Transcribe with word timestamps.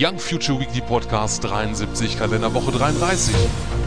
Young 0.00 0.18
Future 0.18 0.58
Weekly 0.58 0.80
Podcast 0.80 1.44
73, 1.44 2.18
Kalenderwoche 2.18 2.72
33. 2.72 3.34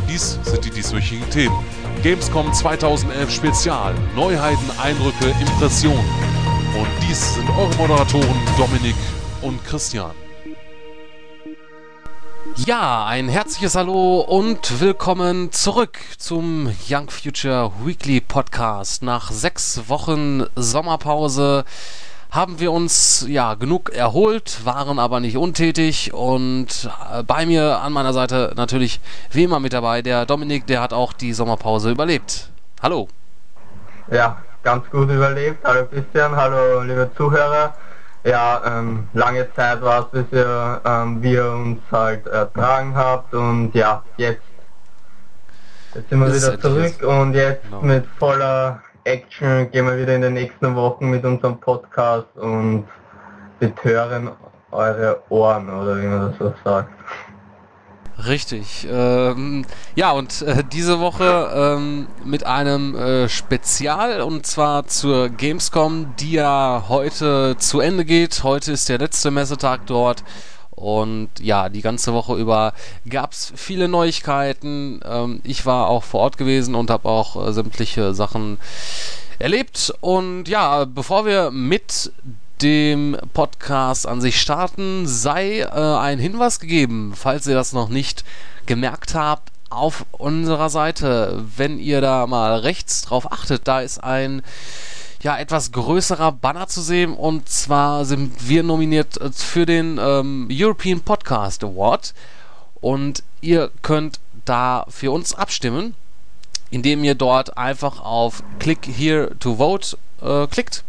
Dies 0.08 0.38
sind 0.43 0.63
die 0.63 0.70
dieswöchigen 0.70 1.28
Themen. 1.31 1.55
Gamescom 2.04 2.54
2011 2.54 3.31
Spezial, 3.31 3.95
Neuheiten, 4.15 4.69
Eindrücke, 4.79 5.33
Impressionen. 5.41 6.05
Und 6.77 6.87
dies 7.09 7.33
sind 7.33 7.49
eure 7.49 7.73
Moderatoren 7.77 8.39
Dominik 8.55 8.95
und 9.41 9.65
Christian. 9.65 10.11
Ja, 12.67 13.05
ein 13.07 13.27
herzliches 13.27 13.73
Hallo 13.73 14.19
und 14.19 14.79
willkommen 14.79 15.51
zurück 15.51 15.97
zum 16.19 16.71
Young 16.87 17.09
Future 17.09 17.71
Weekly 17.83 18.21
Podcast. 18.21 19.01
Nach 19.01 19.31
sechs 19.31 19.89
Wochen 19.89 20.43
Sommerpause 20.55 21.65
haben 22.36 22.59
wir 22.59 22.73
uns 22.73 23.25
ja 23.29 23.54
genug 23.54 23.91
erholt, 23.95 24.65
waren 24.65 24.99
aber 24.99 25.21
nicht 25.21 25.38
untätig 25.38 26.13
und 26.13 26.89
äh, 27.13 27.23
bei 27.23 27.45
mir 27.45 27.80
an 27.80 27.94
meiner 27.94 28.11
Seite 28.11 28.52
natürlich 28.58 28.99
wie 29.31 29.45
immer 29.45 29.61
mit 29.61 29.71
dabei 29.71 30.02
der 30.02 30.25
Dominik, 30.25 30.67
der 30.67 30.81
hat 30.81 30.91
auch 30.91 31.13
die 31.13 31.31
Sommerpause 31.31 31.89
überlebt. 31.91 32.49
Hallo. 32.81 33.08
Ja, 34.11 34.38
ganz 34.63 34.84
gut 34.89 35.09
überlebt. 35.09 35.63
Hallo 35.63 35.85
Christian, 35.85 36.35
hallo 36.35 36.81
liebe 36.81 37.09
Zuhörer. 37.16 37.73
Ja, 38.25 38.61
ähm, 38.66 39.08
lange 39.13 39.47
Zeit 39.53 39.81
war 39.81 40.02
es, 40.02 40.05
bis 40.11 40.25
ihr, 40.38 40.81
ähm, 40.83 41.22
wir 41.22 41.49
uns 41.52 41.80
halt 41.89 42.27
ertragen 42.27 42.95
habt 42.95 43.33
und 43.33 43.73
ja, 43.73 44.03
jetzt, 44.17 44.41
jetzt 45.94 46.09
sind 46.09 46.20
wir 46.20 46.27
Das 46.27 46.36
wieder 46.36 46.59
zurück 46.59 46.83
endlich 46.83 47.03
und 47.03 47.33
jetzt 47.33 47.63
Genau. 47.63 47.81
mit 47.81 48.05
voller 48.20 48.81
Action 49.05 49.72
gehen 49.72 49.86
wir 49.86 49.98
wieder 49.98 50.16
in 50.16 50.22
den 50.22 50.34
nächsten 50.34 50.76
Wochen 50.76 51.09
mit 51.09 51.23
unserem 51.23 51.59
Podcast 51.59 52.27
und 52.36 52.86
betören 53.59 54.31
eure 54.72 55.22
Ohren 55.30 55.70
oder 55.70 56.02
wie 56.02 56.08
man 56.08 56.30
das 56.30 56.38
so 56.40 56.54
sagt. 56.64 56.90
Richtig. 58.28 58.88
Ähm, 58.90 59.66
ja, 59.95 60.12
und 60.12 60.42
äh, 60.42 60.64
diese 60.64 61.00
Woche 61.00 61.52
ähm, 61.53 62.08
mit 62.23 62.45
einem 62.45 62.95
äh, 62.95 63.28
Spezial 63.28 64.22
und 64.22 64.45
zwar 64.45 64.88
zur 64.88 65.30
Gamescom, 65.30 66.16
die 66.17 66.34
ja 66.34 66.86
heute 66.88 67.58
zu 67.58 67.81
Ende 67.81 68.06
geht. 68.06 68.44
Heute 68.44 68.72
ist 68.72 68.88
der 68.88 69.00
letzte 69.00 69.31
Messetag 69.31 69.86
dort. 69.86 70.23
Und 70.76 71.30
ja, 71.40 71.70
die 71.70 71.81
ganze 71.81 72.14
Woche 72.14 72.36
über 72.36 72.73
gab 73.09 73.31
es 73.31 73.54
viele 73.56 73.88
Neuigkeiten. 73.88 75.00
Ähm, 75.06 75.40
ich 75.44 75.66
war 75.66 75.88
auch 75.88 76.04
vor 76.04 76.22
Ort 76.22 76.38
gewesen 76.38 76.76
und 76.76 76.90
habe 76.90 77.08
auch 77.08 77.48
äh, 77.48 77.54
sämtliche 77.54 78.14
Sachen 78.14 78.58
erlebt. 79.40 79.94
Und 80.02 80.48
ja, 80.48 80.86
bevor 80.86 81.26
wir 81.26 81.52
mit 81.52 82.12
dem 82.62 83.18
Podcast 83.34 84.08
an 84.08 84.22
sich 84.22 84.40
starten, 84.40 85.08
sei 85.08 85.59
äh, 85.59 85.70
ein 85.70 86.20
Hinweis 86.20 86.59
gegeben, 86.59 87.14
falls 87.16 87.48
ihr 87.48 87.56
das 87.56 87.73
noch 87.73 87.90
nicht 87.90 88.23
gemerkt 88.66 89.16
habt, 89.16 89.52
auf 89.70 90.06
unserer 90.12 90.70
Seite, 90.70 91.44
wenn 91.58 91.80
ihr 91.80 92.02
da 92.02 92.28
mal 92.28 92.59
rechts 92.59 93.02
drauf 93.02 93.31
achtet, 93.31 93.68
da 93.68 93.81
ist 93.81 94.03
ein 94.03 94.42
ja, 95.26 95.40
etwas 95.40 95.72
größerer 95.72 96.31
Banner 96.34 96.68
zu 96.68 96.81
sehen 96.81 97.16
und 97.16 97.50
zwar 97.50 98.06
sind 98.06 98.48
wir 98.48 98.62
nominiert 98.62 99.20
äh, 99.20 99.31
für 99.31 99.66
den 99.66 99.98
ähm, 100.00 100.48
European 100.52 101.02
Podcast 101.02 101.64
Award 101.64 102.14
und 102.80 103.23
ihr 103.42 103.72
könnt 103.81 104.20
da 104.46 104.86
für 104.88 105.09
uns 105.09 105.34
abstimmen, 105.34 105.96
indem 106.70 107.03
ihr 107.03 107.16
dort 107.16 107.58
einfach 107.58 108.02
auf 108.02 108.44
Click 108.59 108.86
here 108.86 109.36
to 109.40 109.56
vote 109.56 109.98
äh, 110.22 110.46
klickt 110.46 110.84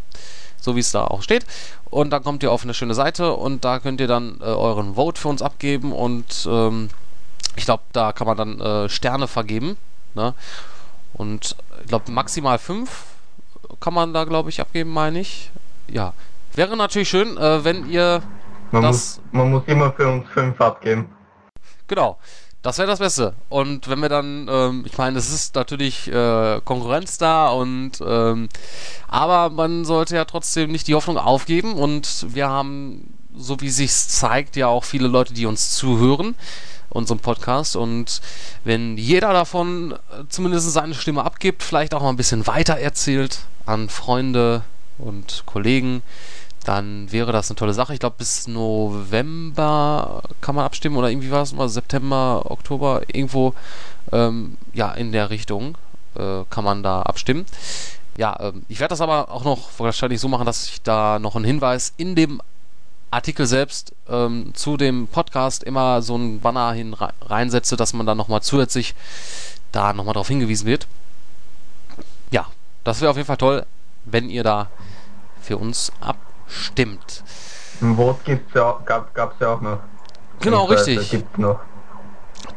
so 0.61 0.77
wie 0.77 0.81
es 0.81 0.91
da 0.91 1.05
auch 1.05 1.23
steht. 1.23 1.47
Und 1.89 2.11
dann 2.11 2.23
kommt 2.23 2.43
ihr 2.43 2.53
auf 2.53 2.63
eine 2.63 2.75
schöne 2.75 2.93
Seite 2.93 3.33
und 3.33 3.65
da 3.65 3.79
könnt 3.79 4.03
ihr 4.03 4.09
dann 4.09 4.39
äh, 4.41 4.45
euren 4.45 4.97
Vote 4.97 5.19
für 5.19 5.29
uns 5.29 5.41
abgeben 5.41 5.93
und 5.93 6.47
ähm, 6.51 6.91
ich 7.55 7.65
glaube, 7.65 7.85
da 7.93 8.13
kann 8.13 8.27
man 8.27 8.37
dann 8.37 8.61
äh, 8.61 8.89
Sterne 8.91 9.29
vergeben. 9.29 9.79
Ne? 10.15 10.35
Und 11.15 11.57
ich 11.81 11.87
glaube, 11.87 12.11
maximal 12.11 12.59
fünf 12.59 13.16
kann 13.81 13.95
man 13.95 14.13
da, 14.13 14.25
glaube 14.25 14.51
ich, 14.51 14.61
abgeben, 14.61 14.91
meine 14.91 15.21
ich. 15.21 15.51
Ja. 15.89 16.13
Wäre 16.55 16.77
natürlich 16.77 17.09
schön, 17.09 17.37
äh, 17.37 17.65
wenn 17.65 17.89
ihr 17.91 18.23
Man, 18.73 18.83
Das- 18.83 19.19
muss, 19.19 19.21
man 19.33 19.51
muss 19.51 19.63
immer 19.67 19.93
für 19.93 20.09
uns 20.09 20.29
fünf 20.31 20.61
abgeben. 20.61 21.09
Genau. 21.87 22.19
Das 22.63 22.79
wäre 22.79 22.89
das 22.89 22.99
Beste. 22.99 23.33
Und 23.49 23.89
wenn 23.89 24.01
wir 24.01 24.09
dann, 24.09 24.49
ähm, 24.51 24.83
ich 24.87 24.99
meine, 24.99 25.19
es 25.19 25.33
ist 25.33 25.55
natürlich 25.55 26.09
äh, 26.13 26.61
Konkurrenz 26.65 27.17
da 27.17 27.49
und 27.51 27.93
ähm, 28.05 28.49
aber 29.07 29.51
man 29.51 29.85
sollte 29.85 30.17
ja 30.17 30.25
trotzdem 30.25 30.73
nicht 30.73 30.89
die 30.89 30.97
Hoffnung 30.97 31.17
aufgeben 31.17 31.75
und 31.75 32.27
wir 32.35 32.49
haben, 32.49 33.15
so 33.37 33.61
wie 33.61 33.69
sich's 33.71 34.09
zeigt, 34.09 34.57
ja 34.57 34.67
auch 34.67 34.83
viele 34.83 35.07
Leute, 35.07 35.33
die 35.33 35.47
uns 35.47 35.71
zuhören, 35.77 36.35
unserem 36.89 37.21
Podcast 37.21 37.77
und 37.77 38.21
wenn 38.65 38.99
jeder 38.99 39.33
davon 39.33 39.93
äh, 39.93 40.25
zumindest 40.29 40.73
seine 40.73 40.95
Stimme 40.95 41.23
abgibt, 41.23 41.63
vielleicht 41.63 41.95
auch 41.95 42.03
mal 42.03 42.09
ein 42.09 42.17
bisschen 42.17 42.49
weiter 42.49 42.79
erzählt 42.79 43.39
an 43.67 43.89
Freunde 43.89 44.63
und 44.99 45.43
Kollegen, 45.45 46.03
dann 46.65 47.13
wäre 47.13 47.33
das 47.33 47.51
eine 47.51 47.57
tolle 47.57 47.75
Sache. 47.75 47.93
Ich 47.95 48.01
glaube, 48.01 48.17
bis 48.19 48.49
November 48.49 50.23
kann 50.41 50.55
man 50.55 50.65
abstimmen 50.65 50.97
oder 50.97 51.11
irgendwie 51.11 51.31
war 51.31 51.43
es 51.43 51.53
mal 51.53 51.69
September, 51.69 52.43
Oktober, 52.51 53.03
irgendwo 53.07 53.55
ähm, 54.13 54.57
ja 54.73 54.93
in 54.93 55.13
der 55.13 55.31
Richtung 55.31 55.77
äh, 56.15 56.43
kann 56.51 56.65
man 56.65 56.83
da 56.83 57.03
abstimmen. 57.03 57.47
Ja, 58.17 58.37
ähm, 58.41 58.65
ich 58.69 58.81
werde 58.81 58.93
das 58.93 59.01
aber 59.01 59.31
auch 59.31 59.45
noch 59.45 59.69
wahrscheinlich 59.79 60.21
so 60.21 60.29
machen, 60.29 60.47
dass 60.47 60.69
ich 60.69 60.83
da 60.83 61.19
noch 61.19 61.37
einen 61.37 61.45
Hinweis 61.45 61.93
in 61.99 62.15
dem 62.17 62.41
Artikel 63.11 63.47
selbst 63.47 63.93
ähm, 64.09 64.53
zu 64.55 64.77
dem 64.77 65.07
Podcast 65.07 65.63
immer 65.63 66.03
so 66.03 66.15
einen 66.15 66.41
Banner 66.41 66.73
hin 66.73 66.95
rei- 66.95 67.13
reinsetze, 67.23 67.77
dass 67.77 67.93
man 67.93 68.07
dann 68.07 68.17
nochmal 68.17 68.43
zusätzlich 68.43 68.95
da 69.71 69.93
nochmal 69.93 70.15
darauf 70.15 70.29
hingewiesen 70.29 70.67
wird. 70.67 70.89
Das 72.87 73.01
wäre 73.01 73.11
auf 73.11 73.17
jeden 73.17 73.27
Fall 73.27 73.37
toll, 73.37 73.67
wenn 74.05 74.31
ihr 74.31 74.45
da 74.45 74.69
für 75.41 75.59
uns 75.59 75.91
abstimmt. 76.01 77.25
Ein 77.83 77.97
Vote 77.97 78.21
gibt's 78.25 78.55
ja, 78.55 78.79
gab 78.85 79.33
es 79.35 79.41
ja 79.41 79.55
auch 79.55 79.61
noch. 79.61 79.81
Genau, 80.39 80.67
richtig. 80.67 81.11
Gibt's 81.11 81.37
noch. 81.37 81.59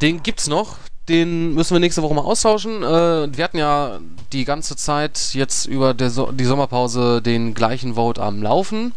Den 0.03 0.21
gibt's 0.21 0.47
noch. 0.47 0.77
Den 1.07 1.55
müssen 1.55 1.73
wir 1.73 1.79
nächste 1.79 2.03
Woche 2.03 2.13
mal 2.13 2.21
austauschen. 2.21 2.83
Äh, 2.83 3.35
wir 3.35 3.43
hatten 3.43 3.57
ja 3.57 3.97
die 4.31 4.45
ganze 4.45 4.75
Zeit 4.75 5.33
jetzt 5.33 5.65
über 5.65 5.95
so 6.11 6.31
die 6.31 6.45
Sommerpause 6.45 7.23
den 7.23 7.55
gleichen 7.55 7.95
Vote 7.95 8.21
am 8.21 8.43
Laufen. 8.43 8.93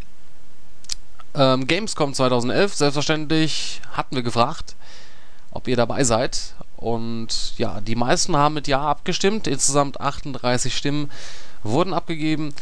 Ähm, 1.35 1.67
Gamescom 1.67 2.13
2011, 2.13 2.75
selbstverständlich 2.75 3.81
hatten 3.93 4.17
wir 4.17 4.23
gefragt, 4.23 4.77
ob 5.51 5.67
ihr 5.67 5.77
dabei 5.77 6.05
seid. 6.05 6.53
Und 6.83 7.57
ja, 7.59 7.81
die 7.81 7.95
meisten 7.95 8.37
haben 8.37 8.55
mit 8.55 8.67
Ja 8.67 8.83
abgestimmt. 8.83 9.47
Insgesamt 9.47 10.01
38 10.01 10.77
Stimmen 10.77 11.11
wurden 11.63 11.95
abgegeben. 11.95 12.53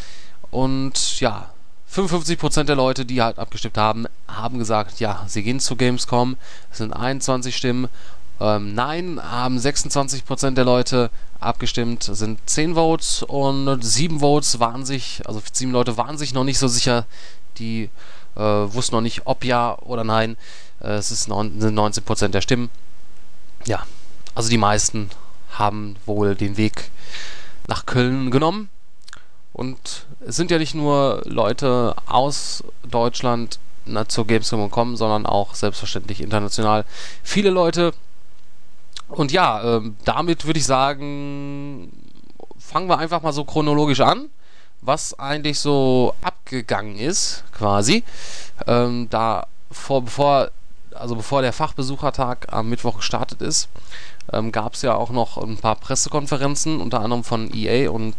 Und 0.51 1.21
ja, 1.21 1.51
55% 1.93 2.65
der 2.65 2.77
Leute, 2.77 3.07
die 3.07 3.23
halt 3.23 3.39
abgestimmt 3.39 3.79
haben, 3.79 4.07
haben 4.29 4.59
gesagt, 4.59 5.01
ja, 5.01 5.25
sie 5.27 5.43
gehen 5.43 5.59
zu 5.59 5.75
Gamescom. 5.75 6.37
Es 6.71 6.79
sind 6.79 6.93
21 6.93 7.57
Stimmen. 7.57 7.89
Ähm, 8.41 8.75
nein, 8.75 9.21
haben 9.23 9.59
26% 9.59 10.53
der 10.53 10.65
Leute 10.65 11.11
abgestimmt, 11.41 12.09
Es 12.09 12.19
sind 12.19 12.39
10 12.47 12.75
Votes 12.75 13.23
und 13.23 13.83
7 13.83 14.21
Votes 14.21 14.61
waren 14.61 14.85
sich, 14.85 15.23
also 15.27 15.43
7 15.53 15.73
Leute 15.73 15.97
waren 15.97 16.19
sich 16.19 16.35
noch 16.35 16.45
nicht 16.45 16.59
so 16.59 16.69
sicher, 16.69 17.07
die 17.59 17.91
äh, 18.37 18.41
wussten 18.41 18.95
noch 18.95 19.03
nicht, 19.03 19.23
ob 19.27 19.45
ja 19.45 19.79
oder 19.79 20.05
nein. 20.05 20.37
Äh, 20.81 20.93
es 20.93 21.11
ist 21.11 21.29
neun, 21.29 21.61
sind 21.61 21.79
19% 21.79 22.29
der 22.29 22.41
Stimmen. 22.41 22.71
Ja, 23.67 23.85
also 24.35 24.49
die 24.49 24.59
meisten 24.59 25.11
haben 25.53 25.97
wohl 26.07 26.35
den 26.35 26.57
Weg 26.57 26.91
nach 27.67 27.87
Köln 27.87 28.31
genommen. 28.31 28.69
Und 29.53 30.07
es 30.27 30.37
sind 30.37 30.51
ja 30.51 30.59
nicht 30.59 30.75
nur 30.75 31.23
Leute 31.25 31.95
aus 32.07 32.63
Deutschland 32.89 33.59
na, 33.85 34.09
zur 34.09 34.27
Gamescom 34.27 34.63
gekommen, 34.63 34.97
sondern 34.97 35.27
auch 35.27 35.55
selbstverständlich 35.55 36.21
international 36.21 36.85
viele 37.23 37.51
Leute. 37.51 37.93
Und 39.09 39.33
ja, 39.33 39.77
ähm, 39.77 39.97
damit 40.05 40.47
würde 40.47 40.59
ich 40.59 40.67
sagen, 40.67 41.93
fangen 42.59 42.89
wir 42.89 42.99
einfach 42.99 43.23
mal 43.23 43.33
so 43.33 43.45
chronologisch 43.45 44.01
an, 44.01 44.31
was 44.81 45.19
eigentlich 45.19 45.59
so 45.59 46.15
abgegangen 46.23 46.97
ist, 46.97 47.43
quasi. 47.53 48.05
Ähm, 48.67 49.09
da 49.11 49.47
vor, 49.71 50.03
bevor, 50.03 50.51
also 51.01 51.17
bevor 51.17 51.43
der 51.43 51.53
Fachbesuchertag 51.53 52.47
am 52.53 52.69
Mittwoch 52.69 52.99
gestartet 52.99 53.43
ist, 53.43 53.69
ähm, 54.33 54.53
gab 54.53 54.75
es 54.75 54.83
ja 54.83 54.95
auch 54.95 55.11
noch 55.11 55.39
ein 55.39 55.57
paar 55.57 55.77
Pressekonferenzen, 55.77 56.81
unter 56.81 57.01
anderem 57.01 57.25
von 57.25 57.53
EA 57.55 57.91
und 57.91 58.15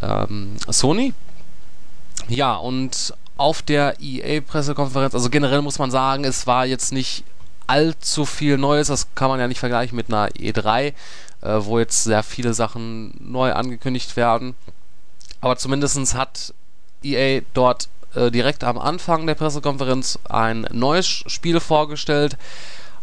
ähm, 0.00 0.56
Sony. 0.68 1.12
Ja, 2.28 2.54
und 2.54 3.14
auf 3.36 3.62
der 3.62 3.96
EA-Pressekonferenz, 4.00 5.14
also 5.14 5.30
generell 5.30 5.62
muss 5.62 5.78
man 5.78 5.90
sagen, 5.90 6.24
es 6.24 6.46
war 6.46 6.66
jetzt 6.66 6.92
nicht 6.92 7.24
allzu 7.66 8.24
viel 8.24 8.58
Neues, 8.58 8.88
das 8.88 9.14
kann 9.14 9.28
man 9.28 9.40
ja 9.40 9.46
nicht 9.46 9.60
vergleichen 9.60 9.96
mit 9.96 10.08
einer 10.08 10.28
E3, 10.30 10.86
äh, 10.86 10.94
wo 11.42 11.78
jetzt 11.78 12.04
sehr 12.04 12.22
viele 12.22 12.54
Sachen 12.54 13.14
neu 13.20 13.52
angekündigt 13.52 14.16
werden. 14.16 14.54
Aber 15.40 15.56
zumindest 15.56 16.14
hat 16.14 16.52
EA 17.02 17.42
dort 17.54 17.88
äh, 18.14 18.30
direkt 18.30 18.64
am 18.64 18.78
Anfang 18.78 19.26
der 19.26 19.34
Pressekonferenz 19.34 20.18
ein 20.28 20.66
neues 20.72 21.06
Spiel 21.06 21.60
vorgestellt. 21.60 22.36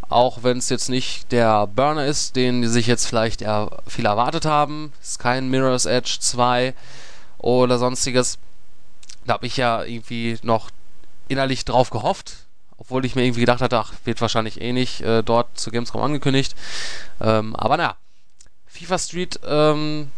Auch 0.07 0.43
wenn 0.43 0.59
es 0.59 0.69
jetzt 0.69 0.89
nicht 0.89 1.31
der 1.31 1.67
Burner 1.67 2.05
ist, 2.05 2.35
den 2.35 2.61
die 2.61 2.67
sich 2.67 2.85
jetzt 2.87 3.07
vielleicht 3.07 3.41
eher 3.41 3.69
viel 3.87 4.05
erwartet 4.05 4.45
haben. 4.45 4.93
Ist 5.01 5.19
kein 5.19 5.49
Mirror's 5.49 5.85
Edge 5.85 6.17
2 6.19 6.73
oder 7.39 7.79
sonstiges. 7.79 8.37
Da 9.25 9.33
habe 9.33 9.47
ich 9.47 9.57
ja 9.57 9.83
irgendwie 9.83 10.37
noch 10.43 10.69
innerlich 11.27 11.65
drauf 11.65 11.89
gehofft. 11.89 12.37
Obwohl 12.77 13.05
ich 13.05 13.15
mir 13.15 13.23
irgendwie 13.23 13.39
gedacht 13.39 13.61
hatte, 13.61 13.79
ach, 13.79 13.93
wird 14.03 14.21
wahrscheinlich 14.21 14.61
eh 14.61 14.73
nicht 14.73 15.01
äh, 15.01 15.23
dort 15.23 15.57
zu 15.57 15.71
Gamescom 15.71 16.01
angekündigt. 16.01 16.55
Ähm, 17.21 17.55
aber 17.55 17.77
naja, 17.77 17.95
FIFA 18.67 18.99
Street, 18.99 19.39
ähm, 19.45 20.11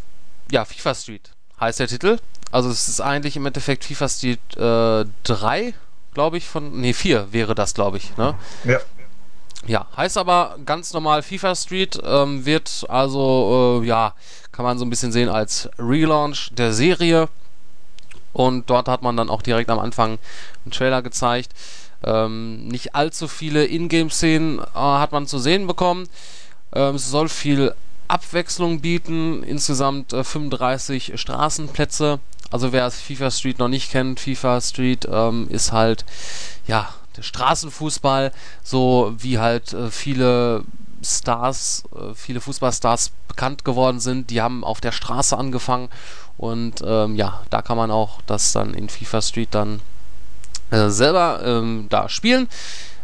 ja, 0.51 0.66
FIFA 0.66 0.95
Street 0.95 1.31
heißt 1.60 1.80
der 1.80 1.88
Titel. 1.88 2.18
Also 2.51 2.69
es 2.69 2.88
ist 2.88 3.01
eigentlich 3.01 3.35
im 3.35 3.45
Endeffekt 3.45 3.83
FIFA 3.85 4.09
Street 4.09 4.57
äh, 4.57 5.05
3, 5.23 5.73
glaube 6.13 6.38
ich, 6.38 6.47
von. 6.47 6.79
Ne, 6.79 6.94
4 6.94 7.31
wäre 7.31 7.55
das, 7.55 7.73
glaube 7.73 7.97
ich, 7.97 8.15
ne? 8.17 8.35
Ja. 8.63 8.79
Ja, 9.65 9.88
heißt 9.97 10.17
aber 10.17 10.55
ganz 10.65 10.94
normal 10.94 11.23
FIFA 11.23 11.55
Street, 11.55 11.99
ähm, 12.05 12.45
wird 12.45 12.85
also, 12.88 13.81
äh, 13.81 13.88
ja, 13.88 14.13
kann 14.51 14.63
man 14.63 14.77
so 14.77 14.85
ein 14.85 14.89
bisschen 14.89 15.11
sehen 15.11 15.29
als 15.29 15.69
Relaunch 15.77 16.51
der 16.53 16.71
Serie. 16.71 17.27
Und 18.31 18.69
dort 18.69 18.88
hat 18.88 19.01
man 19.01 19.17
dann 19.17 19.29
auch 19.29 19.41
direkt 19.41 19.69
am 19.69 19.79
Anfang 19.79 20.19
einen 20.63 20.71
Trailer 20.71 21.01
gezeigt. 21.01 21.53
Ähm, 22.03 22.67
nicht 22.67 22.95
allzu 22.95 23.27
viele 23.27 23.65
Ingame-Szenen 23.65 24.59
äh, 24.59 24.63
hat 24.73 25.11
man 25.11 25.27
zu 25.27 25.39
sehen 25.39 25.67
bekommen. 25.67 26.07
Ähm, 26.73 26.95
es 26.95 27.09
soll 27.09 27.27
viel 27.27 27.73
Abwechslung 28.07 28.79
bieten. 28.79 29.44
Insgesamt 29.44 30.13
äh, 30.13 30.23
35 30.23 31.19
Straßenplätze. 31.19 32.19
Also 32.49 32.71
wer 32.71 32.89
FIFA 32.89 33.31
Street 33.31 33.59
noch 33.59 33.67
nicht 33.67 33.91
kennt, 33.91 34.19
FIFA 34.19 34.61
Street 34.61 35.07
ähm, 35.11 35.47
ist 35.49 35.71
halt 35.71 36.05
ja 36.65 36.89
der 37.17 37.23
Straßenfußball, 37.23 38.31
so 38.63 39.13
wie 39.17 39.39
halt 39.39 39.73
äh, 39.73 39.89
viele 39.89 40.63
Stars, 41.03 41.83
äh, 41.95 42.13
viele 42.15 42.41
Fußballstars 42.41 43.11
bekannt 43.27 43.65
geworden 43.65 43.99
sind. 43.99 44.29
Die 44.29 44.41
haben 44.41 44.63
auf 44.63 44.81
der 44.81 44.91
Straße 44.91 45.38
angefangen 45.38 45.89
und 46.38 46.81
ähm, 46.85 47.15
ja, 47.15 47.41
da 47.49 47.61
kann 47.61 47.77
man 47.77 47.91
auch 47.91 48.21
das 48.27 48.53
dann 48.53 48.73
in 48.73 48.89
FIFA 48.89 49.21
Street 49.21 49.49
dann 49.51 49.81
äh, 50.71 50.89
selber 50.89 51.41
ähm, 51.44 51.88
da 51.89 52.07
spielen. 52.09 52.47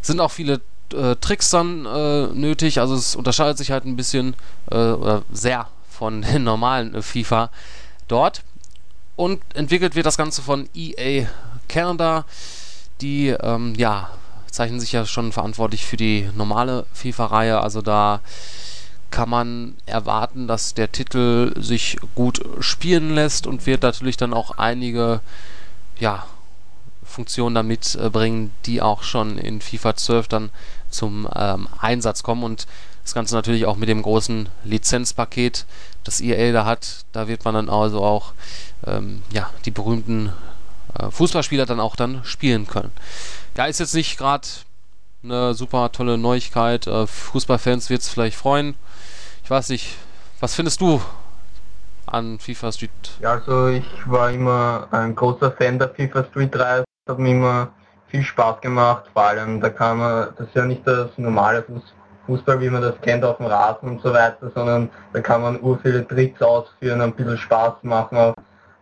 Sind 0.02 0.20
auch 0.20 0.32
viele 0.32 0.62
äh, 0.94 1.16
Tricks 1.16 1.50
dann 1.50 1.86
äh, 1.86 2.28
nötig, 2.28 2.80
also 2.80 2.96
es 2.96 3.16
unterscheidet 3.16 3.58
sich 3.58 3.72
halt 3.72 3.86
ein 3.86 3.96
bisschen 3.96 4.36
äh, 4.72 4.76
oder 4.76 5.24
sehr 5.32 5.68
von 5.90 6.22
den 6.34 6.44
normalen 6.44 7.02
FIFA 7.02 7.50
dort. 8.08 8.44
Und 9.16 9.42
entwickelt 9.54 9.96
wird 9.96 10.06
das 10.06 10.18
Ganze 10.18 10.42
von 10.42 10.68
EA 10.74 11.28
Canada. 11.68 12.26
Die, 13.02 13.28
ähm, 13.30 13.76
ja, 13.76 14.10
zeichnen 14.50 14.80
sich 14.80 14.92
ja 14.92 15.06
schon 15.06 15.32
verantwortlich 15.32 15.86
für 15.86 15.98
die 15.98 16.30
normale 16.36 16.86
FIFA-Reihe. 16.94 17.60
Also 17.62 17.82
da 17.82 18.22
kann 19.12 19.30
man 19.30 19.76
erwarten, 19.86 20.48
dass 20.48 20.74
der 20.74 20.92
Titel 20.92 21.54
sich 21.62 21.98
gut 22.16 22.42
spielen 22.60 23.14
lässt 23.14 23.46
und 23.46 23.66
wird 23.66 23.84
natürlich 23.84 24.18
dann 24.18 24.34
auch 24.34 24.58
einige, 24.58 25.22
ja, 26.00 26.26
Funktionen 27.04 27.54
damit 27.54 27.96
äh, 27.96 28.10
bringen, 28.10 28.52
die 28.66 28.82
auch 28.82 29.04
schon 29.04 29.38
in 29.38 29.62
FIFA 29.62 29.96
12 29.96 30.28
dann 30.28 30.50
zum 30.90 31.28
ähm, 31.36 31.68
Einsatz 31.80 32.24
kommen 32.24 32.44
und 32.44 32.66
das 33.04 33.14
Ganze 33.14 33.36
natürlich 33.36 33.66
auch 33.66 33.76
mit 33.76 33.90
dem 33.90 34.02
großen 34.02 34.50
Lizenzpaket, 34.64 35.66
das 36.04 36.22
EA 36.22 36.52
da 36.52 36.66
hat. 36.66 37.06
Da 37.12 37.28
wird 37.28 37.46
man 37.46 37.56
dann 37.56 37.70
also 37.70 38.04
auch 38.04 38.34
ähm, 38.86 39.22
ja, 39.32 39.50
die 39.66 39.72
berühmten 39.72 40.34
äh, 40.98 41.10
Fußballspieler 41.10 41.66
dann 41.66 41.80
auch 41.80 41.96
dann 41.96 42.24
spielen 42.24 42.68
können. 42.68 42.92
Ja, 43.58 43.66
ist 43.66 43.80
jetzt 43.80 43.96
nicht 43.96 44.18
gerade 44.18 44.48
eine 45.24 45.54
super 45.54 45.92
tolle 45.92 46.18
Neuigkeit. 46.18 46.88
Äh, 46.88 47.08
Fußballfans 47.08 47.90
wird 47.90 48.02
es 48.02 48.10
vielleicht 48.10 48.38
freuen. 48.38 48.76
Ich 49.44 49.50
weiß 49.50 49.70
nicht, 49.70 49.96
was 50.40 50.56
findest 50.56 50.82
du 50.82 51.02
an 52.06 52.40
FIFA 52.40 52.72
Street? 52.72 52.92
Ja, 53.22 53.34
also 53.34 53.68
ich 53.68 53.86
war 54.06 54.32
immer 54.32 54.88
ein 54.92 55.16
großer 55.16 55.52
Fan 55.52 55.80
der 55.80 55.90
FIFA 55.90 56.26
Street 56.26 56.54
3. 56.54 56.80
Es 56.80 56.86
hat 57.10 57.20
mir 57.20 57.32
immer 57.32 57.70
viel 58.08 58.24
Spaß 58.24 58.62
gemacht, 58.62 59.06
vor 59.12 59.24
allem 59.24 59.60
da 59.60 59.70
kann 59.70 59.98
man, 59.98 60.28
das 60.38 60.48
ist 60.48 60.56
ja 60.56 60.66
nicht 60.66 60.86
das 60.86 61.10
normale 61.18 61.64
Fußball, 61.64 61.82
wie 62.28 62.70
man 62.70 62.82
das 62.82 63.00
kennt 63.02 63.24
auf 63.24 63.38
dem 63.38 63.48
Rasen 63.48 63.90
und 63.90 64.02
so 64.02 64.14
weiter, 64.14 64.52
sondern 64.54 64.90
da 65.12 65.20
kann 65.20 65.42
man 65.42 65.62
ur 65.62 65.78
viele 65.80 66.08
Tricks 66.08 66.42
ausführen, 66.42 67.02
ein 67.02 67.14
bisschen 67.14 67.38
Spaß 67.38 67.84
machen 67.84 68.18
auf, 68.18 68.36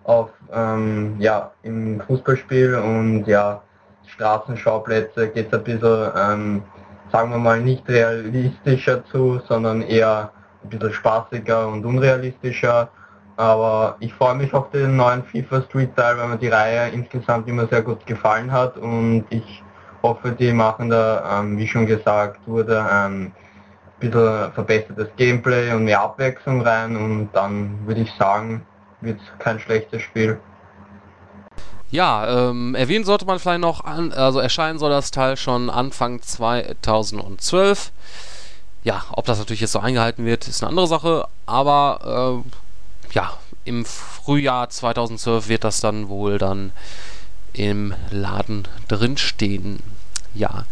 auf 0.03 0.29
ähm, 0.53 1.15
ja, 1.19 1.51
im 1.63 2.01
Fußballspiel 2.01 2.75
und 2.75 3.25
ja, 3.25 3.61
Straßenschauplätze 4.07 5.29
geht 5.29 5.47
es 5.47 5.53
ein 5.57 5.63
bisschen, 5.63 6.11
ähm, 6.15 6.63
sagen 7.11 7.31
wir 7.31 7.37
mal, 7.37 7.59
nicht 7.59 7.87
realistischer 7.87 9.03
zu, 9.05 9.39
sondern 9.47 9.81
eher 9.81 10.31
ein 10.63 10.69
bisschen 10.69 10.93
spaßiger 10.93 11.67
und 11.67 11.85
unrealistischer. 11.85 12.89
Aber 13.37 13.95
ich 13.99 14.13
freue 14.13 14.35
mich 14.35 14.53
auf 14.53 14.69
den 14.69 14.97
neuen 14.97 15.23
FIFA 15.23 15.61
Street 15.63 15.95
Teil, 15.95 16.17
weil 16.17 16.27
mir 16.27 16.37
die 16.37 16.49
Reihe 16.49 16.89
insgesamt 16.89 17.47
immer 17.47 17.65
sehr 17.67 17.81
gut 17.81 18.05
gefallen 18.05 18.51
hat 18.51 18.77
und 18.77 19.25
ich 19.29 19.63
hoffe, 20.01 20.31
die 20.31 20.51
machen 20.53 20.89
da, 20.89 21.39
ähm, 21.39 21.57
wie 21.57 21.67
schon 21.67 21.85
gesagt 21.85 22.39
wurde, 22.47 22.83
ein 22.83 23.31
bisschen 23.99 24.51
verbessertes 24.53 25.09
Gameplay 25.15 25.71
und 25.73 25.85
mehr 25.85 26.01
Abwechslung 26.01 26.61
rein 26.61 26.95
und 26.95 27.29
dann 27.33 27.85
würde 27.85 28.01
ich 28.01 28.11
sagen, 28.17 28.65
wird 29.01 29.19
es 29.19 29.39
kein 29.39 29.59
schlechtes 29.59 30.01
Spiel. 30.01 30.39
Ja, 31.91 32.49
ähm, 32.49 32.73
erwähnen 32.73 33.03
sollte 33.03 33.25
man 33.25 33.37
vielleicht 33.37 33.59
noch, 33.59 33.83
an, 33.83 34.13
also 34.13 34.39
erscheinen 34.39 34.79
soll 34.79 34.89
das 34.89 35.11
Teil 35.11 35.35
schon 35.35 35.69
Anfang 35.69 36.21
2012. 36.21 37.91
Ja, 38.83 39.03
ob 39.11 39.25
das 39.25 39.39
natürlich 39.39 39.61
jetzt 39.61 39.73
so 39.73 39.79
eingehalten 39.79 40.25
wird, 40.25 40.47
ist 40.47 40.63
eine 40.63 40.69
andere 40.69 40.87
Sache, 40.87 41.27
aber 41.45 42.43
äh, 42.43 43.13
ja, 43.13 43.33
im 43.65 43.85
Frühjahr 43.85 44.69
2012 44.69 45.49
wird 45.49 45.63
das 45.63 45.81
dann 45.81 46.07
wohl 46.07 46.37
dann 46.37 46.71
im 47.53 47.93
Laden 48.09 48.67
drinstehen. 48.87 49.79
Ja. 50.33 50.65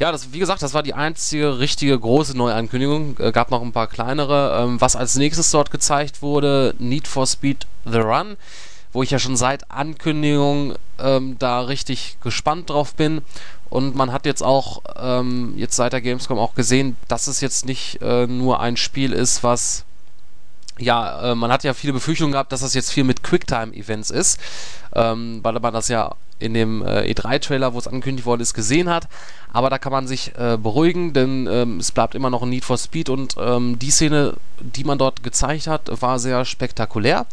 Ja, 0.00 0.12
das, 0.12 0.32
wie 0.32 0.38
gesagt, 0.38 0.62
das 0.62 0.74
war 0.74 0.82
die 0.82 0.94
einzige 0.94 1.58
richtige 1.58 1.98
große 1.98 2.36
Neuankündigung. 2.36 3.16
Äh, 3.18 3.32
gab 3.32 3.50
noch 3.50 3.62
ein 3.62 3.72
paar 3.72 3.86
kleinere. 3.86 4.60
Ähm, 4.62 4.80
was 4.80 4.96
als 4.96 5.16
nächstes 5.16 5.50
dort 5.50 5.70
gezeigt 5.70 6.22
wurde, 6.22 6.74
Need 6.78 7.06
for 7.06 7.26
Speed 7.26 7.66
The 7.84 7.98
Run, 7.98 8.36
wo 8.92 9.02
ich 9.02 9.10
ja 9.10 9.18
schon 9.18 9.36
seit 9.36 9.70
Ankündigung 9.70 10.74
ähm, 10.98 11.36
da 11.38 11.60
richtig 11.60 12.18
gespannt 12.20 12.70
drauf 12.70 12.94
bin. 12.94 13.22
Und 13.70 13.94
man 13.94 14.12
hat 14.12 14.24
jetzt 14.24 14.42
auch, 14.42 14.82
ähm, 14.96 15.54
jetzt 15.56 15.76
seit 15.76 15.92
der 15.92 16.00
Gamescom 16.00 16.38
auch 16.38 16.54
gesehen, 16.54 16.96
dass 17.06 17.26
es 17.26 17.40
jetzt 17.40 17.66
nicht 17.66 18.00
äh, 18.00 18.26
nur 18.26 18.60
ein 18.60 18.76
Spiel 18.76 19.12
ist, 19.12 19.44
was 19.44 19.84
ja, 20.78 21.32
äh, 21.32 21.34
man 21.34 21.50
hat 21.52 21.64
ja 21.64 21.74
viele 21.74 21.92
Befürchtungen 21.92 22.32
gehabt, 22.32 22.52
dass 22.52 22.60
das 22.60 22.74
jetzt 22.74 22.92
viel 22.92 23.04
mit 23.04 23.22
Quicktime-Events 23.22 24.10
ist, 24.10 24.40
ähm, 24.94 25.40
weil 25.42 25.54
man 25.60 25.72
das 25.72 25.88
ja 25.88 26.14
in 26.38 26.54
dem 26.54 26.82
äh, 26.82 27.12
E3-Trailer, 27.12 27.74
wo 27.74 27.78
es 27.78 27.88
angekündigt 27.88 28.26
worden 28.26 28.42
ist, 28.42 28.54
gesehen 28.54 28.88
hat. 28.88 29.08
Aber 29.52 29.70
da 29.70 29.78
kann 29.78 29.92
man 29.92 30.06
sich 30.06 30.32
äh, 30.36 30.56
beruhigen, 30.56 31.12
denn 31.12 31.48
ähm, 31.50 31.78
es 31.78 31.90
bleibt 31.90 32.14
immer 32.14 32.30
noch 32.30 32.42
ein 32.42 32.48
Need 32.48 32.64
for 32.64 32.78
Speed 32.78 33.08
und 33.08 33.36
ähm, 33.38 33.78
die 33.78 33.90
Szene, 33.90 34.34
die 34.60 34.84
man 34.84 34.98
dort 34.98 35.22
gezeigt 35.22 35.66
hat, 35.66 35.90
war 36.00 36.18
sehr 36.18 36.44
spektakulär. 36.44 37.26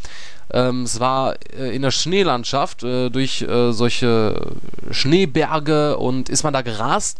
Ähm, 0.52 0.82
es 0.82 0.98
war 0.98 1.36
äh, 1.56 1.74
in 1.74 1.82
der 1.82 1.90
Schneelandschaft 1.90 2.82
äh, 2.82 3.10
durch 3.10 3.42
äh, 3.42 3.72
solche 3.72 4.52
Schneeberge 4.90 5.98
und 5.98 6.28
ist 6.28 6.42
man 6.42 6.52
da 6.52 6.62
gerast 6.62 7.18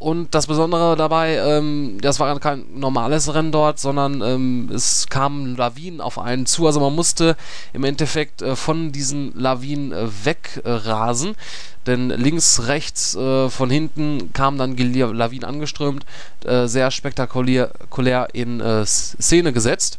und 0.00 0.34
das 0.34 0.46
Besondere 0.46 0.96
dabei, 0.96 1.36
ähm, 1.36 1.98
das 2.00 2.18
war 2.18 2.40
kein 2.40 2.64
normales 2.74 3.34
Rennen 3.34 3.52
dort, 3.52 3.78
sondern 3.78 4.22
ähm, 4.22 4.70
es 4.74 5.08
kamen 5.10 5.56
Lawinen 5.56 6.00
auf 6.00 6.18
einen 6.18 6.46
zu. 6.46 6.66
Also 6.66 6.80
man 6.80 6.94
musste 6.94 7.36
im 7.74 7.84
Endeffekt 7.84 8.40
äh, 8.40 8.56
von 8.56 8.92
diesen 8.92 9.38
Lawinen 9.38 9.92
äh, 9.92 10.08
wegrasen. 10.24 11.36
Denn 11.86 12.08
links, 12.08 12.62
rechts, 12.66 13.14
äh, 13.14 13.50
von 13.50 13.68
hinten 13.68 14.32
kamen 14.32 14.56
dann 14.56 14.74
Lawinen 14.74 15.44
angeströmt, 15.44 16.06
äh, 16.46 16.66
sehr 16.66 16.90
spektakulär 16.90 17.70
in 18.32 18.60
äh, 18.60 18.86
Szene 18.86 19.52
gesetzt. 19.52 19.98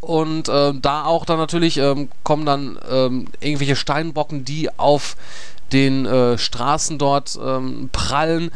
Und 0.00 0.48
äh, 0.48 0.72
da 0.72 1.04
auch 1.04 1.26
dann 1.26 1.36
natürlich 1.36 1.76
ähm, 1.76 2.08
kommen 2.24 2.46
dann 2.46 2.78
ähm, 2.90 3.26
irgendwelche 3.40 3.76
Steinbocken, 3.76 4.46
die 4.46 4.70
auf 4.78 5.18
den 5.72 6.38
Straßen 6.38 6.96
dort 6.96 7.36
ähm, 7.44 7.90
prallen 7.90 8.52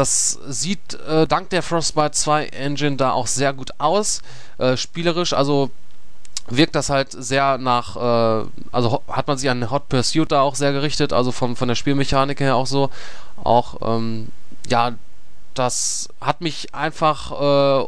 das 0.00 0.38
sieht 0.48 0.94
äh, 0.94 1.26
dank 1.26 1.50
der 1.50 1.62
Frostbite 1.62 2.12
2 2.12 2.46
Engine 2.46 2.96
da 2.96 3.12
auch 3.12 3.26
sehr 3.26 3.52
gut 3.52 3.72
aus. 3.76 4.22
Äh, 4.56 4.78
spielerisch, 4.78 5.34
also 5.34 5.68
wirkt 6.48 6.74
das 6.74 6.88
halt 6.88 7.12
sehr 7.12 7.58
nach, 7.58 7.96
äh, 7.96 8.46
also 8.72 9.02
hat 9.08 9.28
man 9.28 9.36
sich 9.36 9.50
an 9.50 9.70
Hot 9.70 9.90
Pursuit 9.90 10.32
da 10.32 10.40
auch 10.40 10.54
sehr 10.54 10.72
gerichtet, 10.72 11.12
also 11.12 11.32
vom, 11.32 11.54
von 11.54 11.68
der 11.68 11.74
Spielmechanik 11.74 12.40
her 12.40 12.56
auch 12.56 12.66
so. 12.66 12.88
Auch, 13.44 13.76
ähm, 13.82 14.28
ja, 14.68 14.92
das 15.52 16.08
hat 16.18 16.40
mich 16.40 16.74
einfach 16.74 17.82
äh, 17.82 17.86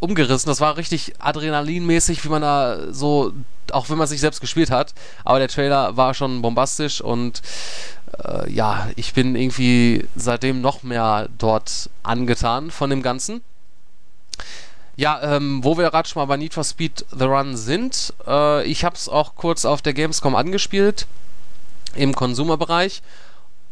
umgerissen. 0.00 0.48
Das 0.48 0.62
war 0.62 0.78
richtig 0.78 1.16
adrenalinmäßig, 1.18 2.24
wie 2.24 2.30
man 2.30 2.40
da 2.40 2.94
so 2.94 3.34
auch 3.72 3.90
wenn 3.90 3.98
man 3.98 4.06
sich 4.06 4.20
selbst 4.20 4.40
gespielt 4.40 4.70
hat. 4.70 4.94
Aber 5.24 5.38
der 5.38 5.48
Trailer 5.48 5.96
war 5.96 6.14
schon 6.14 6.42
bombastisch 6.42 7.00
und 7.00 7.42
äh, 8.24 8.50
ja, 8.50 8.88
ich 8.96 9.14
bin 9.14 9.36
irgendwie 9.36 10.06
seitdem 10.14 10.60
noch 10.60 10.82
mehr 10.82 11.28
dort 11.38 11.90
angetan 12.02 12.70
von 12.70 12.90
dem 12.90 13.02
Ganzen. 13.02 13.42
Ja, 14.96 15.36
ähm, 15.36 15.62
wo 15.62 15.76
wir 15.76 15.90
gerade 15.90 16.08
schon 16.08 16.20
mal 16.20 16.26
bei 16.26 16.38
Need 16.38 16.54
for 16.54 16.64
Speed 16.64 17.04
The 17.10 17.24
Run 17.24 17.56
sind, 17.56 18.14
äh, 18.26 18.64
ich 18.64 18.84
habe 18.84 18.96
es 18.96 19.10
auch 19.10 19.34
kurz 19.34 19.66
auf 19.66 19.82
der 19.82 19.92
Gamescom 19.92 20.34
angespielt, 20.34 21.06
im 21.94 22.14
Konsumerbereich. 22.14 23.02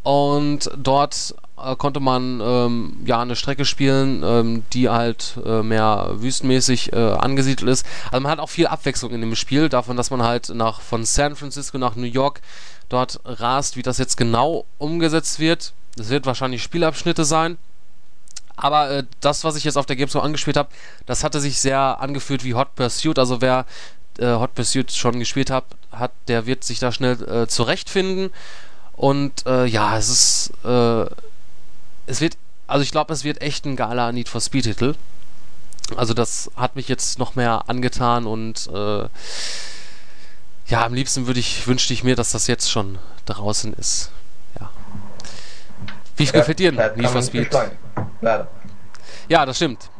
Und 0.04 0.70
dort 0.76 1.34
äh, 1.56 1.74
konnte 1.76 1.98
man 1.98 2.40
ähm, 2.42 3.02
ja 3.06 3.22
eine 3.22 3.36
Strecke 3.36 3.64
spielen, 3.64 4.22
ähm, 4.22 4.62
die 4.74 4.90
halt 4.90 5.38
äh, 5.44 5.62
mehr 5.62 6.10
wüstenmäßig 6.12 6.92
äh, 6.92 6.96
angesiedelt 6.96 7.70
ist. 7.70 7.86
Also 8.12 8.20
man 8.20 8.30
hat 8.30 8.38
auch 8.38 8.50
viel 8.50 8.66
Abwechslung 8.66 9.12
in 9.12 9.22
dem 9.22 9.34
Spiel, 9.34 9.70
davon, 9.70 9.96
dass 9.96 10.10
man 10.10 10.22
halt 10.22 10.50
nach 10.50 10.82
von 10.82 11.04
San 11.06 11.36
Francisco 11.36 11.78
nach 11.78 11.96
New 11.96 12.06
York 12.06 12.42
dort 12.90 13.18
rast, 13.24 13.76
wie 13.76 13.82
das 13.82 13.96
jetzt 13.96 14.16
genau 14.16 14.66
umgesetzt 14.76 15.40
wird. 15.40 15.72
Das 15.96 16.10
wird 16.10 16.26
wahrscheinlich 16.26 16.62
Spielabschnitte 16.62 17.24
sein. 17.24 17.56
Aber 18.56 18.90
äh, 18.90 19.04
das, 19.20 19.42
was 19.42 19.56
ich 19.56 19.64
jetzt 19.64 19.78
auf 19.78 19.86
der 19.86 19.96
Gamescom 19.96 20.20
angespielt 20.20 20.58
habe, 20.58 20.68
das 21.06 21.24
hatte 21.24 21.40
sich 21.40 21.60
sehr 21.60 22.00
angefühlt 22.00 22.44
wie 22.44 22.54
Hot 22.54 22.74
Pursuit. 22.74 23.18
Also 23.18 23.40
wer 23.40 23.64
äh, 24.18 24.26
Hot 24.26 24.54
Pursuit 24.54 24.92
schon 24.92 25.18
gespielt 25.18 25.50
hat, 25.50 25.64
hat, 25.90 26.12
der 26.28 26.46
wird 26.46 26.62
sich 26.62 26.78
da 26.78 26.92
schnell 26.92 27.22
äh, 27.22 27.46
zurechtfinden. 27.46 28.30
Und 28.96 29.46
äh, 29.46 29.66
ja, 29.66 29.96
es 29.98 30.08
ist, 30.08 30.52
äh, 30.64 31.06
es 32.06 32.20
wird, 32.20 32.36
also 32.66 32.82
ich 32.82 32.92
glaube, 32.92 33.12
es 33.12 33.24
wird 33.24 33.42
echt 33.42 33.64
ein 33.64 33.76
geiler 33.76 34.12
Need 34.12 34.28
for 34.28 34.40
Speed 34.40 34.64
Titel. 34.64 34.94
Also 35.96 36.14
das 36.14 36.50
hat 36.56 36.76
mich 36.76 36.88
jetzt 36.88 37.18
noch 37.18 37.34
mehr 37.34 37.64
angetan 37.68 38.26
und 38.26 38.68
äh, 38.72 39.08
ja, 40.66 40.84
am 40.84 40.94
liebsten 40.94 41.26
würde 41.26 41.40
ich, 41.40 41.66
wünschte 41.66 41.92
ich 41.92 42.04
mir, 42.04 42.16
dass 42.16 42.32
das 42.32 42.46
jetzt 42.46 42.70
schon 42.70 42.98
draußen 43.26 43.74
ist. 43.74 44.10
Ja. 44.58 44.70
Wie 46.16 46.24
ja, 46.24 46.32
gefällt 46.32 46.58
dir 46.58 46.72
Need 46.72 47.10
for 47.10 47.22
Speed? 47.22 47.54
Ja, 49.28 49.44
das 49.44 49.56
stimmt. 49.56 49.90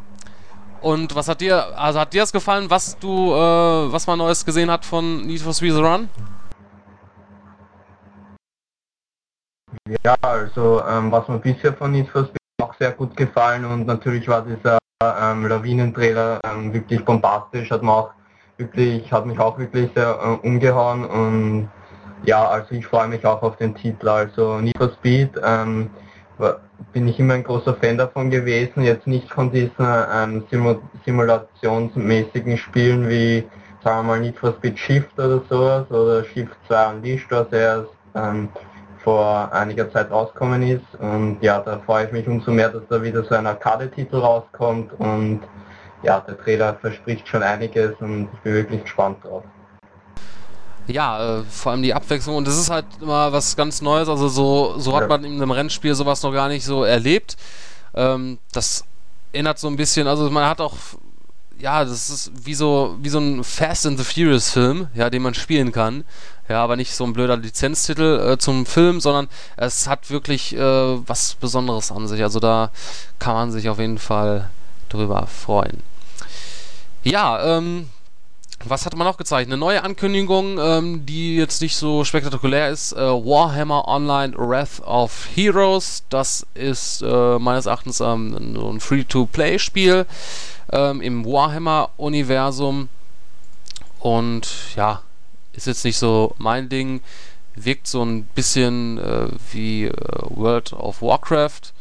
Und 0.81 1.15
was 1.15 1.29
hat 1.29 1.41
dir, 1.41 1.79
also 1.79 2.01
hat 2.01 2.13
dir 2.13 2.23
das 2.23 2.33
gefallen, 2.33 2.69
was 2.71 2.99
du, 2.99 3.33
äh, 3.33 3.93
was 3.93 4.07
man 4.07 4.19
Neues 4.19 4.45
gesehen 4.45 4.71
hat 4.71 4.85
von 4.85 5.27
Need 5.27 5.41
for 5.41 5.55
Speed 5.55 5.73
The 5.73 5.81
Run? 5.81 6.09
Ja, 9.87 10.15
also 10.23 10.83
ähm, 10.89 11.13
was 11.13 11.29
mir 11.29 11.39
bisher 11.39 11.75
von 11.75 11.93
Need 11.93 12.09
for 12.09 12.25
Speed 12.25 12.39
auch 12.63 12.73
sehr 12.79 12.93
gut 12.93 13.15
gefallen 13.15 13.67
und 13.67 13.87
natürlich 13.87 14.27
war 14.29 14.41
dieser 14.41 14.79
ähm, 15.03 15.47
Lawinentrailer 15.47 16.41
ähm, 16.43 16.73
wirklich 16.73 17.05
bombastisch, 17.05 17.71
hat 17.71 17.83
auch 17.83 18.13
wirklich, 18.57 19.13
hat 19.13 19.27
mich 19.27 19.39
auch 19.39 19.59
wirklich 19.59 19.91
sehr 19.95 20.19
äh, 20.43 20.47
umgehauen 20.47 21.05
und 21.05 21.69
ja, 22.25 22.49
also 22.49 22.75
ich 22.75 22.87
freue 22.87 23.09
mich 23.09 23.27
auch 23.27 23.43
auf 23.43 23.57
den 23.57 23.75
Titel. 23.75 24.09
Also 24.09 24.59
Need 24.59 24.79
for 24.79 24.91
Speed 24.93 25.39
ähm, 25.45 25.91
bin 26.95 27.07
ich 27.07 27.21
immer 27.21 27.35
ein 27.35 27.45
großer 27.45 27.75
Fan 27.75 27.99
davon 27.99 28.31
gewesen, 28.31 28.85
jetzt 28.85 29.07
nicht 29.07 29.31
von 29.31 29.53
diesen 29.53 29.75
ähm, 29.79 30.45
Simu 30.51 30.77
simulationsmäßigen 31.05 32.57
Spielen 32.57 33.07
wie 33.07 33.47
sagen 33.83 33.99
wir 33.99 34.15
mal 34.15 34.21
Need 34.21 34.39
for 34.39 34.55
Speed 34.55 34.79
Shift 34.79 35.19
oder 35.19 35.43
sowas 35.51 35.91
oder 35.91 36.25
Shift 36.25 36.57
2 36.69 36.91
Unleashed, 36.91 37.31
was 37.31 37.53
erst 37.53 37.91
ähm, 38.15 38.49
vor 39.05 39.53
einiger 39.53 39.93
Zeit 39.93 40.11
rausgekommen 40.11 40.63
ist. 40.63 40.85
Und 40.99 41.39
ja, 41.43 41.61
da 41.61 41.79
freue 41.85 42.07
ich 42.07 42.13
mich 42.13 42.27
umso 42.27 42.51
mehr, 42.51 42.71
dass 42.71 42.83
da 42.89 43.03
wieder 43.03 43.23
so 43.23 43.35
ein 43.35 43.47
Arcade-Titel 43.47 44.17
rauskommt. 44.17 44.93
Und 44.99 45.43
ja, 46.03 46.21
der 46.21 46.39
Trailer 46.39 46.75
verspricht 46.75 47.29
schon 47.29 47.43
einiges 47.43 47.93
und 48.01 48.29
ich 48.33 48.41
bin 48.41 48.55
wirklich 48.55 48.83
gespannt 48.83 49.23
drauf. 49.23 49.45
Ja, 50.87 51.39
äh, 51.39 51.43
vor 51.45 51.73
allem 51.73 51.83
die 51.83 51.95
Abwechslung 51.95 52.37
und 52.37 52.47
das 52.47 52.59
ist 52.59 52.71
halt 52.71 52.87
immer 53.01 53.33
was 53.33 53.57
ganz 53.57 53.81
Neues. 53.81 54.09
Also 54.09 54.29
so, 54.29 54.79
so 54.79 54.95
hat 54.95 55.03
ja. 55.03 55.09
man 55.09 55.25
in 55.25 55.35
einem 55.35 55.51
Rennspiel 55.51 55.95
sowas 55.95 56.23
noch 56.23 56.33
gar 56.33 56.49
nicht 56.49 56.65
so 56.65 56.85
erlebt. 56.85 57.37
Ähm, 57.95 58.39
das 58.53 58.85
erinnert 59.33 59.59
so 59.59 59.69
ein 59.69 59.77
bisschen, 59.77 60.07
also 60.07 60.31
man 60.31 60.49
hat 60.49 60.61
auch 60.61 60.75
ja, 61.59 61.85
das 61.85 62.11
ist 62.11 62.33
wie 62.45 62.55
so, 62.55 62.97
wie 63.01 63.09
so 63.09 63.19
ein 63.19 63.45
Fast 63.45 63.87
and 63.87 63.99
the 63.99 64.05
Furious 64.05 64.51
Film, 64.51 64.89
ja, 64.95 65.11
den 65.11 65.23
man 65.23 65.35
spielen 65.35 65.73
kann. 65.73 66.05
Ja, 66.49 66.63
aber 66.63 66.77
nicht 66.77 66.95
so 66.95 67.05
ein 67.05 67.15
blöder 67.15 67.37
Lizenztitel 67.39 68.33
äh, 68.33 68.39
zum 68.39 68.67
Film, 68.67 69.01
sondern 69.01 69.29
es 69.57 69.89
hat 69.89 70.11
wirklich 70.11 70.55
äh, 70.55 70.59
was 70.59 71.35
Besonderes 71.37 71.91
an 71.91 72.07
sich. 72.07 72.23
Also 72.23 72.39
da 72.39 72.71
kann 73.19 73.35
man 73.35 73.53
sich 73.53 73.69
auf 73.69 73.79
jeden 73.79 73.99
Fall 73.99 74.51
drüber 74.91 75.27
freuen. 75.27 75.83
Ja, 77.03 77.59
ähm, 77.59 77.89
was 78.67 78.87
hat 78.87 78.97
man 78.97 79.07
noch 79.07 79.17
gezeigt? 79.17 79.49
Eine 79.49 79.57
neue 79.57 79.83
Ankündigung, 79.83 80.59
ähm, 80.59 81.07
die 81.07 81.37
jetzt 81.37 81.61
nicht 81.61 81.77
so 81.77 82.05
spektakulär 82.05 82.71
ist. 82.71 82.93
Äh, 82.93 82.99
Warhammer 82.99 83.87
Online 83.89 84.35
Wrath 84.37 84.81
of 84.85 85.29
Heroes. 85.35 86.05
Das 86.09 86.47
ist 86.55 87.03
äh, 87.03 87.39
meines 87.39 87.67
Erachtens 87.67 88.01
ähm, 88.01 88.57
ein 88.57 88.81
Free-to-Play-Spiel 88.81 90.07
ähm, 90.73 91.01
im 91.01 91.25
Warhammer-Universum. 91.25 92.89
Und 94.01 94.49
ja, 94.77 95.03
ist 95.53 95.67
jetzt 95.67 95.85
nicht 95.85 95.99
so 95.99 96.35
mein 96.39 96.69
Ding. 96.69 97.03
Wirkt 97.57 97.87
so 97.87 98.03
ein 98.03 98.25
bisschen 98.25 98.99
äh, 98.99 99.29
wie 99.53 99.85
äh, 99.85 99.93
World 100.23 100.73
of 100.73 101.03
Warcraft 101.03 101.73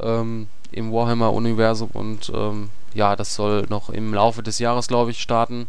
ähm, 0.00 0.48
im 0.72 0.92
Warhammer-Universum. 0.92 1.90
Und 1.92 2.30
ähm, 2.34 2.70
ja, 2.94 3.16
das 3.16 3.34
soll 3.34 3.66
noch 3.68 3.90
im 3.90 4.12
Laufe 4.12 4.42
des 4.42 4.58
Jahres, 4.58 4.88
glaube 4.88 5.10
ich, 5.10 5.20
starten. 5.20 5.68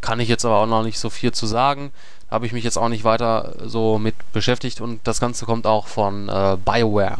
Kann 0.00 0.20
ich 0.20 0.28
jetzt 0.28 0.44
aber 0.44 0.58
auch 0.58 0.66
noch 0.66 0.82
nicht 0.82 0.98
so 0.98 1.10
viel 1.10 1.32
zu 1.32 1.46
sagen. 1.46 1.90
Da 2.28 2.34
habe 2.34 2.46
ich 2.46 2.52
mich 2.52 2.64
jetzt 2.64 2.76
auch 2.76 2.88
nicht 2.88 3.04
weiter 3.04 3.54
so 3.64 3.98
mit 3.98 4.14
beschäftigt. 4.32 4.80
Und 4.80 5.00
das 5.06 5.20
Ganze 5.20 5.46
kommt 5.46 5.66
auch 5.66 5.86
von 5.86 6.28
äh, 6.28 6.56
BioWare 6.64 7.18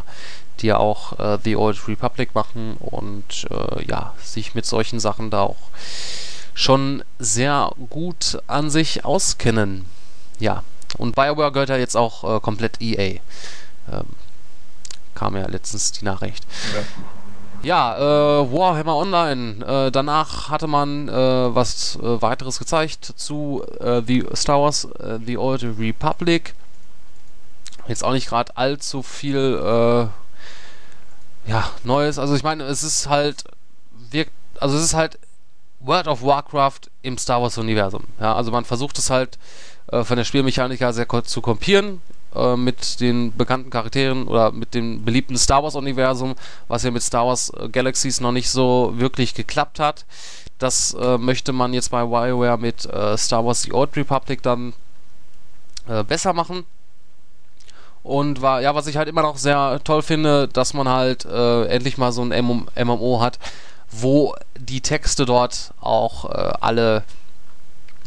die 0.61 0.69
ja 0.69 0.79
auch 0.79 1.19
äh, 1.19 1.39
The 1.43 1.57
Old 1.57 1.89
Republic 1.89 2.35
machen 2.35 2.77
und 2.79 3.47
äh, 3.51 3.85
ja, 3.87 4.15
sich 4.23 4.55
mit 4.55 4.67
solchen 4.67 5.01
Sachen 5.01 5.31
da 5.31 5.43
auch 5.43 5.57
schon 6.55 7.05
sehr 7.19 7.73
gut 7.91 8.39
an 8.47 8.71
sich 8.71 9.05
auskennen. 9.05 9.87
Ja, 10.39 10.65
und 10.97 11.15
BioWare 11.15 11.53
gehört 11.53 11.69
ja 11.69 11.77
jetzt 11.77 11.97
auch 11.97 12.37
äh, 12.37 12.41
komplett 12.41 12.81
EA. 12.81 13.21
Ähm, 13.91 14.07
kam 15.15 15.37
ja 15.37 15.47
letztens 15.47 15.93
die 15.93 16.05
Nachricht. 16.05 16.45
Ja. 16.75 16.83
Ja, 17.63 17.97
äh, 17.97 18.53
Warhammer 18.53 18.97
Online. 18.97 19.65
Äh, 19.65 19.91
danach 19.91 20.49
hatte 20.49 20.67
man 20.69 21.09
äh, 21.09 21.13
was 21.13 21.97
äh, 21.97 22.23
weiteres 22.23 22.59
gezeigt 22.59 23.05
zu 23.17 23.65
äh, 23.81 24.01
The 24.07 24.27
Star 24.35 24.61
Wars 24.61 24.85
äh, 24.85 25.19
The 25.25 25.39
Old 25.39 25.65
Republic. 25.79 26.55
Jetzt 27.89 28.05
auch 28.05 28.13
nicht 28.13 28.29
gerade 28.29 28.57
allzu 28.57 29.03
viel 29.03 30.11
ja, 31.47 31.71
Neues. 31.85 32.19
Also 32.19 32.35
ich 32.35 32.43
meine, 32.43 32.65
es 32.65 32.83
ist 32.83 33.09
halt 33.09 33.45
wirkt, 34.11 34.33
also 34.61 34.77
es 34.77 34.85
ist 34.85 34.95
halt 34.95 35.19
World 35.81 36.07
of 36.07 36.23
Warcraft 36.23 36.81
im 37.01 37.17
Star 37.17 37.41
Wars 37.41 37.57
Universum. 37.57 38.05
Ja, 38.21 38.35
also 38.35 38.51
man 38.51 38.67
versucht 38.67 38.99
es 38.99 39.09
halt 39.09 39.39
von 39.91 40.19
der 40.19 40.25
Spielmechanik 40.25 40.81
her 40.81 40.93
sehr 40.93 41.07
kurz 41.07 41.31
zu 41.31 41.41
kompieren 41.41 42.03
äh, 42.35 42.57
mit 42.57 43.01
den 43.01 43.37
bekannten 43.37 43.71
Charakteren 43.71 44.29
oder 44.29 44.53
mit 44.53 44.75
dem 44.75 45.05
beliebten 45.05 45.37
Star 45.37 45.63
Wars 45.63 45.75
Universum, 45.75 46.35
was 46.69 46.83
ja 46.83 46.91
mit 46.91 47.03
Star 47.03 47.27
Wars 47.27 47.51
äh, 47.59 47.69
Galaxies 47.69 48.21
noch 48.21 48.33
nicht 48.33 48.51
so 48.51 48.93
wirklich 48.97 49.35
geklappt 49.35 49.81
hat. 49.81 50.05
Das 50.59 50.95
äh, 50.95 51.19
möchte 51.19 51.53
man 51.53 51.73
jetzt 51.73 51.91
bei 51.91 52.03
WarioWare 52.03 52.59
mit 52.59 52.85
äh, 52.85 53.17
Star 53.17 53.45
Wars 53.45 53.63
The 53.63 53.73
Old 53.73 53.97
Republic 53.97 54.43
dann 54.43 54.75
äh, 55.89 56.05
besser 56.05 56.33
machen. 56.33 56.65
Und 58.03 58.43
war, 58.43 58.61
ja, 58.61 58.75
was 58.75 58.87
ich 58.87 58.97
halt 58.97 59.09
immer 59.09 59.23
noch 59.23 59.37
sehr 59.37 59.81
toll 59.85 60.03
finde, 60.03 60.49
dass 60.49 60.73
man 60.73 60.89
halt 60.89 61.27
endlich 61.27 61.99
mal 61.99 62.11
so 62.11 62.23
ein 62.23 62.29
MMO 62.31 63.21
hat, 63.21 63.39
wo 63.91 64.35
die 64.59 64.81
Texte 64.81 65.27
dort 65.27 65.75
auch 65.81 66.25
alle 66.25 67.03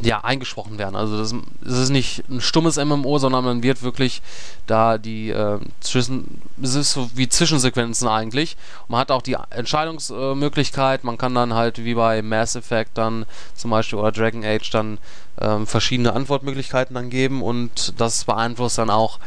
ja, 0.02 0.24
eingesprochen 0.24 0.78
werden. 0.78 0.96
Also 0.96 1.18
das, 1.18 1.36
das, 1.62 1.80
ist 1.80 1.90
nicht 1.90 2.24
ein 2.30 2.42
stummes 2.42 2.78
MMO, 2.78 3.18
sondern 3.20 3.44
man 3.44 3.64
wird 3.64 3.84
wirklich 3.84 4.22
da 4.68 4.98
die 4.98 5.30
äh, 5.30 5.60
zwischen, 5.80 6.42
es 6.62 6.76
ist 6.76 6.94
so 6.94 7.10
wie 7.14 7.30
Zwischensequenzen 7.30 8.08
eigentlich. 8.08 8.58
Man 8.88 9.00
hat 9.00 9.12
auch 9.12 9.22
die 9.22 9.38
Entscheidungsmöglichkeit, 9.50 11.04
man 11.04 11.18
kann 11.18 11.36
dann 11.36 11.54
halt 11.54 11.84
wie 11.84 11.94
bei 11.94 12.22
Mass 12.22 12.56
Effect 12.56 12.98
dann 12.98 13.26
zum 13.56 13.72
Beispiel 13.72 14.00
oder 14.00 14.12
Dragon 14.12 14.44
Age 14.44 14.70
dann 14.72 14.98
ähm, 15.40 15.68
verschiedene 15.68 16.14
Antwortmöglichkeiten 16.14 16.96
dann 16.96 17.10
geben 17.10 17.42
und 17.42 17.94
das 18.00 18.26
beeinflusst 18.26 18.78
dann 18.78 18.90
auch 18.90 19.20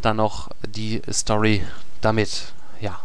dann 0.00 0.16
noch 0.16 0.50
die 0.66 1.02
Story 1.10 1.62
damit. 2.00 2.52
Ja. 2.80 3.00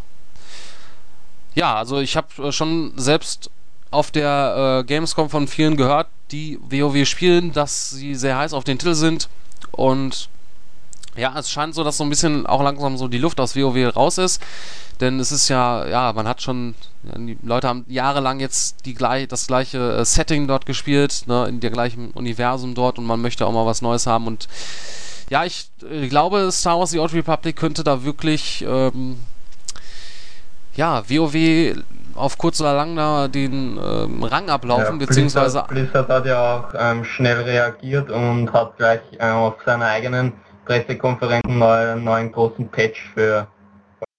Ja, 1.56 1.76
also 1.76 2.00
ich 2.00 2.16
habe 2.16 2.28
äh, 2.48 2.52
schon 2.52 2.94
selbst 2.98 3.50
auf 3.92 4.12
der 4.12 4.82
äh, 4.82 4.84
Gamescom 4.84 5.30
von 5.30 5.48
vielen 5.48 5.78
gehört, 5.78 6.08
die 6.32 6.60
WoW 6.62 7.06
spielen, 7.06 7.54
dass 7.54 7.90
sie 7.92 8.16
sehr 8.16 8.38
heiß 8.38 8.54
auf 8.54 8.64
den 8.64 8.78
Titel 8.78 8.94
sind 8.94 9.30
und 9.72 10.30
Ja, 11.16 11.34
es 11.38 11.50
scheint 11.50 11.74
so, 11.74 11.84
dass 11.84 11.98
so 11.98 12.04
ein 12.04 12.10
bisschen 12.12 12.46
auch 12.46 12.62
langsam 12.62 12.96
so 12.96 13.08
die 13.08 13.18
Luft 13.18 13.40
aus 13.40 13.56
WoW 13.56 13.96
raus 13.96 14.20
ist. 14.20 14.40
Denn 15.00 15.20
es 15.20 15.32
ist 15.32 15.48
ja, 15.50 15.86
ja, 15.88 16.14
man 16.14 16.28
hat 16.28 16.42
schon, 16.42 16.76
die 17.04 17.38
Leute 17.44 17.68
haben 17.68 17.86
jahrelang 17.88 18.40
jetzt 18.40 18.86
die 18.86 18.94
gleich, 18.94 19.28
das 19.28 19.48
gleiche 19.48 19.98
äh, 19.98 20.06
Setting 20.06 20.48
dort 20.48 20.66
gespielt, 20.66 21.24
ne, 21.28 21.46
in 21.48 21.60
der 21.60 21.70
gleichen 21.70 22.12
Universum 22.12 22.74
dort 22.74 22.98
und 22.98 23.06
man 23.06 23.22
möchte 23.22 23.46
auch 23.46 23.52
mal 23.52 23.66
was 23.66 23.82
Neues 23.82 24.08
haben. 24.08 24.26
Und 24.28 24.48
ja, 25.30 25.46
ich 25.46 25.70
äh, 25.90 26.08
glaube, 26.08 26.52
Star 26.52 26.80
Wars 26.80 26.92
The 26.92 27.00
Old 27.00 27.14
Republic 27.14 27.56
könnte 27.56 27.84
da 27.84 28.04
wirklich, 28.04 28.66
ähm, 28.68 29.20
ja, 30.76 31.04
WoW 31.10 31.76
auf 32.18 32.38
kurz 32.38 32.60
oder 32.60 32.74
lang 32.74 32.96
da 32.96 33.28
den 33.28 33.78
ähm, 33.78 34.24
Rang 34.24 34.50
ablaufen, 34.50 35.00
Ja, 35.00 35.06
beziehungsweise 35.06 35.64
Blizzard, 35.68 36.08
Blizzard 36.08 36.10
hat 36.10 36.26
ja 36.26 36.58
auch 36.58 36.74
ähm, 36.78 37.04
schnell 37.04 37.42
reagiert 37.42 38.10
und 38.10 38.52
hat 38.52 38.78
gleich 38.78 39.02
äh, 39.20 39.30
auf 39.30 39.56
seiner 39.66 39.86
eigenen 39.86 40.34
Pressekonferenz 40.66 41.46
einen 41.46 41.60
neuen, 41.60 42.04
neuen 42.04 42.32
großen 42.32 42.68
Patch 42.70 43.10
für 43.14 43.48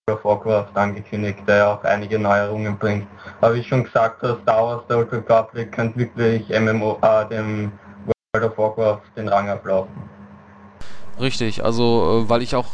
World 0.09 0.19
of 0.19 0.25
Warcraft 0.25 0.71
angekündigt, 0.75 1.41
der 1.47 1.57
ja 1.57 1.75
auch 1.75 1.85
einige 1.85 2.19
Neuerungen 2.19 2.79
bringt. 2.79 3.07
Aber 3.41 3.55
wie 3.55 3.63
schon 3.63 3.85
gesagt 3.85 4.23
hast, 4.23 4.41
Star 4.43 4.65
Wars 4.65 4.83
The 4.89 4.95
Old 4.95 5.13
Republic 5.13 5.73
könnte 5.73 5.99
wirklich 5.99 6.49
MMO, 6.49 6.99
äh, 7.03 7.29
dem 7.29 7.73
World 8.33 8.51
of 8.51 8.59
Warcraft 8.59 9.03
den 9.17 9.29
Rang 9.29 9.49
ablaufen. 9.49 10.18
Richtig, 11.21 11.65
also 11.65 12.25
äh, 12.25 12.29
weil 12.29 12.43
ich 12.43 12.55
auch 12.55 12.67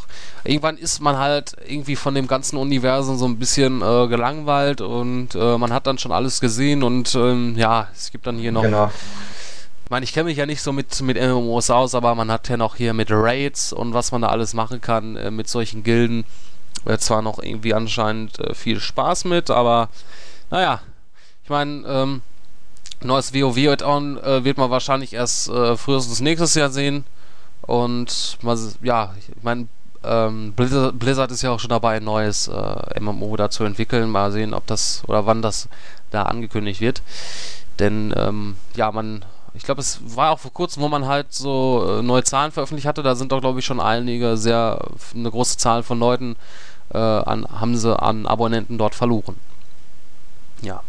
irgendwann 0.45 0.77
ist 0.77 1.01
man 1.01 1.17
halt 1.17 1.57
irgendwie 1.67 1.97
von 1.97 2.15
dem 2.15 2.27
ganzen 2.27 2.57
Universum 2.57 3.17
so 3.17 3.27
ein 3.27 3.39
bisschen 3.39 3.81
äh, 3.81 4.07
gelangweilt 4.09 4.81
und 4.81 5.35
äh, 5.35 5.59
man 5.59 5.73
hat 5.73 5.87
dann 5.87 5.99
schon 5.99 6.13
alles 6.13 6.41
gesehen 6.41 6.83
und 6.83 7.15
ähm, 7.15 7.55
ja, 7.57 7.89
es 7.95 8.13
gibt 8.13 8.27
dann 8.27 8.39
hier 8.39 8.53
noch 8.53 8.63
Genau. 8.63 8.91
Ich 9.85 9.91
meine, 9.91 10.05
ich 10.05 10.15
kenne 10.15 10.25
mich 10.25 10.39
ja 10.39 10.47
nicht 10.47 10.63
so 10.63 10.73
mit, 10.73 11.03
mit 11.03 11.21
MMOs 11.21 11.69
aus, 11.69 11.95
aber 11.95 12.15
man 12.15 12.31
hat 12.31 12.49
ja 12.49 12.57
noch 12.57 12.77
hier 12.77 12.95
mit 12.95 13.09
Raids 13.11 13.71
und 13.71 13.93
was 13.93 14.13
man 14.13 14.23
da 14.23 14.29
alles 14.29 14.55
machen 14.55 14.81
kann 14.81 15.17
äh, 15.17 15.31
mit 15.31 15.49
solchen 15.49 15.83
Gilden. 15.83 16.25
Zwar 16.99 17.23
noch 17.23 17.39
irgendwie 17.39 17.73
anscheinend 17.73 18.39
äh, 18.41 18.55
viel 18.55 18.81
Spaß 18.81 19.25
mit, 19.25 19.51
aber 19.51 19.89
naja, 20.51 20.81
ich 21.45 21.51
meine, 21.51 21.87
ähm, 21.87 22.23
neues 23.03 23.33
WoW 23.33 23.57
wird, 23.57 23.83
on, 23.83 24.19
äh, 24.19 24.45
wird 24.45 24.59
man 24.59 24.71
wahrscheinlich 24.71 25.13
erst 25.15 25.51
frühestens 25.51 26.21
nächstes 26.21 26.55
Jahr 26.55 26.71
sehen. 26.71 27.05
Und 27.67 28.39
ja, 28.83 29.15
ich 29.19 29.43
meine, 29.43 29.69
ähm, 30.05 30.53
Blizzard, 30.53 30.99
Blizzard 30.99 31.31
ist 31.31 31.43
ja 31.43 31.51
auch 31.51 31.61
schon 31.61 31.71
dabei, 31.71 31.97
ein 31.97 32.05
neues 32.05 32.49
äh, 32.49 33.01
MMO 33.01 33.37
da 33.37 33.51
zu 33.51 33.65
entwickeln. 33.65 34.11
Mal 34.11 34.33
sehen, 34.33 34.55
ob 34.55 34.67
das 34.67 35.03
oder 35.07 35.27
wann 35.27 35.43
das 35.43 35.69
da 36.11 36.25
angekündigt 36.25 36.81
wird. 36.81 37.03
Denn 37.79 38.15
ähm, 38.17 38.57
ja, 38.77 38.93
man, 38.93 39.25
ich 39.55 39.65
glaube, 39.65 39.81
es 39.81 40.01
war 40.05 40.31
auch 40.31 40.39
vor 40.39 40.53
kurzem, 40.53 40.83
wo 40.83 40.89
man 40.89 41.07
halt 41.07 41.33
so 41.33 41.99
äh, 41.99 42.03
neue 42.03 42.25
Zahlen 42.25 42.53
veröffentlicht 42.53 42.87
hatte. 42.87 43.03
Da 43.03 43.15
sind 43.15 43.33
doch, 43.33 43.41
glaube 43.41 43.61
ich, 43.61 43.65
schon 43.65 43.81
einige 43.81 44.37
sehr, 44.37 44.79
eine 45.15 45.31
große 45.31 45.57
Zahl 45.57 45.83
von 45.83 45.99
Leuten 45.99 46.37
äh, 46.93 46.99
an, 46.99 47.47
haben 47.47 47.77
sie 47.77 47.99
an 47.99 48.27
Abonnenten 48.27 48.79
dort 48.79 48.95
verloren. 48.95 49.37
Ja. 50.63 50.83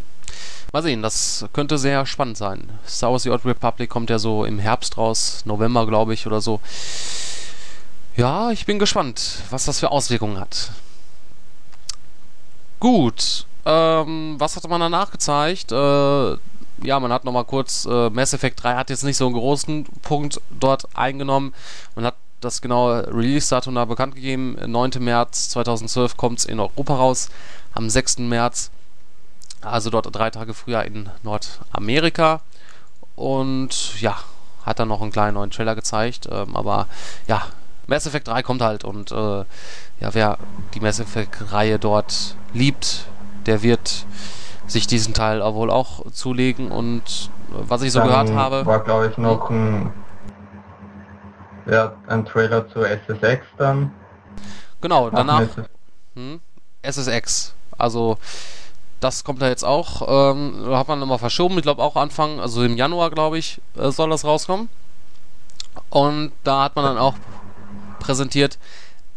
Mal 0.76 0.82
sehen, 0.82 1.00
das 1.00 1.46
könnte 1.54 1.78
sehr 1.78 2.04
spannend 2.04 2.36
sein. 2.36 2.68
Star 2.86 3.10
Wars 3.10 3.22
The 3.22 3.30
Old 3.30 3.46
Republic 3.46 3.88
kommt 3.88 4.10
ja 4.10 4.18
so 4.18 4.44
im 4.44 4.58
Herbst 4.58 4.98
raus, 4.98 5.40
November, 5.46 5.86
glaube 5.86 6.12
ich, 6.12 6.26
oder 6.26 6.42
so. 6.42 6.60
Ja, 8.14 8.50
ich 8.50 8.66
bin 8.66 8.78
gespannt, 8.78 9.38
was 9.48 9.64
das 9.64 9.80
für 9.80 9.90
Auswirkungen 9.90 10.38
hat. 10.38 10.72
Gut, 12.78 13.46
ähm, 13.64 14.34
was 14.36 14.56
hatte 14.56 14.68
man 14.68 14.82
danach 14.82 15.10
gezeigt? 15.10 15.72
Äh, 15.72 15.76
ja, 16.82 17.00
man 17.00 17.10
hat 17.10 17.24
nochmal 17.24 17.46
kurz, 17.46 17.86
äh, 17.86 18.10
Mass 18.10 18.34
Effect 18.34 18.62
3 18.62 18.74
hat 18.74 18.90
jetzt 18.90 19.02
nicht 19.02 19.16
so 19.16 19.24
einen 19.24 19.34
großen 19.34 19.84
Punkt 20.02 20.42
dort 20.50 20.94
eingenommen. 20.94 21.54
Man 21.94 22.04
hat 22.04 22.16
das 22.42 22.60
genaue 22.60 23.06
Release-Datum 23.06 23.76
da 23.76 23.86
bekannt 23.86 24.14
gegeben. 24.14 24.58
9. 24.66 24.90
März 24.98 25.48
2012 25.48 26.18
kommt 26.18 26.40
es 26.40 26.44
in 26.44 26.60
Europa 26.60 26.96
raus. 26.96 27.30
Am 27.72 27.88
6. 27.88 28.18
März, 28.18 28.70
also 29.66 29.90
dort 29.90 30.14
drei 30.14 30.30
Tage 30.30 30.54
früher 30.54 30.82
in 30.84 31.10
Nordamerika. 31.22 32.40
Und 33.14 34.00
ja, 34.00 34.16
hat 34.64 34.78
dann 34.78 34.88
noch 34.88 35.00
einen 35.00 35.12
kleinen 35.12 35.34
neuen 35.34 35.50
Trailer 35.50 35.74
gezeigt. 35.74 36.28
Ähm, 36.30 36.56
aber 36.56 36.86
ja, 37.26 37.42
Mass 37.86 38.06
Effect 38.06 38.28
3 38.28 38.42
kommt 38.42 38.62
halt 38.62 38.84
und 38.84 39.12
äh, 39.12 39.44
ja, 40.00 40.12
wer 40.12 40.38
die 40.74 40.80
Mass 40.80 40.98
Effect-Reihe 40.98 41.78
dort 41.78 42.36
liebt, 42.52 43.06
der 43.46 43.62
wird 43.62 44.04
sich 44.66 44.86
diesen 44.88 45.14
Teil 45.14 45.40
wohl 45.54 45.70
auch 45.70 46.10
zulegen 46.10 46.72
und 46.72 47.30
äh, 47.52 47.54
was 47.60 47.82
ich 47.82 47.92
so 47.92 48.00
Dann 48.00 48.08
gehört 48.08 48.32
habe. 48.32 48.66
war 48.66 48.80
glaube 48.80 49.08
ich 49.08 49.18
noch 49.18 49.50
ein, 49.50 49.92
ja, 51.66 51.92
ein 52.08 52.24
Trailer 52.24 52.68
zu 52.68 52.80
SSX 52.82 53.46
dann. 53.56 53.92
Genau, 54.80 55.10
danach 55.10 55.44
hm, 56.14 56.40
SSX. 56.82 57.54
Also 57.78 58.18
das 59.00 59.24
kommt 59.24 59.42
da 59.42 59.48
jetzt 59.48 59.64
auch. 59.64 60.32
Ähm, 60.34 60.66
hat 60.70 60.88
man 60.88 61.02
immer 61.02 61.18
verschoben. 61.18 61.56
Ich 61.56 61.62
glaube 61.62 61.82
auch 61.82 61.96
Anfang, 61.96 62.40
also 62.40 62.62
im 62.62 62.76
Januar, 62.76 63.10
glaube 63.10 63.38
ich, 63.38 63.60
äh, 63.76 63.90
soll 63.90 64.10
das 64.10 64.24
rauskommen. 64.24 64.68
Und 65.90 66.32
da 66.44 66.64
hat 66.64 66.76
man 66.76 66.84
dann 66.84 66.98
auch 66.98 67.14
präsentiert, 68.00 68.58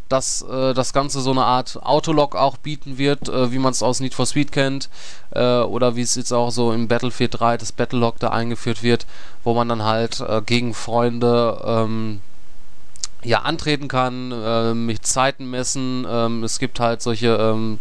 dass 0.09 0.41
äh, 0.41 0.73
das 0.73 0.91
Ganze 0.91 1.21
so 1.21 1.31
eine 1.31 1.45
Art 1.45 1.79
Autolog 1.83 2.35
auch 2.35 2.57
bieten 2.57 2.97
wird, 2.97 3.29
äh, 3.29 3.51
wie 3.51 3.59
man 3.59 3.71
es 3.71 3.83
aus 3.83 3.99
Need 3.99 4.15
for 4.15 4.25
Speed 4.25 4.51
kennt, 4.51 4.89
äh, 5.31 5.59
oder 5.59 5.95
wie 5.95 6.01
es 6.01 6.15
jetzt 6.15 6.33
auch 6.33 6.49
so 6.49 6.73
im 6.73 6.87
Battlefield 6.87 7.39
3 7.39 7.57
das 7.57 7.71
Battlelog 7.71 8.19
da 8.19 8.29
eingeführt 8.29 8.81
wird, 8.81 9.05
wo 9.43 9.53
man 9.53 9.69
dann 9.69 9.83
halt 9.83 10.19
äh, 10.19 10.41
gegen 10.43 10.73
Freunde 10.73 11.61
ähm, 11.63 12.21
ja, 13.23 13.41
antreten 13.41 13.87
kann, 13.87 14.31
äh, 14.31 14.73
mit 14.73 15.05
Zeiten 15.05 15.49
messen. 15.49 16.07
Ähm, 16.09 16.43
es 16.43 16.57
gibt 16.57 16.79
halt 16.79 17.01
solche 17.01 17.35
ähm, 17.35 17.79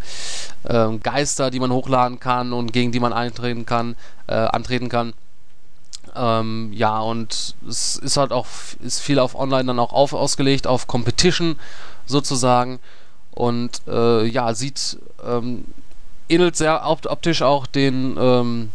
ähm, 0.66 1.00
Geister, 1.00 1.50
die 1.50 1.60
man 1.60 1.72
hochladen 1.72 2.20
kann 2.20 2.52
und 2.52 2.72
gegen 2.72 2.92
die 2.92 3.00
man 3.00 3.12
eintreten 3.12 3.66
kann, 3.66 3.96
äh, 4.26 4.34
antreten 4.34 4.88
kann. 4.88 5.14
Ähm, 6.14 6.72
ja, 6.72 6.98
und 7.00 7.54
es 7.68 7.96
ist 7.96 8.16
halt 8.16 8.32
auch 8.32 8.46
ist 8.80 9.00
viel 9.00 9.18
auf 9.18 9.34
Online 9.34 9.66
dann 9.66 9.78
auch 9.78 9.92
auf, 9.92 10.12
ausgelegt, 10.12 10.66
auf 10.66 10.86
Competition 10.86 11.56
sozusagen. 12.06 12.80
Und 13.32 13.82
äh, 13.86 14.26
ja, 14.26 14.52
sieht, 14.54 14.98
ähm, 15.24 15.64
ähnelt 16.28 16.56
sehr 16.56 16.84
opt 16.88 17.06
optisch 17.06 17.42
auch 17.42 17.66
den, 17.66 18.16
ähm, 18.18 18.70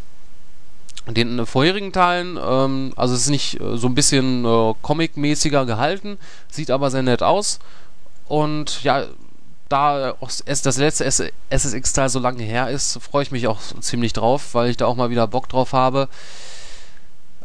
den 1.08 1.46
vorherigen 1.46 1.91
Teilen. 1.91 2.39
Ähm, 2.41 2.93
also 2.96 3.13
es 3.13 3.22
ist 3.22 3.30
nicht 3.30 3.60
äh, 3.60 3.78
so 3.78 3.88
ein 3.88 3.96
bisschen 3.96 4.46
äh, 4.46 4.74
comic-mäßiger 4.82 5.65
gehalten, 5.65 6.17
sieht 6.50 6.72
aber 6.72 6.91
sehr 6.91 7.04
nett 7.04 7.24
aus. 7.24 7.60
Und 8.28 8.84
ja, 8.84 9.04
da 9.69 10.15
auch 10.19 10.30
das 10.30 10.78
letzte 10.78 11.06
SSX-Teil 11.06 12.10
so 12.10 12.19
lange 12.19 12.43
her 12.43 12.69
ist, 12.69 12.99
freue 13.02 13.23
ich 13.23 13.32
mich 13.32 13.47
auch 13.47 13.60
ziemlich 13.80 14.13
drauf, 14.13 14.54
weil 14.54 14.69
ich 14.69 14.78
da 14.78 14.86
auch 14.86 14.95
mal 14.95 15.10
wieder 15.10 15.28
Bock 15.28 15.49
drauf 15.49 15.73
habe. 15.73 16.10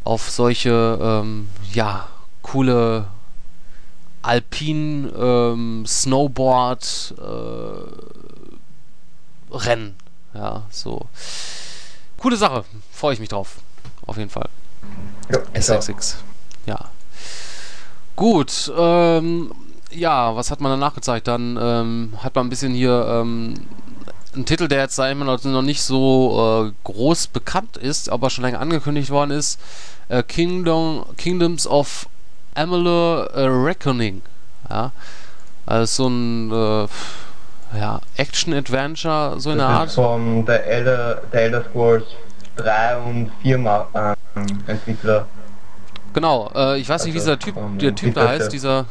Auf 0.05 0.31
solche, 0.31 0.99
ähm, 1.01 1.49
ja, 1.73 2.09
coole 2.43 3.07
Alpin 4.23 5.11
ähm, 5.17 5.85
Snowboard 5.87 7.15
äh, 7.19 7.23
Rennen. 9.55 9.97
Ja, 10.35 10.63
so. 10.71 11.07
Coole 12.19 12.37
Sache. 12.37 12.65
Freue 12.93 13.15
ich 13.15 13.21
mich 13.21 13.29
drauf. 13.29 13.57
Auf 14.07 14.17
jeden 14.17 14.31
Fall. 14.31 14.49
Ja, 15.31 15.41
SXX. 15.55 16.19
Ja. 16.67 16.91
Gut. 18.17 18.73
Ähm, 18.77 19.53
ja, 19.91 20.37
was 20.37 20.51
hat 20.51 20.61
man 20.61 20.73
danach 20.73 20.95
gezeigt? 20.95 21.29
Dann 21.29 21.59
ähm, 21.61 22.13
hat 22.23 22.35
man 22.35 22.47
ein 22.47 22.51
bisschen 22.51 22.75
hier 22.75 23.07
ähm, 23.09 23.55
einen 24.35 24.47
Titel, 24.47 24.69
der 24.69 24.81
jetzt 24.81 24.97
sag 24.97 25.11
ich 25.11 25.17
mal, 25.17 25.25
noch 25.25 25.63
nicht 25.63 25.83
so 25.83 26.69
äh, 26.69 26.73
groß 26.85 27.29
bekannt 27.29 27.77
ist, 27.77 28.11
aber 28.11 28.31
schon 28.31 28.45
länger 28.45 28.61
angekündigt 28.61 29.11
worden 29.11 29.31
ist. 29.31 29.61
Äh, 30.09 30.23
Kingdom, 30.23 31.05
Kingdoms 31.17 31.67
of 31.67 32.09
Amalur 32.55 33.31
äh, 33.35 33.47
Reckoning. 33.47 34.23
Ja. 34.69 34.93
Also 35.67 36.05
so 36.05 36.09
ein 36.09 36.51
äh, 36.51 36.89
ja, 37.79 38.01
Action-Adventure, 38.17 39.39
so 39.39 39.51
in 39.51 39.59
der 39.59 39.67
Art. 39.67 39.91
von 39.91 40.47
der 40.47 40.67
Elder, 40.67 41.23
der 41.33 41.43
Elder 41.43 41.65
Scrolls 41.65 42.05
3 42.57 42.97
und 42.99 43.31
4 43.43 43.59
Ma 43.59 44.17
ähm, 44.35 44.47
Entwickler. 44.67 45.27
Genau, 46.15 46.51
äh, 46.55 46.79
ich 46.79 46.89
weiß 46.89 47.05
nicht, 47.05 47.15
wie 47.15 47.19
Also 47.19 47.37
dieser 47.37 47.39
Typ, 47.39 47.79
der 47.79 47.95
Typ 47.95 48.15
da 48.15 48.29
heißt, 48.29 48.53
dieser, 48.53 48.87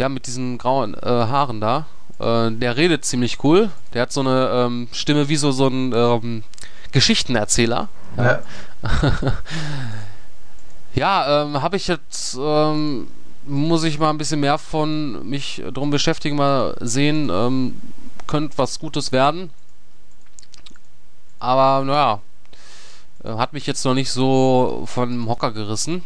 ja, 0.00 0.08
mit 0.08 0.26
diesen 0.26 0.56
grauen 0.56 0.94
äh, 0.94 1.06
Haaren 1.06 1.60
da. 1.60 1.86
Äh, 2.18 2.50
der 2.52 2.78
redet 2.78 3.04
ziemlich 3.04 3.44
cool. 3.44 3.68
Der 3.92 4.02
hat 4.02 4.12
so 4.12 4.20
eine 4.20 4.48
ähm, 4.50 4.88
Stimme 4.92 5.28
wie 5.28 5.36
so, 5.36 5.52
so 5.52 5.66
ein 5.66 5.92
ähm, 5.92 6.42
Geschichtenerzähler. 6.90 7.88
Ja. 8.16 8.40
Ja, 10.94 11.42
ähm, 11.42 11.60
habe 11.60 11.76
ich 11.76 11.86
jetzt, 11.86 12.38
ähm, 12.40 13.08
muss 13.44 13.84
ich 13.84 13.98
mal 13.98 14.08
ein 14.08 14.16
bisschen 14.16 14.40
mehr 14.40 14.56
von 14.56 15.28
mich 15.28 15.62
drum 15.70 15.90
beschäftigen, 15.90 16.36
mal 16.36 16.74
sehen, 16.80 17.28
ähm, 17.30 17.78
könnte 18.26 18.56
was 18.56 18.78
Gutes 18.78 19.12
werden. 19.12 19.50
Aber 21.40 21.84
naja, 21.84 22.20
äh, 23.22 23.36
hat 23.36 23.52
mich 23.52 23.66
jetzt 23.66 23.84
noch 23.84 23.94
nicht 23.94 24.10
so 24.10 24.84
von 24.86 25.10
dem 25.10 25.28
Hocker 25.28 25.52
gerissen. 25.52 26.04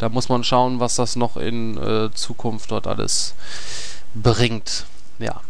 Da 0.00 0.08
muss 0.08 0.30
man 0.30 0.42
schauen, 0.44 0.80
was 0.80 0.96
das 0.96 1.14
noch 1.14 1.36
in 1.36 1.76
äh, 1.76 2.10
Zukunft 2.12 2.70
dort 2.70 2.86
alles 2.86 3.34
bringt. 4.14 4.86
Ja. 5.18 5.42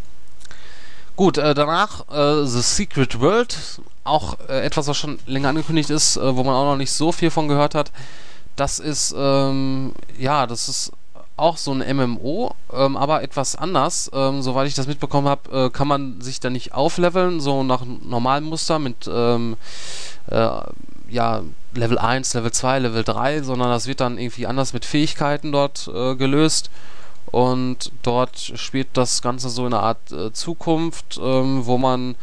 Gut, 1.15 1.37
äh, 1.37 1.53
danach 1.53 2.09
äh, 2.09 2.45
The 2.45 2.61
Secret 2.61 3.21
World, 3.21 3.57
auch 4.03 4.37
äh, 4.49 4.61
etwas, 4.61 4.87
was 4.87 4.97
schon 4.97 5.19
länger 5.25 5.49
angekündigt 5.49 5.89
ist, 5.89 6.17
äh, 6.17 6.35
wo 6.35 6.43
man 6.43 6.53
auch 6.53 6.65
noch 6.65 6.75
nicht 6.75 6.91
so 6.91 7.13
viel 7.13 7.31
von 7.31 7.47
gehört 7.47 7.75
hat. 7.75 7.91
Das 8.57 8.79
ist, 8.79 9.15
ähm, 9.17 9.93
ja, 10.19 10.45
das 10.47 10.67
ist 10.67 10.91
auch 11.37 11.55
so 11.55 11.71
ein 11.71 11.95
MMO, 11.95 12.53
ähm, 12.73 12.97
aber 12.97 13.23
etwas 13.23 13.55
anders. 13.55 14.11
Ähm, 14.13 14.41
soweit 14.41 14.67
ich 14.67 14.75
das 14.75 14.87
mitbekommen 14.87 15.29
habe, 15.29 15.67
äh, 15.67 15.69
kann 15.69 15.87
man 15.87 16.19
sich 16.19 16.41
da 16.41 16.49
nicht 16.49 16.73
aufleveln, 16.73 17.39
so 17.39 17.63
nach 17.63 17.83
normalem 17.85 18.45
Muster 18.45 18.79
mit 18.79 19.09
ähm, 19.11 19.55
äh, 20.27 20.49
ja, 21.11 21.43
Level 21.73 21.97
1, 21.97 22.33
Level 22.33 22.51
2, 22.51 22.79
Level 22.79 23.03
3, 23.03 23.43
sondern 23.43 23.69
das 23.69 23.87
wird 23.87 23.99
dann 23.99 24.17
irgendwie 24.17 24.47
anders 24.47 24.73
mit 24.73 24.85
Fähigkeiten 24.85 25.51
dort 25.51 25.89
äh, 25.93 26.15
gelöst. 26.15 26.69
Und 27.27 27.91
dort 28.01 28.37
spielt 28.55 28.89
das 28.93 29.21
Ganze 29.21 29.49
so 29.49 29.65
in 29.65 29.73
einer 29.73 29.83
Art 29.83 30.11
äh, 30.11 30.33
Zukunft, 30.33 31.19
ähm, 31.21 31.65
wo 31.65 31.77
man 31.77 32.15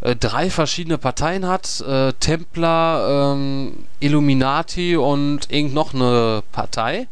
äh, 0.00 0.16
drei 0.16 0.48
verschiedene 0.50 0.96
Parteien 0.96 1.46
hat: 1.46 1.80
äh, 1.80 2.12
Templar, 2.14 3.34
ähm, 3.34 3.86
Illuminati 4.00 4.96
und 4.96 5.50
irgend 5.50 5.74
noch 5.74 5.92
eine 5.92 6.42
Partei. 6.52 7.08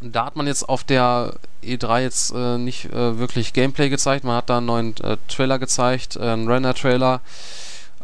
Da 0.00 0.26
hat 0.26 0.36
man 0.36 0.46
jetzt 0.46 0.68
auf 0.68 0.84
der 0.84 1.34
E3 1.62 2.02
jetzt 2.02 2.32
äh, 2.32 2.58
nicht 2.58 2.86
äh, 2.86 3.18
wirklich 3.18 3.52
Gameplay 3.52 3.88
gezeigt. 3.88 4.24
Man 4.24 4.36
hat 4.36 4.50
da 4.50 4.58
einen 4.58 4.66
neuen 4.66 4.94
Trailer 5.28 5.58
gezeigt, 5.58 6.18
einen 6.18 6.48
Render-Trailer. 6.48 7.20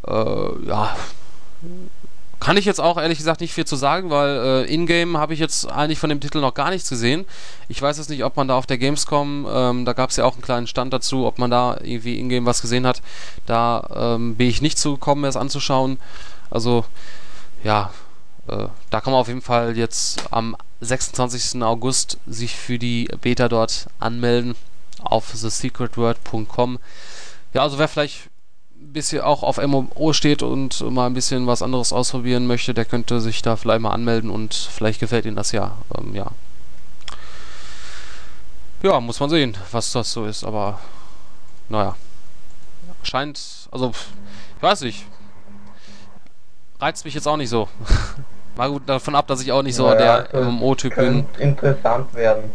Ja, 0.07 0.95
kann 2.41 2.57
ich 2.59 2.67
jetzt 2.67 2.81
auch 2.81 2.99
ehrlich 2.99 3.19
gesagt 3.19 3.41
nicht 3.41 3.55
viel 3.55 3.65
zu 3.65 3.75
sagen, 3.75 4.11
weil 4.11 4.37
äh, 4.67 4.75
in-game 4.75 5.17
habe 5.17 5.33
ich 5.33 5.41
jetzt 5.41 5.67
eigentlich 5.71 5.99
von 5.99 6.11
dem 6.11 6.21
Titel 6.21 6.41
noch 6.41 6.53
gar 6.53 6.69
nichts 6.69 6.91
gesehen. 6.91 7.25
Ich 7.69 7.81
weiß 7.81 7.97
jetzt 7.97 8.11
nicht, 8.11 8.23
ob 8.23 8.37
man 8.37 8.49
da 8.49 8.57
auf 8.57 8.67
der 8.67 8.77
Gamescom, 8.77 9.47
ähm, 9.49 9.85
da 9.87 9.95
gab 9.95 10.11
es 10.11 10.17
ja 10.17 10.25
auch 10.25 10.35
einen 10.35 10.43
kleinen 10.43 10.67
Stand 10.67 10.93
dazu, 10.93 11.25
ob 11.25 11.39
man 11.39 11.51
da 11.51 11.79
irgendwie 11.81 12.19
in-game 12.19 12.45
was 12.45 12.61
gesehen 12.61 12.87
hat. 12.87 13.01
Da 13.47 13.89
ähm, 14.17 14.37
bin 14.37 14.49
ich 14.49 14.61
nicht 14.61 14.79
zugekommen, 14.79 15.25
das 15.25 15.37
anzuschauen. 15.37 15.99
Also, 16.51 16.85
ja, 17.63 17.91
äh, 18.49 18.67
da 18.91 19.01
kann 19.01 19.13
man 19.13 19.21
auf 19.21 19.29
jeden 19.29 19.41
Fall 19.41 19.77
jetzt 19.79 20.25
am 20.31 20.55
26. 20.83 21.63
August 21.63 22.19
sich 22.27 22.57
für 22.57 22.79
die 22.79 23.09
Beta 23.23 23.49
dort 23.49 23.87
anmelden 24.01 24.55
auf 25.01 25.31
thesecretword.com. 25.31 26.79
Ja, 27.55 27.63
also 27.63 27.79
wer 27.79 27.89
vielleicht 27.89 28.29
bisschen 28.93 29.23
auch 29.23 29.43
auf 29.43 29.59
MMO 29.59 30.13
steht 30.13 30.43
und 30.43 30.81
mal 30.91 31.07
ein 31.07 31.15
bisschen 31.15 31.47
was 31.47 31.63
anderes 31.63 31.93
ausprobieren 31.93 32.47
möchte, 32.47 32.75
der 32.75 32.85
könnte 32.85 33.21
sich 33.21 33.43
da 33.43 33.57
vielleicht 33.57 33.81
mal 33.81 33.91
anmelden 33.91 34.31
und 34.31 34.55
vielleicht 34.55 35.01
gefällt 35.01 35.27
ihm 35.27 35.37
das 35.37 35.53
ja. 35.53 35.73
Ähm, 35.97 36.15
ja. 36.15 36.27
Ja, 38.83 39.01
muss 39.01 39.19
man 39.19 39.31
sehen, 39.31 39.57
was 39.73 39.93
das 39.93 40.13
so 40.13 40.27
ist, 40.27 40.45
aber 40.45 40.79
naja. 41.69 41.97
Scheint, 43.03 43.41
also, 43.71 43.93
ich 44.57 44.63
weiß 44.63 44.83
nicht. 44.83 45.07
Reizt 46.81 47.05
mich 47.05 47.15
jetzt 47.15 47.27
auch 47.27 47.37
nicht 47.37 47.49
so. 47.49 47.69
Mal 48.57 48.71
gut 48.71 48.83
davon 48.87 49.15
ab, 49.15 49.27
dass 49.27 49.41
ich 49.41 49.51
auch 49.53 49.63
nicht 49.63 49.75
so 49.75 49.87
naja, 49.89 50.23
der 50.23 50.35
also 50.35 50.51
MMO-Typ 50.51 50.95
bin. 50.95 51.27
interessant 51.39 52.15
werden. 52.15 52.53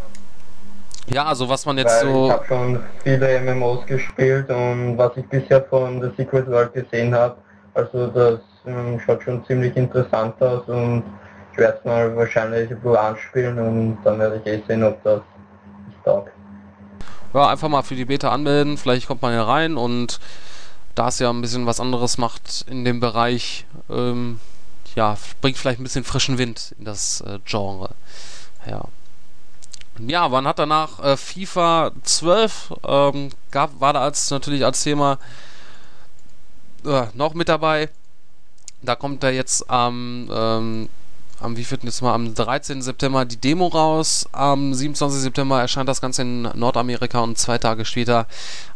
Ja, 1.11 1.25
also 1.25 1.49
was 1.49 1.65
man 1.65 1.77
jetzt 1.77 2.03
Weil 2.03 2.13
so... 2.13 2.25
Ich 2.25 2.31
habe 2.31 2.45
schon 2.45 2.83
viele 3.03 3.41
MMOs 3.41 3.85
gespielt 3.85 4.49
und 4.49 4.97
was 4.97 5.11
ich 5.17 5.25
bisher 5.27 5.63
von 5.63 6.01
The 6.01 6.09
Secret 6.15 6.47
World 6.47 6.73
gesehen 6.73 7.13
habe, 7.15 7.35
also 7.73 8.07
das 8.07 8.39
ähm, 8.65 8.99
schaut 8.99 9.23
schon 9.23 9.43
ziemlich 9.45 9.75
interessant 9.75 10.41
aus 10.41 10.67
und 10.67 11.03
ich 11.51 11.57
werde 11.57 11.77
es 11.79 11.85
mal 11.85 12.15
wahrscheinlich 12.15 12.69
ein 12.71 12.95
anspielen 12.95 13.57
und 13.59 13.97
dann 14.03 14.19
werde 14.19 14.41
ich 14.43 14.45
eh 14.45 14.61
sehen, 14.67 14.83
ob 14.83 15.01
das 15.03 15.21
taugt. 16.05 16.31
Ja, 17.33 17.47
einfach 17.47 17.69
mal 17.69 17.83
für 17.83 17.95
die 17.95 18.05
Beta 18.05 18.29
anmelden, 18.29 18.77
vielleicht 18.77 19.07
kommt 19.07 19.21
man 19.21 19.33
ja 19.33 19.43
rein 19.43 19.77
und 19.77 20.19
da 20.95 21.07
es 21.07 21.19
ja 21.19 21.29
ein 21.29 21.41
bisschen 21.41 21.65
was 21.65 21.79
anderes 21.79 22.17
macht 22.17 22.65
in 22.69 22.85
dem 22.85 22.99
Bereich, 22.99 23.65
ähm, 23.89 24.39
ja, 24.95 25.17
bringt 25.41 25.57
vielleicht 25.57 25.79
ein 25.79 25.83
bisschen 25.83 26.03
frischen 26.03 26.37
Wind 26.37 26.75
in 26.77 26.85
das 26.85 27.21
äh, 27.21 27.39
Genre. 27.45 27.91
Ja. 28.67 28.85
Ja, 30.07 30.29
man 30.29 30.47
hat 30.47 30.59
danach 30.59 31.03
äh, 31.03 31.17
FIFA 31.17 31.91
12 32.03 32.73
ähm, 32.87 33.29
gab, 33.51 33.79
war 33.79 33.93
da 33.93 34.01
als 34.01 34.31
natürlich 34.31 34.63
als 34.63 34.83
Thema 34.83 35.19
äh, 36.85 37.07
noch 37.13 37.33
mit 37.33 37.49
dabei. 37.49 37.89
Da 38.81 38.95
kommt 38.95 39.23
da 39.23 39.29
jetzt 39.29 39.69
am 39.69 40.29
ähm, 40.31 40.89
am 41.41 41.57
wie 41.57 41.61
jetzt 41.61 42.01
mal 42.01 42.13
am 42.13 42.33
13. 42.33 42.81
September 42.81 43.25
die 43.25 43.37
Demo 43.37 43.67
raus. 43.67 44.27
Am 44.31 44.73
27. 44.73 45.21
September 45.21 45.59
erscheint 45.59 45.89
das 45.89 46.01
Ganze 46.01 46.21
in 46.21 46.43
Nordamerika 46.43 47.19
und 47.19 47.37
zwei 47.37 47.57
Tage 47.57 47.85
später 47.85 48.27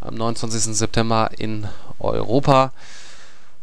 am 0.02 0.16
29. 0.16 0.76
September 0.76 1.30
in 1.38 1.68
Europa. 2.00 2.72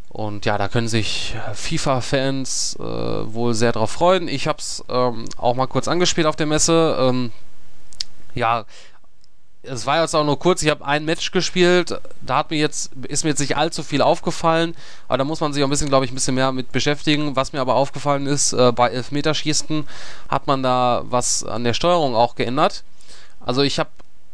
Und 0.09 0.45
ja, 0.45 0.57
da 0.57 0.67
können 0.67 0.87
sich 0.87 1.35
FIFA-Fans 1.53 2.77
äh, 2.79 2.83
wohl 2.83 3.53
sehr 3.53 3.71
drauf 3.71 3.91
freuen. 3.91 4.27
Ich 4.27 4.47
habe 4.47 4.59
es 4.59 4.83
ähm, 4.89 5.25
auch 5.37 5.55
mal 5.55 5.67
kurz 5.67 5.87
angespielt 5.87 6.27
auf 6.27 6.35
der 6.35 6.47
Messe. 6.47 6.97
Ähm, 6.99 7.31
ja, 8.35 8.65
es 9.63 9.85
war 9.85 10.01
jetzt 10.01 10.15
auch 10.15 10.23
nur 10.23 10.39
kurz. 10.39 10.63
Ich 10.63 10.69
habe 10.69 10.85
ein 10.85 11.05
Match 11.05 11.31
gespielt. 11.31 11.99
Da 12.21 12.37
hat 12.37 12.49
mir 12.49 12.57
jetzt 12.57 12.91
ist 13.07 13.23
mir 13.23 13.29
jetzt 13.29 13.39
nicht 13.39 13.57
allzu 13.57 13.83
viel 13.83 14.01
aufgefallen, 14.01 14.75
aber 15.07 15.19
da 15.19 15.23
muss 15.23 15.39
man 15.39 15.53
sich 15.53 15.61
auch 15.63 15.67
ein 15.67 15.69
bisschen, 15.69 15.89
glaube 15.89 16.05
ich, 16.05 16.11
ein 16.11 16.15
bisschen 16.15 16.35
mehr 16.35 16.51
mit 16.51 16.71
beschäftigen. 16.71 17.35
Was 17.35 17.53
mir 17.53 17.61
aber 17.61 17.75
aufgefallen 17.75 18.25
ist, 18.25 18.53
äh, 18.53 18.71
bei 18.71 18.89
Elfmeterschießen 18.89 19.87
hat 20.29 20.47
man 20.47 20.63
da 20.63 21.03
was 21.05 21.43
an 21.43 21.63
der 21.63 21.73
Steuerung 21.73 22.15
auch 22.15 22.35
geändert. 22.35 22.83
Also 23.39 23.61
ich 23.61 23.77
habe 23.77 23.89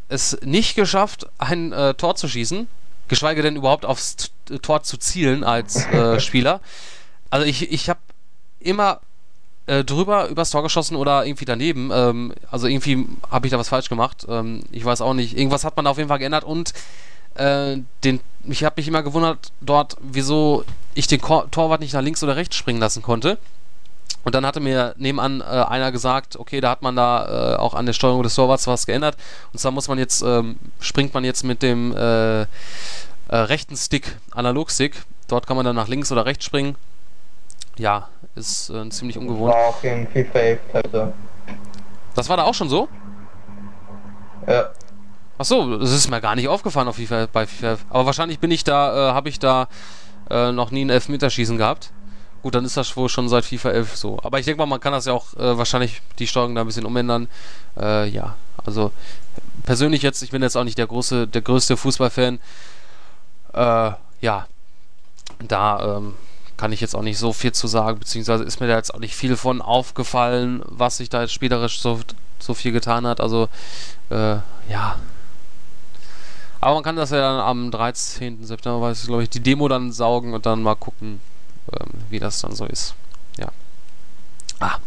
es 0.08 0.38
nicht 0.42 0.76
geschafft, 0.76 1.26
ein 1.36 1.72
äh, 1.72 1.94
Tor 1.94 2.16
zu 2.16 2.28
schießen 2.28 2.66
geschweige 3.08 3.42
denn 3.42 3.56
überhaupt 3.56 3.84
aufs 3.84 4.30
Tor 4.62 4.82
zu 4.82 4.98
zielen 4.98 5.42
als 5.42 5.86
äh, 5.86 6.20
Spieler. 6.20 6.60
Also 7.30 7.46
ich, 7.46 7.72
ich 7.72 7.88
habe 7.88 8.00
immer 8.60 9.00
äh, 9.68 9.84
drüber 9.84 10.28
übers 10.28 10.50
Tor 10.50 10.62
geschossen 10.62 10.96
oder 10.96 11.26
irgendwie 11.26 11.44
daneben. 11.44 11.90
Ähm, 11.92 12.32
also 12.50 12.66
irgendwie 12.66 13.06
habe 13.30 13.46
ich 13.46 13.50
da 13.50 13.58
was 13.58 13.68
falsch 13.68 13.88
gemacht. 13.88 14.26
Ähm, 14.28 14.62
ich 14.72 14.84
weiß 14.84 15.00
auch 15.02 15.14
nicht. 15.14 15.36
Irgendwas 15.36 15.64
hat 15.64 15.76
man 15.76 15.84
da 15.84 15.90
auf 15.90 15.98
jeden 15.98 16.08
Fall 16.08 16.18
geändert 16.18 16.44
und 16.44 16.72
äh, 17.34 17.76
den, 18.02 18.20
ich 18.44 18.64
habe 18.64 18.74
mich 18.78 18.88
immer 18.88 19.02
gewundert 19.02 19.52
dort, 19.60 19.96
wieso 20.00 20.64
ich 20.94 21.06
den 21.06 21.20
Kor 21.20 21.50
Torwart 21.50 21.80
nicht 21.80 21.92
nach 21.92 22.02
links 22.02 22.22
oder 22.22 22.36
rechts 22.36 22.56
springen 22.56 22.80
lassen 22.80 23.02
konnte. 23.02 23.38
Und 24.24 24.34
dann 24.34 24.44
hatte 24.44 24.60
mir 24.60 24.94
nebenan 24.98 25.40
äh, 25.40 25.44
einer 25.44 25.92
gesagt, 25.92 26.36
okay, 26.36 26.60
da 26.60 26.70
hat 26.70 26.82
man 26.82 26.96
da 26.96 27.54
äh, 27.54 27.56
auch 27.56 27.74
an 27.74 27.86
der 27.86 27.92
Steuerung 27.92 28.22
des 28.22 28.34
Torwarts 28.34 28.66
was 28.66 28.86
geändert. 28.86 29.16
Und 29.52 29.58
zwar 29.58 29.70
muss 29.70 29.88
man 29.88 29.98
jetzt, 29.98 30.22
ähm, 30.22 30.56
springt 30.80 31.14
man 31.14 31.24
jetzt 31.24 31.44
mit 31.44 31.62
dem 31.62 31.94
äh, 31.94 32.42
äh 32.42 32.46
rechten 33.30 33.76
Stick, 33.76 34.16
Analogstick. 34.32 35.02
Dort 35.28 35.46
kann 35.46 35.56
man 35.56 35.64
dann 35.64 35.76
nach 35.76 35.88
links 35.88 36.10
oder 36.10 36.26
rechts 36.26 36.44
springen. 36.44 36.74
Ja, 37.78 38.08
ist 38.34 38.70
äh, 38.70 38.88
ziemlich 38.90 39.16
ungewohnt. 39.18 39.54
Das 39.54 39.60
war 39.60 39.68
auch 39.68 39.84
in 39.84 40.06
FIFA 40.06 40.38
11 40.38 40.60
also. 40.72 41.12
Das 42.14 42.28
war 42.28 42.36
da 42.36 42.44
auch 42.44 42.54
schon 42.54 42.68
so? 42.68 42.88
Ja. 44.46 44.70
Achso, 45.38 45.78
das 45.78 45.92
ist 45.92 46.10
mir 46.10 46.20
gar 46.20 46.34
nicht 46.34 46.48
aufgefallen 46.48 46.88
auf 46.88 46.96
FIFA, 46.96 47.28
bei 47.32 47.46
FIFA 47.46 47.66
11. 47.68 47.84
Aber 47.90 48.06
wahrscheinlich 48.06 48.40
bin 48.40 48.50
ich 48.50 48.64
da, 48.64 49.10
äh, 49.10 49.12
habe 49.12 49.28
ich 49.28 49.38
da 49.38 49.68
noch 50.30 50.70
nie 50.70 50.84
ein 50.84 50.90
Elfmeterschießen 50.90 51.56
gehabt. 51.56 51.90
Gut, 52.42 52.54
dann 52.54 52.64
ist 52.64 52.76
das 52.76 52.96
wohl 52.96 53.08
schon 53.08 53.28
seit 53.28 53.44
FIFA 53.44 53.70
11 53.70 53.96
so. 53.96 54.18
Aber 54.22 54.38
ich 54.38 54.44
denke 54.44 54.58
mal, 54.58 54.66
man 54.66 54.80
kann 54.80 54.92
das 54.92 55.06
ja 55.06 55.12
auch 55.12 55.34
äh, 55.34 55.58
wahrscheinlich 55.58 56.02
die 56.18 56.26
Steuerung 56.26 56.54
da 56.54 56.60
ein 56.60 56.66
bisschen 56.66 56.86
umändern. 56.86 57.28
Äh, 57.76 58.08
ja, 58.08 58.36
also 58.64 58.92
persönlich 59.64 60.02
jetzt, 60.02 60.22
ich 60.22 60.30
bin 60.30 60.42
jetzt 60.42 60.56
auch 60.56 60.64
nicht 60.64 60.78
der 60.78 60.86
große, 60.86 61.26
der 61.26 61.42
größte 61.42 61.76
Fußballfan. 61.76 62.38
Äh, 63.54 63.90
ja, 64.20 64.46
da 65.40 65.96
ähm, 65.96 66.14
kann 66.58 66.72
ich 66.72 66.80
jetzt 66.80 66.94
auch 66.94 67.02
nicht 67.02 67.18
so 67.18 67.32
viel 67.32 67.52
zu 67.52 67.68
sagen, 67.68 68.00
beziehungsweise 68.00 68.44
ist 68.44 68.60
mir 68.60 68.66
da 68.66 68.76
jetzt 68.76 68.92
auch 68.92 68.98
nicht 68.98 69.14
viel 69.14 69.36
von 69.36 69.62
aufgefallen, 69.62 70.62
was 70.66 70.98
sich 70.98 71.08
da 71.08 71.22
jetzt 71.22 71.32
spielerisch 71.32 71.80
so, 71.80 72.00
so 72.40 72.52
viel 72.52 72.72
getan 72.72 73.06
hat. 73.06 73.20
Also, 73.20 73.48
äh, 74.10 74.36
ja. 74.68 74.96
Aber 76.60 76.74
man 76.74 76.82
kann 76.82 76.96
das 76.96 77.10
ja 77.10 77.18
dann 77.18 77.40
am 77.40 77.70
13. 77.70 78.44
September, 78.44 78.80
weiß 78.82 79.00
ich, 79.00 79.06
glaube 79.06 79.22
ich, 79.22 79.30
die 79.30 79.40
Demo 79.40 79.68
dann 79.68 79.92
saugen 79.92 80.34
und 80.34 80.44
dann 80.44 80.62
mal 80.62 80.74
gucken, 80.74 81.20
ähm, 81.72 81.90
wie 82.10 82.18
das 82.18 82.40
dann 82.40 82.54
so 82.54 82.66
ist. 82.66 82.94
Ja. 83.38 83.48
Ah, 84.58 84.78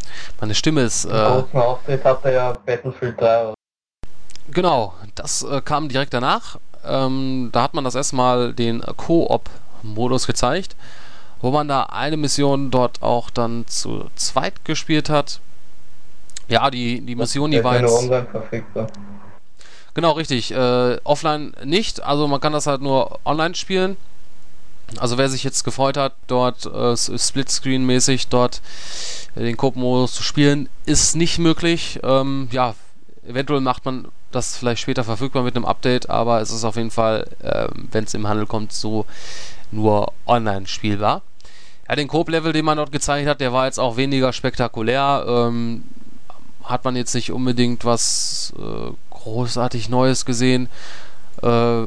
meine 0.42 0.54
Stimme 0.54 0.82
ist. 0.82 1.06
Äh, 1.06 1.10
großen 1.10 1.60
Auftritt 1.60 2.04
hatte 2.04 2.34
ja 2.34 2.52
Battlefield 2.66 3.20
3. 3.20 3.54
Genau, 4.50 4.94
das 5.16 5.44
äh, 5.44 5.62
kam 5.62 5.88
direkt 5.88 6.14
danach. 6.14 6.60
Ähm, 6.84 7.50
da 7.54 7.62
hat 7.62 7.74
man 7.74 7.86
das 7.86 7.96
erstmal 7.96 8.54
den 8.54 8.82
Koop-Modus 8.82 10.28
gezeigt, 10.28 10.76
wo 11.42 11.52
man 11.52 11.68
da 11.68 11.84
eine 11.84 12.18
Mission 12.18 12.72
dort 12.72 13.02
auch 13.02 13.30
dann 13.30 13.66
zu 13.68 14.10
zweit 14.16 14.64
gespielt 14.66 15.10
hat. 15.10 15.40
Ja, 16.48 16.70
die, 16.70 17.02
die 17.02 17.16
Mission, 17.16 17.52
die 17.52 17.64
war 17.64 17.80
jetzt. 17.80 18.10
Genau, 19.94 20.12
richtig. 20.12 20.52
Äh, 20.52 20.98
offline 21.04 21.54
nicht, 21.64 22.02
also 22.04 22.28
man 22.28 22.40
kann 22.40 22.54
das 22.54 22.68
halt 22.68 22.82
nur 22.82 23.20
online 23.26 23.56
spielen. 23.56 23.98
Also 24.98 25.18
wer 25.18 25.30
sich 25.30 25.44
jetzt 25.44 25.64
gefreut 25.64 25.98
hat, 25.98 26.14
dort 26.28 26.66
äh, 26.66 26.96
Splitscreen-mäßig 26.96 28.28
dort 28.30 28.62
äh, 29.36 29.44
den 29.44 29.58
Coop-Modus 29.58 30.14
zu 30.14 30.24
spielen, 30.24 30.70
ist 30.86 31.16
nicht 31.16 31.40
möglich. 31.40 32.00
Ähm, 32.04 32.50
ja, 32.52 32.76
eventuell 33.26 33.62
macht 33.62 33.86
man 33.86 34.08
das 34.32 34.58
vielleicht 34.58 34.82
später 34.82 35.04
verfügbar 35.04 35.44
mit 35.44 35.56
einem 35.56 35.66
Update, 35.66 36.10
aber 36.10 36.42
es 36.42 36.52
ist 36.52 36.64
auf 36.64 36.76
jeden 36.76 36.92
Fall, 36.92 37.28
äh, 37.42 37.68
wenn 37.92 38.06
es 38.06 38.14
im 38.14 38.28
Handel 38.28 38.46
kommt, 38.46 38.74
so 38.74 39.06
nur 39.72 40.12
online 40.26 40.68
spielbar. 40.68 41.22
Ja, 41.92 41.98
den 41.98 42.08
Coop-Level, 42.08 42.54
den 42.54 42.64
man 42.64 42.78
dort 42.78 42.94
gezeigt 42.94 43.28
hat, 43.28 43.42
der 43.42 43.52
war 43.52 43.66
jetzt 43.66 43.78
auch 43.78 43.98
weniger 43.98 44.32
spektakulär. 44.32 45.26
Ähm, 45.28 45.84
hat 46.64 46.86
man 46.86 46.96
jetzt 46.96 47.14
nicht 47.14 47.34
unbedingt 47.34 47.84
was 47.84 48.54
äh, 48.58 48.94
großartig 49.10 49.90
Neues 49.90 50.24
gesehen. 50.24 50.70
Äh, 51.44 51.82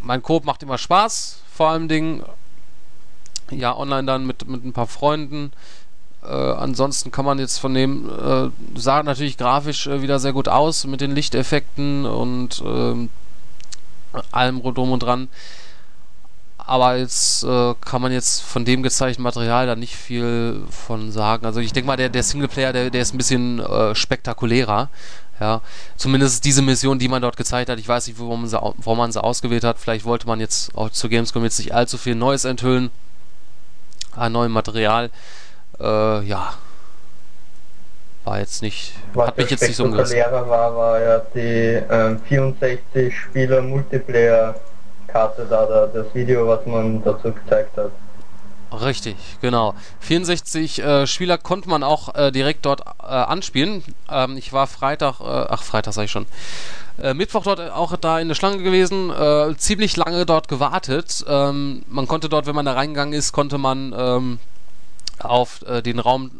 mein 0.00 0.22
Coop 0.22 0.46
macht 0.46 0.62
immer 0.62 0.78
Spaß, 0.78 1.42
vor 1.52 1.68
allem 1.68 1.88
Dingen. 1.88 2.22
Ja, 3.50 3.76
online 3.76 4.04
dann 4.04 4.26
mit, 4.26 4.48
mit 4.48 4.64
ein 4.64 4.72
paar 4.72 4.86
Freunden. 4.86 5.52
Äh, 6.22 6.28
ansonsten 6.28 7.10
kann 7.10 7.26
man 7.26 7.38
jetzt 7.38 7.58
von 7.58 7.74
dem, 7.74 8.08
äh, 8.08 8.48
sah 8.80 9.02
natürlich 9.02 9.36
grafisch 9.36 9.88
äh, 9.88 10.00
wieder 10.00 10.20
sehr 10.20 10.32
gut 10.32 10.48
aus 10.48 10.86
mit 10.86 11.02
den 11.02 11.10
Lichteffekten 11.10 12.06
und 12.06 12.62
ähm, 12.64 13.10
allem 14.32 14.56
rundum 14.56 14.90
und 14.90 15.02
dran. 15.02 15.28
Aber 16.68 16.96
jetzt 16.96 17.44
äh, 17.44 17.74
kann 17.80 18.02
man 18.02 18.12
jetzt 18.12 18.42
von 18.42 18.66
dem 18.66 18.82
gezeigten 18.82 19.22
Material 19.22 19.66
da 19.66 19.74
nicht 19.74 19.96
viel 19.96 20.60
von 20.70 21.10
sagen. 21.10 21.46
Also 21.46 21.60
ich 21.60 21.72
denke 21.72 21.86
mal, 21.86 21.96
der, 21.96 22.10
der 22.10 22.22
Singleplayer, 22.22 22.74
der, 22.74 22.90
der 22.90 23.00
ist 23.00 23.14
ein 23.14 23.16
bisschen 23.16 23.58
äh, 23.58 23.94
spektakulärer. 23.94 24.90
Ja, 25.40 25.62
zumindest 25.96 26.44
diese 26.44 26.60
Mission, 26.60 26.98
die 26.98 27.08
man 27.08 27.22
dort 27.22 27.38
gezeigt 27.38 27.70
hat. 27.70 27.78
Ich 27.78 27.88
weiß 27.88 28.06
nicht, 28.08 28.20
warum 28.20 28.42
man 28.42 28.50
sie, 28.50 28.58
warum 28.58 28.98
man 28.98 29.10
sie 29.12 29.22
ausgewählt 29.24 29.64
hat. 29.64 29.78
Vielleicht 29.78 30.04
wollte 30.04 30.26
man 30.26 30.40
jetzt 30.40 30.76
auch 30.76 30.90
zu 30.90 31.08
Gamescom 31.08 31.42
jetzt 31.42 31.58
nicht 31.58 31.72
allzu 31.72 31.96
viel 31.96 32.14
Neues 32.14 32.44
enthüllen 32.44 32.90
an 34.14 34.32
neuem 34.32 34.52
Material. 34.52 35.08
Äh, 35.80 36.24
ja, 36.24 36.52
war 38.24 38.40
jetzt 38.40 38.60
nicht, 38.60 38.92
Was 39.14 39.28
hat 39.28 39.38
mich 39.38 39.48
jetzt 39.48 39.62
nicht 39.62 39.76
so 39.76 39.84
umgerissen. 39.84 40.18
war, 40.18 40.76
war 40.76 41.00
ja 41.00 41.22
die 41.34 41.82
ähm, 41.90 42.20
64 42.28 43.16
Spieler 43.16 43.62
Multiplayer 43.62 44.54
Karte 45.08 45.46
da, 45.48 45.66
da, 45.66 45.86
das 45.86 46.14
Video, 46.14 46.46
was 46.46 46.64
man 46.66 47.02
dazu 47.02 47.32
gezeigt 47.32 47.76
hat. 47.76 47.90
Richtig, 48.70 49.16
genau. 49.40 49.74
64 50.00 50.82
äh, 50.82 51.06
Spieler 51.06 51.38
konnte 51.38 51.70
man 51.70 51.82
auch 51.82 52.14
äh, 52.14 52.30
direkt 52.30 52.66
dort 52.66 52.82
äh, 53.02 53.06
anspielen. 53.06 53.82
Ähm, 54.10 54.36
ich 54.36 54.52
war 54.52 54.66
Freitag, 54.66 55.20
äh, 55.20 55.24
ach 55.24 55.62
Freitag 55.62 55.94
sag 55.94 56.04
ich 56.04 56.10
schon, 56.10 56.26
äh, 57.02 57.14
Mittwoch 57.14 57.44
dort 57.44 57.60
auch 57.70 57.96
da 57.96 58.20
in 58.20 58.28
der 58.28 58.34
Schlange 58.34 58.62
gewesen, 58.62 59.10
äh, 59.10 59.56
ziemlich 59.56 59.96
lange 59.96 60.26
dort 60.26 60.48
gewartet. 60.48 61.24
Ähm, 61.26 61.82
man 61.88 62.06
konnte 62.06 62.28
dort, 62.28 62.46
wenn 62.46 62.54
man 62.54 62.66
da 62.66 62.74
reingegangen 62.74 63.14
ist, 63.14 63.32
konnte 63.32 63.56
man 63.56 63.94
ähm, 63.96 64.38
auf 65.18 65.64
den 65.84 65.98
Raum 65.98 66.30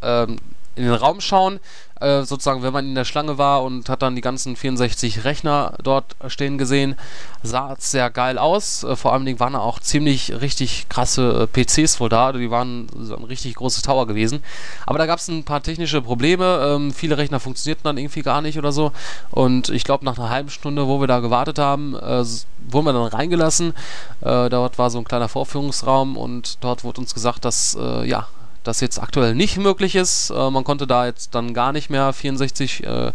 ähm, 0.00 0.36
in 0.74 0.84
den 0.84 0.94
Raum 0.94 1.20
schauen, 1.20 1.60
äh, 2.02 2.24
sozusagen, 2.24 2.62
wenn 2.62 2.72
man 2.72 2.86
in 2.86 2.94
der 2.94 3.04
Schlange 3.04 3.38
war 3.38 3.62
und 3.62 3.88
hat 3.88 4.02
dann 4.02 4.16
die 4.16 4.22
ganzen 4.22 4.56
64 4.56 5.24
Rechner 5.24 5.74
dort 5.82 6.16
stehen 6.26 6.58
gesehen, 6.58 6.96
sah 7.42 7.72
es 7.72 7.90
sehr 7.90 8.10
geil 8.10 8.38
aus. 8.38 8.82
Äh, 8.82 8.96
vor 8.96 9.12
allem 9.12 9.38
waren 9.38 9.52
da 9.52 9.60
auch 9.60 9.78
ziemlich 9.78 10.40
richtig 10.40 10.88
krasse 10.88 11.42
äh, 11.42 11.64
PCs 11.64 12.00
wohl 12.00 12.08
da, 12.08 12.32
die 12.32 12.50
waren 12.50 12.88
so 12.98 13.16
ein 13.16 13.24
richtig 13.24 13.54
großes 13.54 13.82
Tower 13.82 14.06
gewesen. 14.06 14.42
Aber 14.86 14.98
da 14.98 15.06
gab 15.06 15.18
es 15.18 15.28
ein 15.28 15.44
paar 15.44 15.62
technische 15.62 16.02
Probleme, 16.02 16.74
ähm, 16.74 16.92
viele 16.92 17.18
Rechner 17.18 17.38
funktionierten 17.38 17.84
dann 17.84 17.98
irgendwie 17.98 18.22
gar 18.22 18.40
nicht 18.40 18.58
oder 18.58 18.72
so. 18.72 18.92
Und 19.30 19.68
ich 19.68 19.84
glaube, 19.84 20.04
nach 20.04 20.18
einer 20.18 20.30
halben 20.30 20.50
Stunde, 20.50 20.88
wo 20.88 21.00
wir 21.00 21.06
da 21.06 21.20
gewartet 21.20 21.58
haben, 21.58 21.94
äh, 21.94 22.24
wurden 22.68 22.86
wir 22.86 22.92
dann 22.92 23.04
reingelassen. 23.04 23.74
Äh, 24.22 24.50
dort 24.50 24.78
war 24.78 24.90
so 24.90 24.98
ein 24.98 25.04
kleiner 25.04 25.28
Vorführungsraum 25.28 26.16
und 26.16 26.58
dort 26.62 26.82
wurde 26.82 27.00
uns 27.00 27.14
gesagt, 27.14 27.44
dass 27.44 27.76
äh, 27.80 28.08
ja 28.08 28.26
das 28.64 28.80
jetzt 28.80 29.00
aktuell 29.00 29.34
nicht 29.34 29.56
möglich 29.58 29.94
ist. 29.94 30.30
Äh, 30.30 30.50
man 30.50 30.64
konnte 30.64 30.86
da 30.86 31.06
jetzt 31.06 31.34
dann 31.34 31.54
gar 31.54 31.72
nicht 31.72 31.90
mehr 31.90 32.12
64 32.12 32.84
äh, 32.84 33.12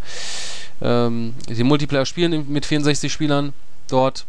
ähm, 0.82 1.36
die 1.48 1.64
Multiplayer 1.64 2.06
spielen 2.06 2.46
mit 2.50 2.66
64 2.66 3.12
Spielern 3.12 3.54
dort. 3.90 4.26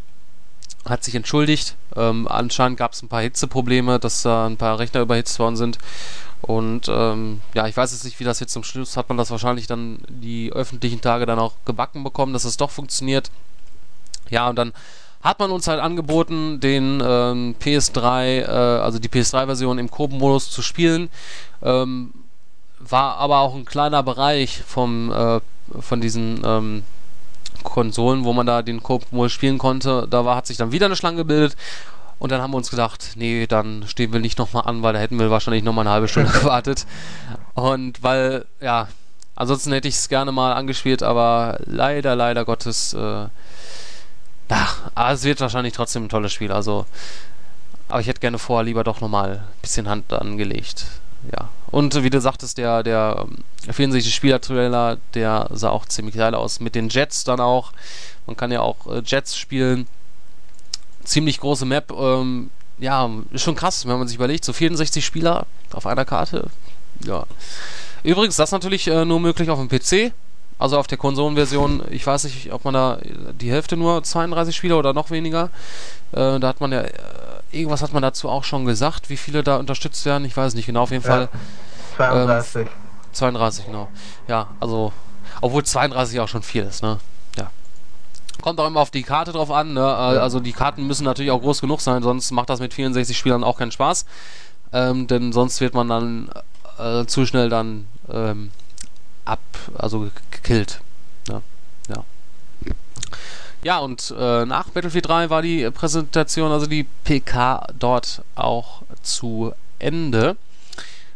Hat 0.85 1.05
sich 1.05 1.15
entschuldigt. 1.15 1.77
Ähm, 1.97 2.29
anscheinend 2.29 2.79
gab 2.79 2.93
es 2.93 3.03
ein 3.03 3.09
paar 3.09 3.23
Hitzeprobleme, 3.23 3.99
dass 3.99 4.23
da 4.23 4.47
ein 4.47 4.57
paar 4.57 4.79
Rechner 4.79 5.01
überhitzt 5.01 5.39
worden 5.39 5.57
sind. 5.57 5.79
Und 6.41 6.89
ähm, 6.89 7.41
ja, 7.53 7.67
ich 7.67 7.77
weiß 7.77 7.93
jetzt 7.93 8.05
nicht, 8.05 8.21
wie 8.21 8.25
das 8.25 8.41
jetzt 8.41 8.53
zum 8.53 8.63
Schluss 8.63 8.97
hat 8.97 9.09
man 9.09 9.19
das 9.19 9.31
wahrscheinlich 9.31 9.67
dann 9.67 9.99
die 10.09 10.53
öffentlichen 10.53 11.01
Tage 11.01 11.27
dann 11.27 11.39
auch 11.39 11.55
gebacken 11.65 12.05
bekommen, 12.05 12.33
dass 12.33 12.45
es 12.45 12.57
doch 12.57 12.71
funktioniert. 12.71 13.31
Ja, 14.31 14.49
und 14.49 14.57
dann 14.57 14.73
hat 15.23 15.41
man 15.41 15.51
uns 15.51 15.67
halt 15.67 15.81
angeboten, 15.81 16.61
den 16.61 17.03
ähm, 17.05 17.57
PS3, 17.61 18.43
äh, 18.43 18.47
also 18.47 18.99
die 18.99 19.09
PS3-Version 19.09 19.79
im 19.79 19.91
Koop-Modus 19.91 20.51
zu 20.51 20.63
spielen. 20.63 21.09
Ähm, 21.63 22.15
war 22.79 23.17
aber 23.17 23.39
auch 23.41 23.55
ein 23.55 23.65
kleiner 23.65 24.03
Bereich 24.03 24.63
vom, 24.65 25.11
äh, 25.11 25.41
von 25.81 26.01
diesen 26.01 26.43
ähm, 26.45 26.85
Konsolen, 27.65 28.25
wo 28.25 28.33
man 28.33 28.47
da 28.47 28.63
den 28.63 28.83
Koop-Modus 28.83 29.33
spielen 29.33 29.59
konnte. 29.59 30.07
Da 30.09 30.25
war, 30.25 30.37
hat 30.37 30.47
sich 30.47 30.57
dann 30.57 30.73
wieder 30.73 30.87
eine 30.87 30.97
Schlange 30.97 31.19
gebildet. 31.19 31.57
Und 32.21 32.33
dann 32.33 32.41
haben 32.41 32.53
wir 32.53 32.57
uns 32.57 32.71
gedacht, 32.71 33.13
nee, 33.15 33.47
dann 33.47 33.85
stehen 33.87 34.13
wir 34.13 34.21
nicht 34.21 34.39
nochmal 34.39 34.65
an, 34.67 34.83
weil 34.83 34.93
da 34.93 34.99
hätten 34.99 35.19
wir 35.19 35.31
wahrscheinlich 35.31 35.63
nochmal 35.63 35.87
eine 35.87 35.95
halbe 35.95 36.09
Stunde 36.09 36.31
gewartet. 36.39 36.87
Und 37.55 38.03
weil, 38.03 38.45
ja, 38.61 38.89
ansonsten 39.35 39.73
hätte 39.73 39.89
ich 39.89 39.95
es 39.95 40.09
gerne 40.09 40.33
mal 40.33 40.53
angespielt, 40.53 41.03
aber 41.03 41.59
leider, 41.65 42.17
leider 42.17 42.45
Gottes 42.45 42.93
äh, 42.95 43.27
ja, 44.51 44.69
aber 44.95 45.13
es 45.13 45.25
wird 45.25 45.41
wahrscheinlich 45.41 45.75
trotzdem 45.75 46.05
ein 46.05 46.09
tolles 46.09 46.33
Spiel. 46.33 46.53
Also, 46.53 46.87
aber 47.89 48.01
ich 48.01 48.07
hätte 48.07 48.21
gerne 48.21 48.39
vorher 48.39 48.65
lieber 48.65 48.85
doch 48.85 49.01
nochmal 49.01 49.39
ein 49.39 49.61
bisschen 49.63 49.89
Hand 49.89 50.13
angelegt. 50.13 50.87
Ja. 51.33 51.49
Und 51.71 52.03
wie 52.03 52.11
du 52.11 52.21
sagtest, 52.21 52.59
der, 52.59 52.83
der 52.83 53.27
64 53.71 54.15
Spieler-Trailer, 54.15 54.99
der 55.15 55.49
sah 55.53 55.71
auch 55.71 55.87
ziemlich 55.87 56.17
geil 56.17 56.35
aus. 56.35 56.61
Mit 56.61 56.75
den 56.75 56.89
Jets 56.89 57.25
dann 57.25 57.41
auch. 57.41 57.73
Man 58.27 58.37
kann 58.37 58.51
ja 58.51 58.61
auch 58.61 58.87
äh, 58.87 59.03
Jets 59.05 59.37
spielen. 59.37 59.87
Ziemlich 61.05 61.41
große 61.41 61.67
Map. 61.67 61.91
Ähm, 61.91 62.51
ja, 62.79 63.11
ist 63.33 63.43
schon 63.43 63.57
krass, 63.57 63.87
wenn 63.87 63.99
man 63.99 64.09
sich 64.09 64.17
überlegt. 64.17 64.45
So 64.45 64.53
64 64.53 65.05
Spieler 65.05 65.47
auf 65.73 65.87
einer 65.87 66.05
Karte. 66.05 66.49
Ja. 67.05 67.27
Übrigens, 68.03 68.37
das 68.37 68.49
ist 68.49 68.53
natürlich 68.53 68.87
äh, 68.89 69.05
nur 69.05 69.21
möglich 69.21 69.51
auf 69.51 69.59
dem 69.59 69.69
PC. 69.69 70.13
Also 70.59 70.77
auf 70.77 70.88
der 70.88 70.99
Konsolenversion, 70.99 71.85
ich 71.90 72.05
weiß 72.05 72.25
nicht, 72.25 72.53
ob 72.53 72.64
man 72.64 72.75
da 72.75 72.99
die 73.40 73.51
Hälfte 73.51 73.77
nur 73.77 74.03
32 74.03 74.57
Spieler 74.57 74.79
oder 74.79 74.92
noch 74.92 75.11
weniger. 75.11 75.51
Äh, 76.12 76.40
da 76.40 76.49
hat 76.49 76.61
man 76.61 76.73
ja, 76.73 76.81
äh, 76.81 76.92
irgendwas 77.53 77.83
hat 77.83 77.92
man 77.92 78.03
dazu 78.03 78.29
auch 78.29 78.42
schon 78.42 78.64
gesagt, 78.64 79.09
wie 79.09 79.16
viele 79.16 79.44
da 79.44 79.57
unterstützt 79.57 80.05
werden. 80.05 80.25
Ich 80.25 80.37
weiß 80.37 80.55
nicht 80.55 80.66
genau, 80.66 80.83
auf 80.83 80.90
jeden 80.90 81.05
ja, 81.05 81.11
Fall. 81.11 81.29
32. 81.97 82.62
Ähm, 82.62 82.68
32, 83.12 83.66
genau. 83.66 83.88
Ja, 84.27 84.49
also, 84.59 84.92
obwohl 85.40 85.64
32 85.64 86.18
auch 86.21 86.29
schon 86.29 86.42
viel 86.42 86.64
ist, 86.64 86.83
ne? 86.83 86.99
Ja. 87.37 87.51
Kommt 88.42 88.59
auch 88.59 88.66
immer 88.66 88.81
auf 88.81 88.90
die 88.90 89.05
Karte 89.05 89.31
drauf 89.33 89.53
an, 89.53 89.75
ne? 89.75 89.81
Äh, 89.81 90.18
also 90.18 90.40
die 90.40 90.53
Karten 90.53 90.87
müssen 90.88 91.05
natürlich 91.05 91.31
auch 91.31 91.40
groß 91.40 91.61
genug 91.61 91.81
sein, 91.81 92.03
sonst 92.03 92.33
macht 92.33 92.51
das 92.51 92.59
mit 92.59 92.75
64 92.75 93.16
Spielern 93.16 93.44
auch 93.44 93.59
keinen 93.59 93.73
Spaß. 93.73 94.07
Ähm, 94.73 95.07
denn 95.07 95.33
sonst 95.33 95.61
wird 95.61 95.75
man 95.75 95.88
dann 95.88 96.31
äh, 96.79 97.07
zu 97.07 97.27
schnell 97.27 97.49
dann 97.49 97.87
ähm, 98.11 98.51
ab, 99.29 99.43
also 99.77 100.11
gekillt. 100.31 100.81
Ja, 101.29 101.43
ja. 101.88 102.05
Ja, 103.62 103.79
und 103.79 104.14
äh, 104.17 104.47
nach 104.47 104.71
Battlefield 104.71 105.09
3 105.09 105.31
war 105.31 105.43
die 105.43 105.69
Präsentation, 105.71 106.53
also 106.53 106.67
die 106.67 106.87
PK 107.05 107.67
dort 107.77 108.23
auch 108.37 108.83
zu 109.03 109.53
Ende 109.81 110.37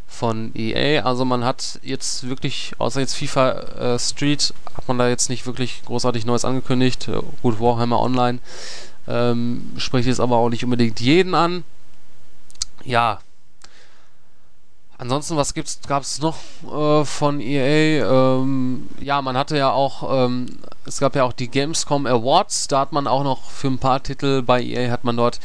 von 0.09 0.53
EA. 0.55 1.05
Also 1.05 1.25
man 1.25 1.45
hat 1.45 1.79
jetzt 1.83 2.29
wirklich, 2.29 2.73
außer 2.79 3.01
jetzt 3.01 3.15
FIFA 3.15 3.51
äh, 3.95 3.99
Street, 3.99 4.53
hat 4.77 4.89
man 4.89 4.99
da 4.99 5.09
jetzt 5.09 5.31
nicht 5.31 5.47
wirklich 5.47 5.83
großartig 5.85 6.27
Neues 6.27 6.45
angekündigt. 6.45 7.09
Äh, 7.09 7.21
gut, 7.43 7.61
Warhammer 7.61 8.01
Online 8.01 8.41
ähm, 9.09 9.73
spricht 9.77 10.07
jetzt 10.07 10.21
aber 10.21 10.37
auch 10.37 10.49
nicht 10.49 10.65
unbedingt 10.65 11.01
jeden 11.01 11.35
an. 11.35 11.65
Ja, 12.85 13.21
Ansonsten, 15.03 15.37
was 15.37 15.53
gab 15.89 16.05
es 16.05 16.21
noch 16.21 16.37
äh, 16.63 17.05
von 17.05 17.41
EA? 17.41 18.07
Ähm, 18.07 18.89
ja, 19.01 19.21
man 19.21 19.37
hatte 19.37 19.59
ja 19.59 19.73
auch, 19.73 20.27
ähm, 20.27 20.61
es 20.87 21.01
gab 21.01 21.17
ja 21.17 21.25
auch 21.25 21.33
die 21.33 21.49
Gamescom 21.49 22.07
Awards, 22.07 22.69
da 22.69 22.79
hat 22.79 22.93
man 22.93 23.09
auch 23.09 23.25
noch 23.25 23.51
für 23.51 23.67
ein 23.67 23.81
paar 23.81 24.01
Titel 24.01 24.43
bei 24.43 24.63
EA 24.63 24.93
hat 24.93 25.03
man 25.03 25.17
dort 25.17 25.41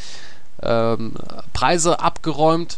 ähm, 0.61 1.15
Preise 1.53 1.99
abgeräumt. 1.99 2.77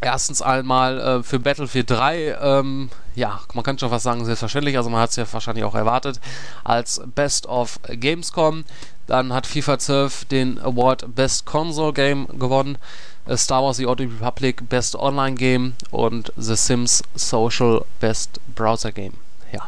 Erstens 0.00 0.42
einmal 0.42 1.00
äh, 1.00 1.22
für 1.24 1.40
Battlefield 1.40 1.90
3, 1.90 2.38
ähm, 2.40 2.90
ja, 3.16 3.40
man 3.52 3.64
kann 3.64 3.76
schon 3.76 3.90
was 3.90 4.04
sagen, 4.04 4.24
selbstverständlich, 4.24 4.76
also 4.76 4.90
man 4.90 5.00
hat 5.00 5.10
es 5.10 5.16
ja 5.16 5.24
wahrscheinlich 5.32 5.64
auch 5.64 5.74
erwartet, 5.74 6.20
als 6.62 7.02
Best 7.16 7.46
of 7.46 7.80
Gamescom. 7.88 8.64
Dann 9.08 9.32
hat 9.32 9.44
FIFA 9.44 9.80
12 9.80 10.24
den 10.26 10.60
Award 10.60 11.16
Best 11.16 11.46
Console 11.46 11.92
Game 11.92 12.28
gewonnen. 12.38 12.78
Äh, 13.26 13.36
Star 13.36 13.62
Wars 13.62 13.76
The 13.76 13.86
Old 13.86 14.00
Republic 14.00 14.68
Best 14.68 14.96
Online 14.96 15.36
Game 15.36 15.74
und 15.90 16.32
The 16.36 16.56
Sims 16.56 17.02
Social 17.14 17.84
Best 18.00 18.40
Browser 18.54 18.92
Game. 18.92 19.14
Ja. 19.52 19.66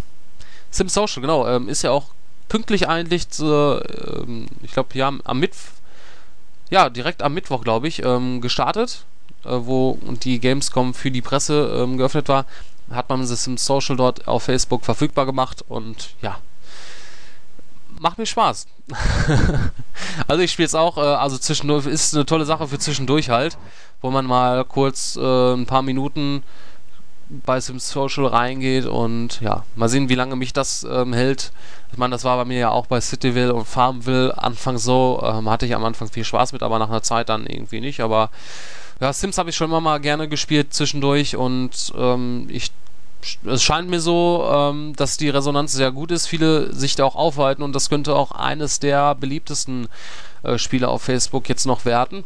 Sims 0.71 0.95
Social, 0.95 1.21
genau, 1.21 1.47
ähm, 1.47 1.69
ist 1.69 1.83
ja 1.83 1.91
auch 1.91 2.07
pünktlich 2.49 2.89
eigentlich, 2.89 3.31
zu, 3.31 3.81
ähm, 3.85 4.47
ich 4.63 4.73
glaube, 4.73 4.97
ja, 4.99 5.13
am 5.25 5.39
Mittwoch. 5.39 5.73
ja, 6.71 6.91
direkt 6.91 7.23
am 7.23 7.35
Mittwoch, 7.35 7.65
glaube 7.65 7.89
ich, 7.89 8.03
ähm, 8.03 8.41
gestartet, 8.41 9.05
äh, 9.45 9.51
wo 9.53 9.99
die 10.25 10.39
Gamescom 10.41 10.95
für 10.95 11.11
die 11.11 11.23
Presse 11.23 11.83
ähm, 11.83 11.99
geöffnet 11.99 12.29
war. 12.29 12.47
Hat 12.91 13.09
man 13.09 13.21
es 13.21 13.47
im 13.47 13.57
Social 13.57 13.97
dort 13.97 14.29
auf 14.29 14.45
Facebook 14.45 14.85
verfügbar 14.85 15.25
gemacht 15.25 15.65
und 15.69 16.15
ja, 16.21 16.39
macht 18.03 18.19
mir 18.19 18.27
Spaß. 18.27 18.67
also 20.29 20.43
ich 20.43 20.53
spiele 20.53 20.67
es 20.67 20.75
auch, 20.75 20.99
äh, 20.99 21.01
also 21.01 21.39
zwischendurch 21.39 21.87
ist 21.87 22.15
eine 22.15 22.27
tolle 22.27 22.45
Sache 22.45 22.67
für 22.69 22.79
zwischendurch 22.79 23.31
halt, 23.31 23.57
wo 24.03 24.11
man 24.11 24.27
mal 24.27 24.65
kurz 24.65 25.17
äh, 25.17 25.55
ein 25.55 25.67
paar 25.67 25.83
Minuten 25.83 26.43
bei 27.31 27.61
Sims 27.61 27.89
Social 27.89 28.27
reingeht 28.27 28.85
und 28.85 29.41
ja, 29.41 29.65
mal 29.77 29.89
sehen, 29.89 30.11
wie 30.11 30.17
lange 30.17 30.37
mich 30.37 30.53
das 30.53 30.85
ähm, 30.85 31.15
hält. 31.15 31.53
Ich 31.93 31.97
meine, 31.97 32.13
das 32.13 32.25
war 32.25 32.37
bei 32.37 32.45
mir 32.45 32.59
ja 32.59 32.71
auch 32.71 32.87
bei 32.87 33.01
Cityville 33.01 33.55
und 33.55 33.67
Farmville 33.67 34.37
anfangs 34.37 34.83
so, 34.83 35.23
ähm, 35.25 35.49
hatte 35.49 35.65
ich 35.65 35.75
am 35.75 35.85
Anfang 35.85 36.09
viel 36.09 36.25
Spaß 36.25 36.53
mit, 36.53 36.63
aber 36.63 36.79
nach 36.79 36.91
einer 36.91 37.03
Zeit 37.03 37.31
dann 37.31 37.47
irgendwie 37.47 37.81
nicht, 37.81 38.01
aber 38.01 38.31
ja, 39.01 39.13
Sims 39.13 39.39
habe 39.39 39.51
ich 39.51 39.57
schon 39.57 39.71
immer 39.71 39.81
mal 39.81 39.99
gerne 39.99 40.29
gespielt 40.29 40.75
zwischendurch 40.75 41.37
und 41.37 41.93
ähm, 41.97 42.49
ich 42.51 42.71
es 43.47 43.63
scheint 43.63 43.89
mir 43.89 44.01
so, 44.01 44.49
ähm, 44.53 44.95
dass 44.97 45.17
die 45.17 45.29
Resonanz 45.29 45.73
sehr 45.73 45.93
gut 45.93 46.11
ist, 46.11 46.27
viele 46.27 46.75
sich 46.75 46.97
da 46.97 47.05
auch 47.05 47.17
aufhalten 47.17 47.63
und 47.63 47.75
das 47.75 47.89
könnte 47.89 48.15
auch 48.15 48.33
eines 48.33 48.81
der 48.81 49.15
beliebtesten 49.15 49.89
äh, 50.43 50.59
Spiele 50.59 50.89
auf 50.89 51.03
Facebook 51.03 51.49
jetzt 51.49 51.67
noch 51.67 51.85
werden. 51.85 52.25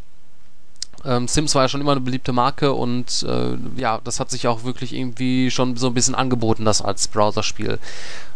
Ähm, 1.05 1.29
Sims 1.29 1.55
war 1.55 1.63
ja 1.63 1.69
schon 1.69 1.81
immer 1.81 1.93
eine 1.93 2.01
beliebte 2.01 2.33
Marke 2.33 2.73
und 2.73 3.23
äh, 3.23 3.57
ja, 3.77 4.01
das 4.03 4.19
hat 4.19 4.31
sich 4.31 4.49
auch 4.49 4.65
wirklich 4.65 4.93
irgendwie 4.93 5.51
schon 5.51 5.77
so 5.77 5.87
ein 5.87 5.95
bisschen 5.95 6.15
angeboten, 6.15 6.65
das 6.65 6.83
als 6.83 7.09
Browserspiel 7.09 7.79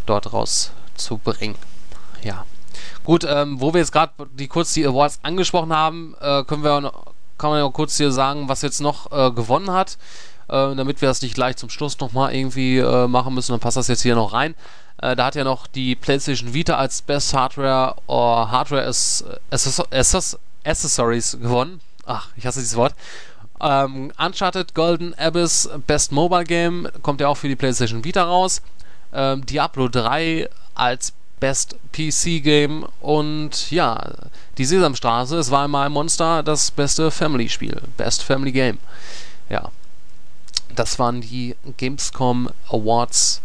dort 0.06 0.32
rauszubringen. 0.32 1.56
Ja. 2.22 2.44
Gut, 3.04 3.24
ähm, 3.28 3.60
wo 3.60 3.72
wir 3.72 3.80
jetzt 3.80 3.92
gerade 3.92 4.12
die 4.32 4.46
kurz 4.46 4.72
die 4.74 4.86
Awards 4.86 5.18
angesprochen 5.22 5.74
haben, 5.74 6.14
äh, 6.20 6.44
können 6.44 6.62
wir 6.62 6.92
kann 7.38 7.50
man 7.50 7.58
ja 7.58 7.68
kurz 7.70 7.96
hier 7.96 8.12
sagen, 8.12 8.48
was 8.50 8.60
jetzt 8.60 8.80
noch 8.80 9.10
äh, 9.10 9.30
gewonnen 9.30 9.70
hat, 9.70 9.96
äh, 10.50 10.74
damit 10.74 11.00
wir 11.00 11.08
das 11.08 11.22
nicht 11.22 11.34
gleich 11.34 11.56
zum 11.56 11.70
Schluss 11.70 11.98
nochmal 12.00 12.34
irgendwie 12.34 12.78
äh, 12.78 13.06
machen 13.06 13.34
müssen, 13.34 13.52
dann 13.52 13.60
passt 13.60 13.76
das 13.76 13.88
jetzt 13.88 14.02
hier 14.02 14.14
noch 14.14 14.32
rein. 14.32 14.54
Äh, 15.00 15.16
da 15.16 15.26
hat 15.26 15.34
ja 15.34 15.44
noch 15.44 15.66
die 15.66 15.94
PlayStation 15.94 16.52
Vita 16.52 16.76
als 16.76 17.00
Best 17.02 17.32
Hardware 17.32 17.96
or 18.06 18.50
Hardware 18.50 18.86
Accessories 20.64 21.38
gewonnen 21.40 21.80
ach, 22.10 22.28
ich 22.36 22.46
hasse 22.46 22.60
dieses 22.60 22.76
Wort. 22.76 22.94
Ähm, 23.60 24.12
Uncharted 24.18 24.74
Golden 24.74 25.14
Abyss 25.14 25.68
Best 25.86 26.12
Mobile 26.12 26.44
Game 26.44 26.88
kommt 27.02 27.20
ja 27.20 27.28
auch 27.28 27.36
für 27.36 27.48
die 27.48 27.56
PlayStation 27.56 28.04
Vita 28.04 28.24
raus. 28.24 28.62
Ähm, 29.12 29.44
Diablo 29.44 29.88
3 29.88 30.48
als 30.74 31.12
Best 31.40 31.76
PC 31.92 32.42
Game 32.42 32.86
und 33.00 33.70
ja, 33.70 34.12
die 34.58 34.64
Sesamstraße, 34.64 35.38
es 35.38 35.50
war 35.50 35.64
einmal 35.64 35.88
Monster 35.88 36.42
das 36.42 36.70
beste 36.70 37.10
Family 37.10 37.48
Spiel, 37.48 37.80
Best 37.96 38.22
Family 38.22 38.52
Game. 38.52 38.78
Ja, 39.48 39.70
das 40.74 40.98
waren 40.98 41.20
die 41.20 41.56
Gamescom 41.76 42.50
Awards 42.68 43.42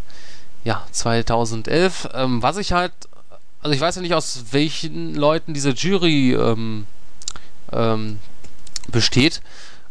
ja 0.63 0.84
2011. 0.91 2.10
Ähm, 2.13 2.41
was 2.41 2.58
ich 2.58 2.73
halt, 2.73 2.93
also 3.62 3.73
ich 3.73 3.82
weiß 3.82 3.95
ja 3.95 4.01
nicht 4.01 4.13
aus 4.13 4.45
welchen 4.51 5.15
Leuten 5.15 5.54
diese 5.54 5.71
Jury 5.71 6.34
ähm, 6.34 6.88
ähm, 7.71 8.19
besteht. 8.89 9.41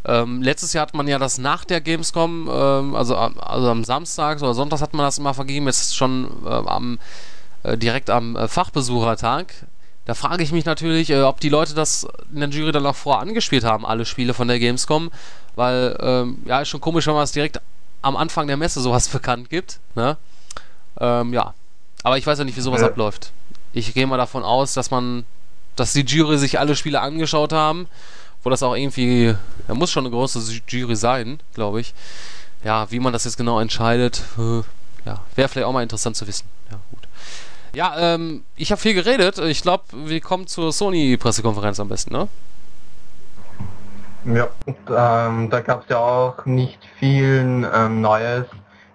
Ähm, 0.07 0.43
letztes 0.43 0.75
Jahr 0.75 0.83
hat 0.83 0.95
man 0.95 1.09
ja 1.09 1.19
das 1.19 1.39
nach 1.39 1.65
der 1.65 1.81
Gamescom, 1.81 2.49
also, 2.95 3.17
also 3.17 3.71
am 3.71 3.85
Samstag 3.85 4.43
oder 4.43 4.53
Sonntag 4.53 4.83
hat 4.83 4.93
man 4.93 5.07
das 5.07 5.17
immer 5.17 5.33
vergeben, 5.33 5.67
jetzt 5.67 5.97
schon 5.97 6.29
äh, 6.45 6.49
am, 6.49 6.99
äh, 7.63 7.79
direkt 7.79 8.11
am 8.11 8.37
äh, 8.37 8.47
Fachbesuchertag. 8.47 9.55
Da 10.05 10.13
frage 10.13 10.43
ich 10.43 10.53
mich 10.53 10.67
natürlich, 10.67 11.09
äh, 11.09 11.23
ob 11.23 11.41
die 11.41 11.49
Leute 11.49 11.75
das 11.75 12.07
in 12.33 12.41
der 12.41 12.51
Jury 12.51 12.73
dann 12.73 12.85
auch 12.85 12.95
vorher 12.95 13.23
angespielt 13.23 13.65
haben, 13.65 13.87
alle 13.87 14.05
Spiele 14.05 14.35
von 14.35 14.49
der 14.49 14.59
Gamescom, 14.59 15.11
weil, 15.57 15.97
ähm, 16.01 16.39
ja, 16.47 16.61
ist 16.61 16.69
schon 16.69 16.81
komisch, 16.81 17.07
wenn 17.07 17.15
man 17.15 17.25
es 17.25 17.33
direkt 17.33 17.61
am 18.03 18.17
Anfang 18.17 18.47
der 18.47 18.57
Messe 18.57 18.81
sowas 18.81 19.09
bekannt 19.11 19.51
gibt, 19.51 19.81
ne? 19.95 20.17
Ähm, 21.01 21.33
ja. 21.33 21.55
Aber 22.03 22.19
ich 22.19 22.27
weiß 22.27 22.39
ja 22.39 22.45
nicht, 22.45 22.57
wie 22.57 22.61
sowas 22.61 22.83
ja. 22.83 22.89
abläuft. 22.89 23.33
Ich 23.73 23.95
gehe 23.95 24.07
mal 24.07 24.19
davon 24.19 24.45
aus, 24.45 24.75
dass 24.75 24.91
man, 24.91 25.25
dass 25.75 25.93
die 25.93 26.03
Jury 26.03 26.39
sich 26.39 26.59
alle 26.59 26.77
Spiele 26.77 27.01
angeschaut 27.01 27.53
haben 27.53 27.89
wo 28.45 28.51
das 28.51 28.63
auch 28.63 28.75
irgendwie, 28.75 29.35
da 29.67 29.75
muss 29.75 29.91
schon 29.91 30.05
eine 30.05 30.15
große 30.15 30.61
Jury 30.69 30.97
sein, 30.97 31.41
glaube 31.55 31.81
ich. 31.81 31.95
Ja, 32.63 32.91
wie 32.91 33.01
man 33.01 33.13
das 33.13 33.25
jetzt 33.25 33.37
genau 33.37 33.59
entscheidet, 33.61 34.23
äh, 34.39 34.59
ja, 35.07 35.21
wäre 35.35 35.49
vielleicht 35.49 35.67
auch 35.67 35.73
mal 35.73 35.83
interessant 35.83 36.17
zu 36.17 36.27
wissen. 36.27 36.47
Ja, 36.71 36.79
gut. 36.91 37.01
Ja, 37.75 38.15
ähm, 38.15 38.45
ich 38.57 38.71
habe 38.71 38.81
viel 38.81 38.95
geredet. 38.95 39.39
Ich 39.39 39.63
glaube, 39.63 39.85
wir 39.93 40.21
kommen 40.21 40.47
zur 40.47 40.73
Sony-Pressekonferenz 40.73 41.81
am 41.81 41.89
besten, 41.89 42.13
ne? 42.13 42.29
Ja, 44.27 44.49
ähm, 44.67 45.51
da 45.51 45.61
gab 45.61 45.83
es 45.83 45.89
ja 45.91 45.99
auch 45.99 46.47
nicht 46.47 46.83
viel 46.99 47.69
ähm, 47.75 48.01
Neues 48.01 48.47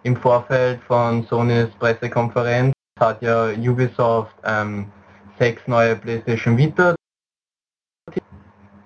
im 0.04 0.16
Vorfeld 0.18 0.82
von 0.84 1.24
Sonys 1.24 1.70
Pressekonferenz. 1.80 2.74
Hat 3.00 3.22
ja 3.22 3.50
Ubisoft 3.50 4.36
ähm, 4.44 4.92
sechs 5.38 5.62
neue 5.68 5.96
PlayStation 5.96 6.58
Vita 6.58 6.96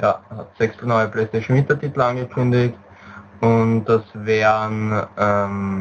ja, 0.03 0.21
hat 0.29 0.49
sechs 0.57 0.81
neue 0.81 1.07
PlayStation 1.07 1.55
Vita 1.55 1.75
Titel 1.75 2.01
angekündigt 2.01 2.77
und 3.39 3.85
das 3.85 4.03
wären 4.13 5.07
ähm, 5.17 5.79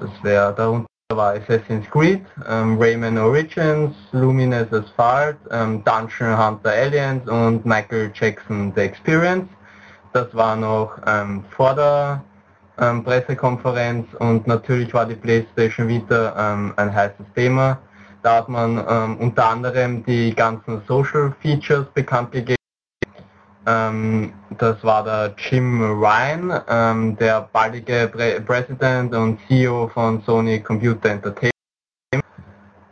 das 0.00 0.10
wäre 0.22 0.52
darunter 0.54 0.95
war 1.14 1.34
Assassin's 1.34 1.88
Creed, 1.88 2.26
ähm, 2.48 2.78
Rayman 2.80 3.16
Origins, 3.16 3.94
Luminous 4.10 4.72
Asphalt, 4.72 5.36
ähm, 5.52 5.84
Dungeon 5.84 6.36
Hunter 6.36 6.70
Aliens 6.70 7.28
und 7.28 7.64
Michael 7.64 8.10
Jackson 8.12 8.72
The 8.74 8.82
Experience. 8.82 9.48
Das 10.12 10.34
war 10.34 10.56
noch 10.56 10.98
ähm, 11.06 11.44
vor 11.50 11.76
der 11.76 12.24
ähm, 12.80 13.04
Pressekonferenz 13.04 14.08
und 14.18 14.48
natürlich 14.48 14.92
war 14.94 15.06
die 15.06 15.14
PlayStation 15.14 15.86
Vita 15.86 16.34
ähm, 16.36 16.74
ein 16.74 16.92
heißes 16.92 17.26
Thema. 17.36 17.78
Da 18.24 18.38
hat 18.38 18.48
man 18.48 18.84
ähm, 18.88 19.16
unter 19.18 19.48
anderem 19.48 20.04
die 20.04 20.34
ganzen 20.34 20.82
Social 20.88 21.32
Features 21.40 21.86
bekannt 21.94 22.32
gegeben. 22.32 22.55
Ähm, 23.66 24.32
das 24.58 24.82
war 24.84 25.02
der 25.02 25.34
Jim 25.36 25.82
Ryan, 25.82 26.60
ähm, 26.68 27.16
der 27.16 27.48
baldige 27.52 28.08
Pre 28.12 28.40
President 28.40 29.14
und 29.14 29.38
CEO 29.46 29.88
von 29.88 30.22
Sony 30.22 30.60
Computer 30.60 31.10
Entertainment. 31.10 31.52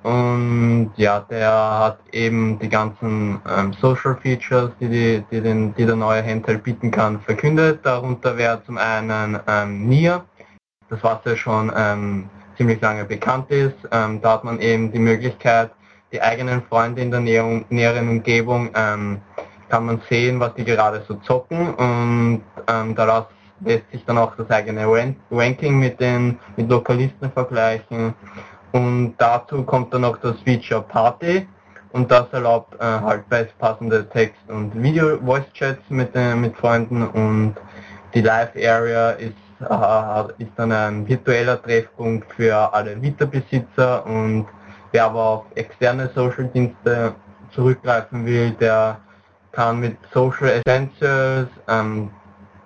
Und 0.02 0.92
ja, 0.96 1.20
der 1.20 1.50
hat 1.50 1.98
eben 2.12 2.58
die 2.58 2.68
ganzen 2.68 3.40
ähm, 3.48 3.72
Social 3.80 4.16
Features, 4.20 4.70
die, 4.78 4.88
die, 4.88 5.24
die, 5.30 5.40
den, 5.40 5.74
die 5.76 5.86
der 5.86 5.96
neue 5.96 6.22
Handheld 6.22 6.62
bieten 6.62 6.90
kann, 6.90 7.20
verkündet. 7.20 7.80
Darunter 7.84 8.36
wäre 8.36 8.62
zum 8.66 8.76
einen 8.76 9.40
ähm, 9.46 9.88
Nier, 9.88 10.24
das 10.90 11.02
was 11.02 11.20
ja 11.24 11.36
schon 11.36 11.72
ähm, 11.74 12.28
ziemlich 12.56 12.80
lange 12.82 13.04
bekannt 13.04 13.50
ist. 13.50 13.76
Ähm, 13.92 14.20
da 14.20 14.32
hat 14.32 14.44
man 14.44 14.60
eben 14.60 14.92
die 14.92 14.98
Möglichkeit, 14.98 15.70
die 16.12 16.20
eigenen 16.20 16.62
Freunde 16.62 17.00
in 17.00 17.10
der 17.10 17.20
näheren, 17.20 18.08
Umgebung 18.08 18.70
ähm, 18.74 19.20
kann 19.74 19.86
man 19.86 20.00
sehen, 20.08 20.38
was 20.38 20.54
die 20.54 20.64
gerade 20.64 21.02
so 21.08 21.14
zocken 21.14 21.74
und 21.74 22.42
ähm, 22.68 22.94
daraus 22.94 23.24
lässt 23.58 23.90
sich 23.90 24.04
dann 24.04 24.18
auch 24.18 24.36
das 24.36 24.48
eigene 24.48 24.86
Ranking 25.32 25.80
mit 25.80 25.98
den 25.98 26.38
mit 26.56 26.70
Lokalisten 26.70 27.32
vergleichen 27.32 28.14
und 28.70 29.16
dazu 29.18 29.64
kommt 29.64 29.92
dann 29.92 30.02
noch 30.02 30.16
das 30.18 30.36
Feature 30.42 30.82
Party 30.82 31.48
und 31.90 32.08
das 32.08 32.26
erlaubt 32.30 32.72
äh, 32.80 32.84
halt 32.84 33.24
passende 33.58 34.08
Text- 34.10 34.48
und 34.48 34.80
Video-Voice-Chats 34.80 35.82
mit, 35.88 36.14
äh, 36.14 36.36
mit 36.36 36.56
Freunden 36.56 37.08
und 37.08 37.56
die 38.14 38.20
Live-Area 38.20 39.10
ist 39.10 39.34
äh, 39.58 40.42
ist 40.44 40.52
dann 40.54 40.70
ein 40.70 41.08
virtueller 41.08 41.60
Treffpunkt 41.60 42.32
für 42.34 42.72
alle 42.72 43.02
Vita-Besitzer 43.02 44.06
und 44.06 44.46
wer 44.92 45.06
aber 45.06 45.20
auf 45.20 45.44
externe 45.56 46.10
Social-Dienste 46.14 47.16
zurückgreifen 47.50 48.24
will, 48.24 48.52
der 48.52 49.00
kann 49.54 49.80
mit 49.80 49.96
Social 50.12 50.48
Essentials 50.48 51.48
ähm, 51.68 52.10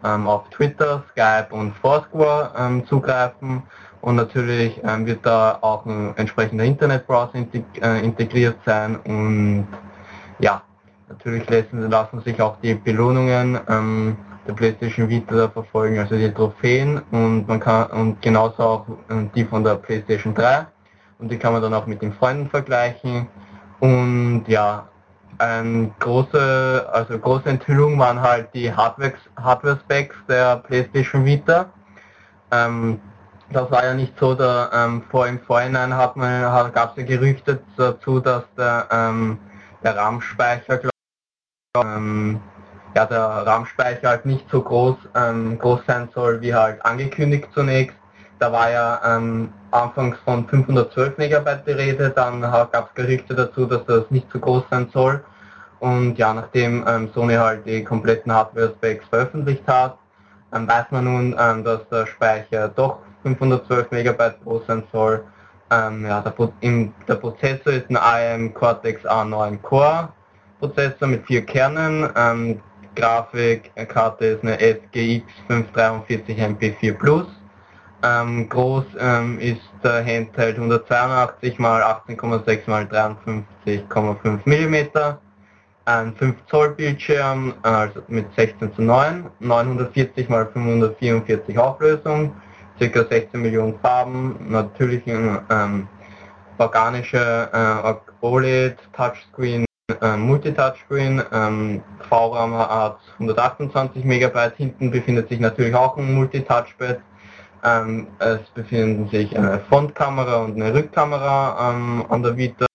ähm, 0.05 0.27
auf 0.27 0.49
Twitter, 0.51 1.05
Skype 1.11 1.49
und 1.51 1.75
Foursquare 1.77 2.53
ähm, 2.57 2.87
zugreifen. 2.87 3.63
Und 4.01 4.17
natürlich 4.17 4.81
ähm, 4.85 5.07
wird 5.07 5.27
da 5.27 5.59
auch 5.61 5.85
ein 5.87 6.17
entsprechender 6.17 6.65
Internetbrowser 6.65 7.35
integ 7.35 7.65
äh, 7.83 8.01
integriert 8.01 8.57
sein. 8.65 8.97
Und 8.97 9.67
ja, 10.39 10.63
natürlich 11.09 11.49
lassen, 11.51 11.91
lassen 11.91 12.21
sich 12.23 12.41
auch 12.41 12.57
die 12.63 12.75
Belohnungen 12.75 13.59
der 14.47 14.55
PlayStation 14.55 15.09
Vita 15.09 15.49
verfolgen, 15.49 15.99
also 15.99 16.17
die 16.17 16.33
Trophäen. 16.33 17.03
Und 17.11 17.49
man 17.49 17.59
kann 17.61 17.91
und 17.91 18.23
genauso 18.23 18.63
auch 18.63 18.87
die 19.35 19.45
von 19.45 19.65
der 19.65 19.75
PlayStation 19.75 20.35
3 20.35 20.67
und 21.19 21.31
die 21.31 21.39
kann 21.39 21.53
man 21.53 21.63
dann 21.63 21.75
auch 21.75 21.87
mit 21.87 22.03
den 22.03 22.13
Freunden 22.13 22.49
vergleichen. 22.49 23.27
Und 23.81 24.45
ja, 24.47 24.89
eine 25.39 25.91
große, 26.01 26.89
also 26.93 27.19
große 27.19 27.49
Enthüllung 27.49 27.99
waren 27.99 28.21
halt 28.21 28.53
die 28.55 28.73
Hardware-Specs 28.73 30.17
der 30.29 30.57
PlayStation 30.57 31.25
Vita. 31.25 31.71
Ähm, 32.51 33.01
das 33.51 33.71
war 33.71 33.85
ja 33.85 33.95
nicht 33.95 34.19
so, 34.19 34.35
da 34.35 34.71
ähm, 34.73 35.03
vor 35.11 35.27
im 35.27 35.41
Vorhinein 35.41 35.97
hat 35.97 36.17
man 36.17 36.43
gab 36.73 36.91
es 36.91 36.97
ja 36.99 37.05
Gerüchte 37.05 37.61
dazu, 37.77 38.21
dass 38.21 38.43
der, 38.57 38.89
ähm, 38.91 39.39
der 39.83 39.97
RAM-Speicher 39.97 40.81
ähm, 41.77 42.41
ja, 42.95 43.05
RAM-Speicher 43.05 44.09
halt 44.09 44.27
nicht 44.27 44.49
so 44.51 44.63
groß, 44.63 44.97
ähm, 45.15 45.59
groß 45.59 45.81
sein 45.87 46.09
soll, 46.15 46.41
wie 46.41 46.55
halt 46.55 46.85
angekündigt 46.85 47.49
zunächst. 47.55 47.97
Da 48.39 48.53
war 48.53 48.71
ja 48.71 49.01
ähm, 49.05 49.53
anfangs 49.71 50.17
von 50.25 50.47
512 50.47 51.19
Megabyte 51.19 51.67
die 51.67 51.73
Rede, 51.73 52.11
dann 52.11 52.41
gab 52.43 52.91
es 52.91 52.95
Gerüchte 52.95 53.35
dazu, 53.35 53.67
dass 53.67 53.85
das 53.87 54.11
nicht 54.11 54.31
so 54.33 54.39
groß 54.39 54.63
sein 54.71 54.89
soll. 54.93 55.25
Und 55.81 56.19
ja, 56.19 56.35
nachdem 56.35 56.85
ähm, 56.87 57.11
Sony 57.15 57.35
halt 57.35 57.67
die 57.67 57.85
kompletten 57.85 58.33
Hardware-Specs 58.33 59.07
veröffentlicht 59.09 59.67
hat, 59.67 59.99
ähm, 60.53 60.67
weiß 60.67 60.87
man 60.91 61.05
nun, 61.05 61.37
ähm, 61.39 61.65
dass 61.65 61.89
der 61.89 62.07
Speicher 62.07 62.69
doch 62.69 62.99
512 63.23 63.91
Megabyte 63.91 64.43
groß 64.45 64.67
sein 64.67 64.83
soll. 64.93 65.25
Ähm, 65.71 66.07
ja, 66.07 66.21
der, 66.21 66.33
im, 66.61 66.95
der, 67.07 67.17
Prozessor 67.17 67.73
ist 67.73 67.91
ein 67.91 67.97
ARM 67.97 68.55
Cortex 68.55 69.05
A9 69.05 69.61
Core 69.61 70.09
Prozessor 70.59 71.09
mit 71.09 71.27
vier 71.27 71.45
Kernen. 71.45 72.09
Ähm, 72.17 72.61
Grafikkarte 72.95 74.25
ist 74.25 74.43
eine 74.43 74.59
SGX 74.59 75.25
543 75.47 76.39
MP4 76.39 76.95
Plus. 76.95 77.27
Ähm, 78.01 78.49
groß 78.49 78.85
ähm, 79.01 79.41
ist 79.41 79.61
der 79.83 80.05
Handheld 80.05 80.57
182 80.57 81.55
x 81.55 81.61
18,6 81.61 82.49
x 82.49 82.69
53,5 82.69 84.39
mm. 84.45 85.17
Ein 85.85 86.15
5 86.15 86.37
Zoll 86.49 86.71
Bildschirm 86.71 87.55
also 87.63 88.01
mit 88.07 88.27
16 88.37 88.73
zu 88.75 88.83
9, 88.83 89.27
940 89.41 90.17
x 90.17 90.29
544 90.29 91.59
Auflösung, 91.59 92.37
ca. 92.79 93.05
16 93.05 93.41
Millionen 93.41 93.79
Farben, 93.81 94.37
natürlich 94.49 95.05
ein 95.07 95.41
ähm, 95.51 95.89
organische 96.59 97.49
äh, 97.53 97.95
OLED 98.21 98.79
Touchscreen 98.93 99.65
äh, 100.03 100.17
Multitouchscreen, 100.17 101.23
VRAM 101.31 102.55
hat 102.55 102.99
128 103.15 104.05
MB, 104.05 104.53
hinten 104.57 104.91
befindet 104.91 105.31
sich 105.31 105.41
natürlich 105.41 105.75
auch 105.75 105.97
ein 105.97 106.15
Multitouchpad. 106.15 107.01
Ähm, 107.65 108.07
es 108.19 108.41
befinden 108.55 109.09
sich 109.09 109.37
eine 109.37 109.59
Frontkamera 109.69 110.45
und 110.45 110.55
eine 110.61 110.73
Rückkamera 110.73 111.71
ähm, 111.71 112.05
an 112.09 112.23
der 112.23 112.37
Vita. 112.37 112.67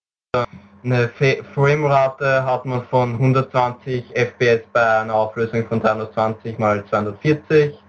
Eine 0.84 1.10
Framerate 1.54 2.44
hat 2.44 2.66
man 2.66 2.84
von 2.84 3.14
120 3.14 4.14
FPS 4.14 4.66
bei 4.72 5.00
einer 5.00 5.14
Auflösung 5.14 5.66
von 5.66 5.80
320 5.80 6.58
x 6.58 6.90
240 6.90 7.82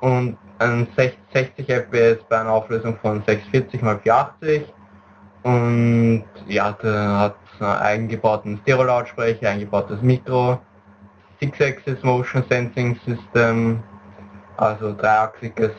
und 0.00 0.36
60 0.60 1.68
FPS 1.68 2.22
bei 2.28 2.40
einer 2.40 2.52
Auflösung 2.52 2.96
von 3.02 3.22
640 3.26 3.74
x 3.74 3.80
480 3.80 4.72
und 5.42 6.24
ja, 6.46 6.72
der 6.72 7.18
hat 7.18 7.36
einen 7.58 7.70
eingebauten 7.78 8.58
Stereo-Lautsprecher, 8.62 9.48
eingebautes 9.48 10.02
Mikro, 10.02 10.60
Six-Axis 11.40 12.02
Motion 12.02 12.44
Sensing 12.48 12.98
System, 13.06 13.82
also 14.56 14.94
dreiachsiges 14.94 15.72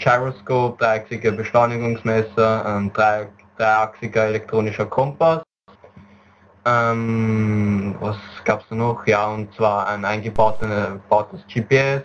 Gyroscope, 0.00 0.78
dreiachsiger 0.78 1.32
Beschleunigungsmesser, 1.32 2.64
ein 2.64 2.92
drei, 2.92 3.28
dreiachsiger 3.56 4.24
elektronischer 4.24 4.86
Kompass. 4.86 5.42
Ähm, 6.64 7.94
was 8.00 8.16
gab 8.44 8.62
es 8.62 8.70
noch? 8.70 9.06
Ja, 9.06 9.28
und 9.28 9.52
zwar 9.54 9.86
ein 9.88 10.04
eingebautes 10.04 11.44
GPS 11.52 12.02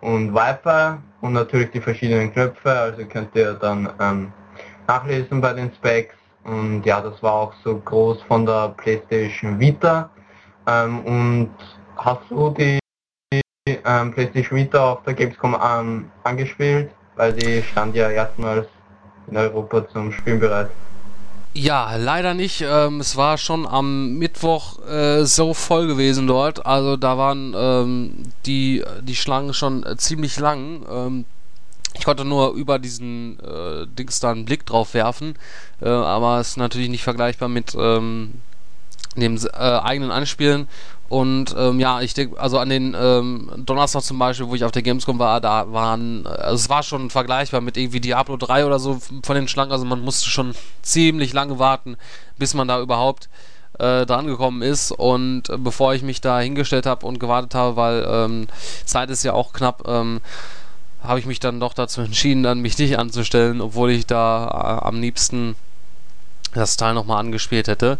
und 0.00 0.34
Wi-Fi 0.34 0.98
und 1.20 1.32
natürlich 1.32 1.70
die 1.70 1.80
verschiedenen 1.80 2.32
Knöpfe, 2.32 2.70
also 2.70 3.04
könnt 3.06 3.34
ihr 3.34 3.54
dann 3.54 3.92
ähm, 4.00 4.32
nachlesen 4.86 5.40
bei 5.40 5.52
den 5.52 5.72
Specs. 5.74 6.14
Und 6.44 6.86
ja, 6.86 7.00
das 7.00 7.20
war 7.22 7.32
auch 7.32 7.54
so 7.64 7.78
groß 7.78 8.22
von 8.22 8.46
der 8.46 8.74
PlayStation 8.76 9.58
Vita. 9.58 10.10
Ähm, 10.68 11.00
und 11.00 11.50
hast 11.96 12.22
du 12.30 12.50
die 12.50 12.78
ähm, 13.66 14.12
PlayStation 14.12 14.58
Vita 14.58 14.92
auf 14.92 15.02
der 15.02 15.14
Gamescom 15.14 15.56
ähm, 15.60 16.10
angespielt? 16.22 16.90
Weil 17.16 17.32
die 17.32 17.62
stand 17.62 17.96
ja 17.96 18.10
erstmals 18.10 18.66
in 19.28 19.36
Europa 19.36 19.88
zum 19.88 20.12
Spielen 20.12 20.40
bereit. 20.40 20.70
Ja, 21.54 21.96
leider 21.96 22.34
nicht. 22.34 22.60
Ähm, 22.60 23.00
es 23.00 23.16
war 23.16 23.38
schon 23.38 23.66
am 23.66 24.18
Mittwoch 24.18 24.78
äh, 24.86 25.24
so 25.24 25.54
voll 25.54 25.86
gewesen 25.86 26.26
dort. 26.26 26.66
Also 26.66 26.98
da 26.98 27.16
waren 27.16 27.54
ähm, 27.56 28.22
die, 28.44 28.84
die 29.00 29.16
Schlangen 29.16 29.54
schon 29.54 29.82
äh, 29.82 29.96
ziemlich 29.96 30.38
lang. 30.38 30.84
Ähm, 30.90 31.24
ich 31.94 32.04
konnte 32.04 32.26
nur 32.26 32.52
über 32.52 32.78
diesen 32.78 33.40
äh, 33.40 33.86
Dings 33.86 34.20
da 34.20 34.32
einen 34.32 34.44
Blick 34.44 34.66
drauf 34.66 34.92
werfen, 34.92 35.34
äh, 35.80 35.88
aber 35.88 36.40
es 36.40 36.48
ist 36.48 36.56
natürlich 36.58 36.90
nicht 36.90 37.04
vergleichbar 37.04 37.48
mit 37.48 37.74
ähm, 37.74 38.34
dem 39.16 39.36
äh, 39.36 39.48
eigenen 39.56 40.10
Anspielen. 40.10 40.68
Und 41.08 41.54
ähm, 41.56 41.78
ja, 41.78 42.00
ich 42.00 42.14
denke, 42.14 42.38
also 42.38 42.58
an 42.58 42.68
den 42.68 42.96
ähm, 42.98 43.50
Donnerstag 43.56 44.02
zum 44.02 44.18
Beispiel, 44.18 44.48
wo 44.48 44.54
ich 44.54 44.64
auf 44.64 44.72
der 44.72 44.82
Gamescom 44.82 45.18
war, 45.18 45.40
da 45.40 45.72
waren, 45.72 46.26
also 46.26 46.56
es 46.56 46.68
war 46.68 46.82
schon 46.82 47.10
vergleichbar 47.10 47.60
mit 47.60 47.76
irgendwie 47.76 48.00
Diablo 48.00 48.36
3 48.36 48.66
oder 48.66 48.78
so 48.78 48.98
von 49.22 49.36
den 49.36 49.46
Schlangen. 49.46 49.72
Also 49.72 49.84
man 49.84 50.00
musste 50.00 50.28
schon 50.28 50.54
ziemlich 50.82 51.32
lange 51.32 51.58
warten, 51.58 51.96
bis 52.38 52.54
man 52.54 52.66
da 52.66 52.80
überhaupt 52.80 53.28
äh, 53.78 54.04
dran 54.04 54.26
gekommen 54.26 54.62
ist. 54.62 54.90
Und 54.90 55.48
äh, 55.48 55.58
bevor 55.58 55.94
ich 55.94 56.02
mich 56.02 56.20
da 56.20 56.40
hingestellt 56.40 56.86
habe 56.86 57.06
und 57.06 57.20
gewartet 57.20 57.54
habe, 57.54 57.76
weil 57.76 58.06
ähm, 58.08 58.48
Zeit 58.84 59.10
ist 59.10 59.22
ja 59.22 59.32
auch 59.32 59.52
knapp, 59.52 59.86
ähm, 59.86 60.20
habe 61.02 61.20
ich 61.20 61.26
mich 61.26 61.38
dann 61.38 61.60
doch 61.60 61.74
dazu 61.74 62.00
entschieden, 62.00 62.42
dann 62.42 62.60
mich 62.60 62.78
nicht 62.78 62.98
anzustellen, 62.98 63.60
obwohl 63.60 63.90
ich 63.90 64.06
da 64.06 64.80
äh, 64.82 64.86
am 64.86 65.00
liebsten 65.00 65.54
das 66.56 66.76
Teil 66.76 66.94
nochmal 66.94 67.20
angespielt 67.20 67.68
hätte, 67.68 67.98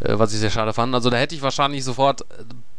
äh, 0.00 0.18
was 0.18 0.32
ich 0.32 0.40
sehr 0.40 0.50
schade 0.50 0.72
fand. 0.72 0.94
Also 0.94 1.10
da 1.10 1.16
hätte 1.16 1.34
ich 1.34 1.42
wahrscheinlich 1.42 1.84
sofort 1.84 2.24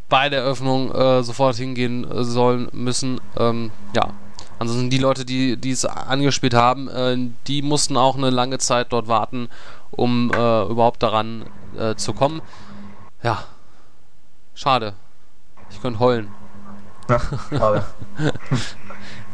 bei 0.09 0.29
der 0.29 0.41
Eröffnung 0.41 0.91
äh, 0.91 1.23
sofort 1.23 1.55
hingehen 1.55 2.09
äh, 2.09 2.23
sollen 2.23 2.69
müssen. 2.71 3.21
Ähm, 3.37 3.71
ja. 3.95 4.09
Ansonsten 4.57 4.89
die 4.89 4.97
Leute, 4.97 5.23
die 5.23 5.71
es 5.71 5.85
angespielt 5.85 6.53
haben, 6.53 6.89
äh, 6.89 7.17
die 7.47 7.61
mussten 7.61 7.95
auch 7.95 8.17
eine 8.17 8.29
lange 8.29 8.57
Zeit 8.57 8.87
dort 8.91 9.07
warten, 9.07 9.47
um 9.91 10.31
äh, 10.33 10.63
überhaupt 10.63 11.01
daran 11.03 11.45
zu 11.97 12.13
kommen. 12.13 12.41
Ja. 13.21 13.43
Schade. 14.55 14.93
Ich 15.69 15.79
könnte 15.79 15.99
heulen. 15.99 16.29
Ja, 17.07 17.21
schade. 17.51 17.85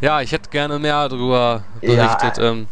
Ja, 0.01 0.21
ich 0.21 0.31
hätte 0.31 0.49
gerne 0.49 0.77
mehr 0.79 1.07
darüber 1.07 1.63
berichtet. 1.81 2.37
Ja, 2.37 2.43
äh 2.43 2.49
ähm. 2.49 2.67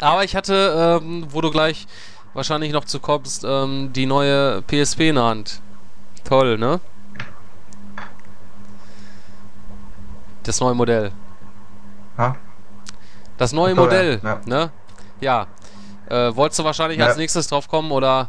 Aber 0.00 0.24
ich 0.24 0.36
hatte, 0.36 1.00
ähm, 1.02 1.26
wo 1.30 1.40
du 1.40 1.50
gleich 1.50 1.86
wahrscheinlich 2.34 2.72
noch 2.72 2.84
zu 2.84 3.00
kommst, 3.00 3.44
ähm, 3.44 3.92
die 3.92 4.06
neue 4.06 4.62
PSP 4.62 5.08
in 5.08 5.14
der 5.14 5.24
Hand. 5.24 5.60
Toll, 6.24 6.58
ne? 6.58 6.80
Das 10.42 10.60
neue 10.60 10.74
Modell. 10.74 11.12
Ha? 12.18 12.36
Das 13.38 13.52
neue 13.52 13.74
so, 13.74 13.82
Modell, 13.82 14.20
ja. 14.22 14.40
ne? 14.46 14.70
Ja. 15.20 15.46
Äh, 16.08 16.34
wolltest 16.36 16.60
du 16.60 16.64
wahrscheinlich 16.64 16.98
ja. 16.98 17.06
als 17.06 17.16
nächstes 17.16 17.48
drauf 17.48 17.68
kommen 17.68 17.90
oder? 17.90 18.28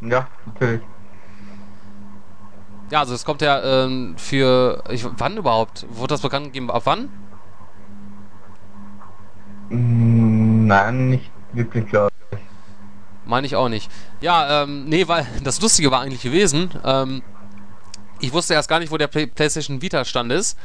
Ja, 0.00 0.26
natürlich. 0.46 0.82
Ja, 2.90 3.00
also 3.00 3.14
es 3.14 3.24
kommt 3.24 3.40
ja 3.40 3.62
ähm, 3.62 4.14
für. 4.18 4.82
Ich, 4.90 5.06
wann 5.18 5.36
überhaupt? 5.36 5.86
Wurde 5.88 6.14
das 6.14 6.20
bekannt 6.20 6.46
gegeben? 6.46 6.70
Ab 6.70 6.82
wann? 6.84 7.08
Mm, 9.70 10.66
nein, 10.66 11.10
nicht 11.10 11.30
wirklich, 11.52 11.86
glaube 11.86 12.10
ich. 12.32 12.38
Meine 13.24 13.46
ich 13.46 13.56
auch 13.56 13.68
nicht. 13.68 13.90
Ja, 14.20 14.62
ähm, 14.62 14.86
nee, 14.86 15.08
weil 15.08 15.26
das 15.44 15.60
Lustige 15.60 15.90
war 15.90 16.00
eigentlich 16.00 16.22
gewesen. 16.22 16.70
Ähm, 16.84 17.22
ich 18.20 18.32
wusste 18.32 18.54
erst 18.54 18.68
gar 18.68 18.78
nicht, 18.78 18.90
wo 18.92 18.96
der 18.96 19.08
Play 19.08 19.26
PlayStation 19.26 19.82
Vita 19.82 20.04
stand 20.04 20.32
ist. 20.32 20.58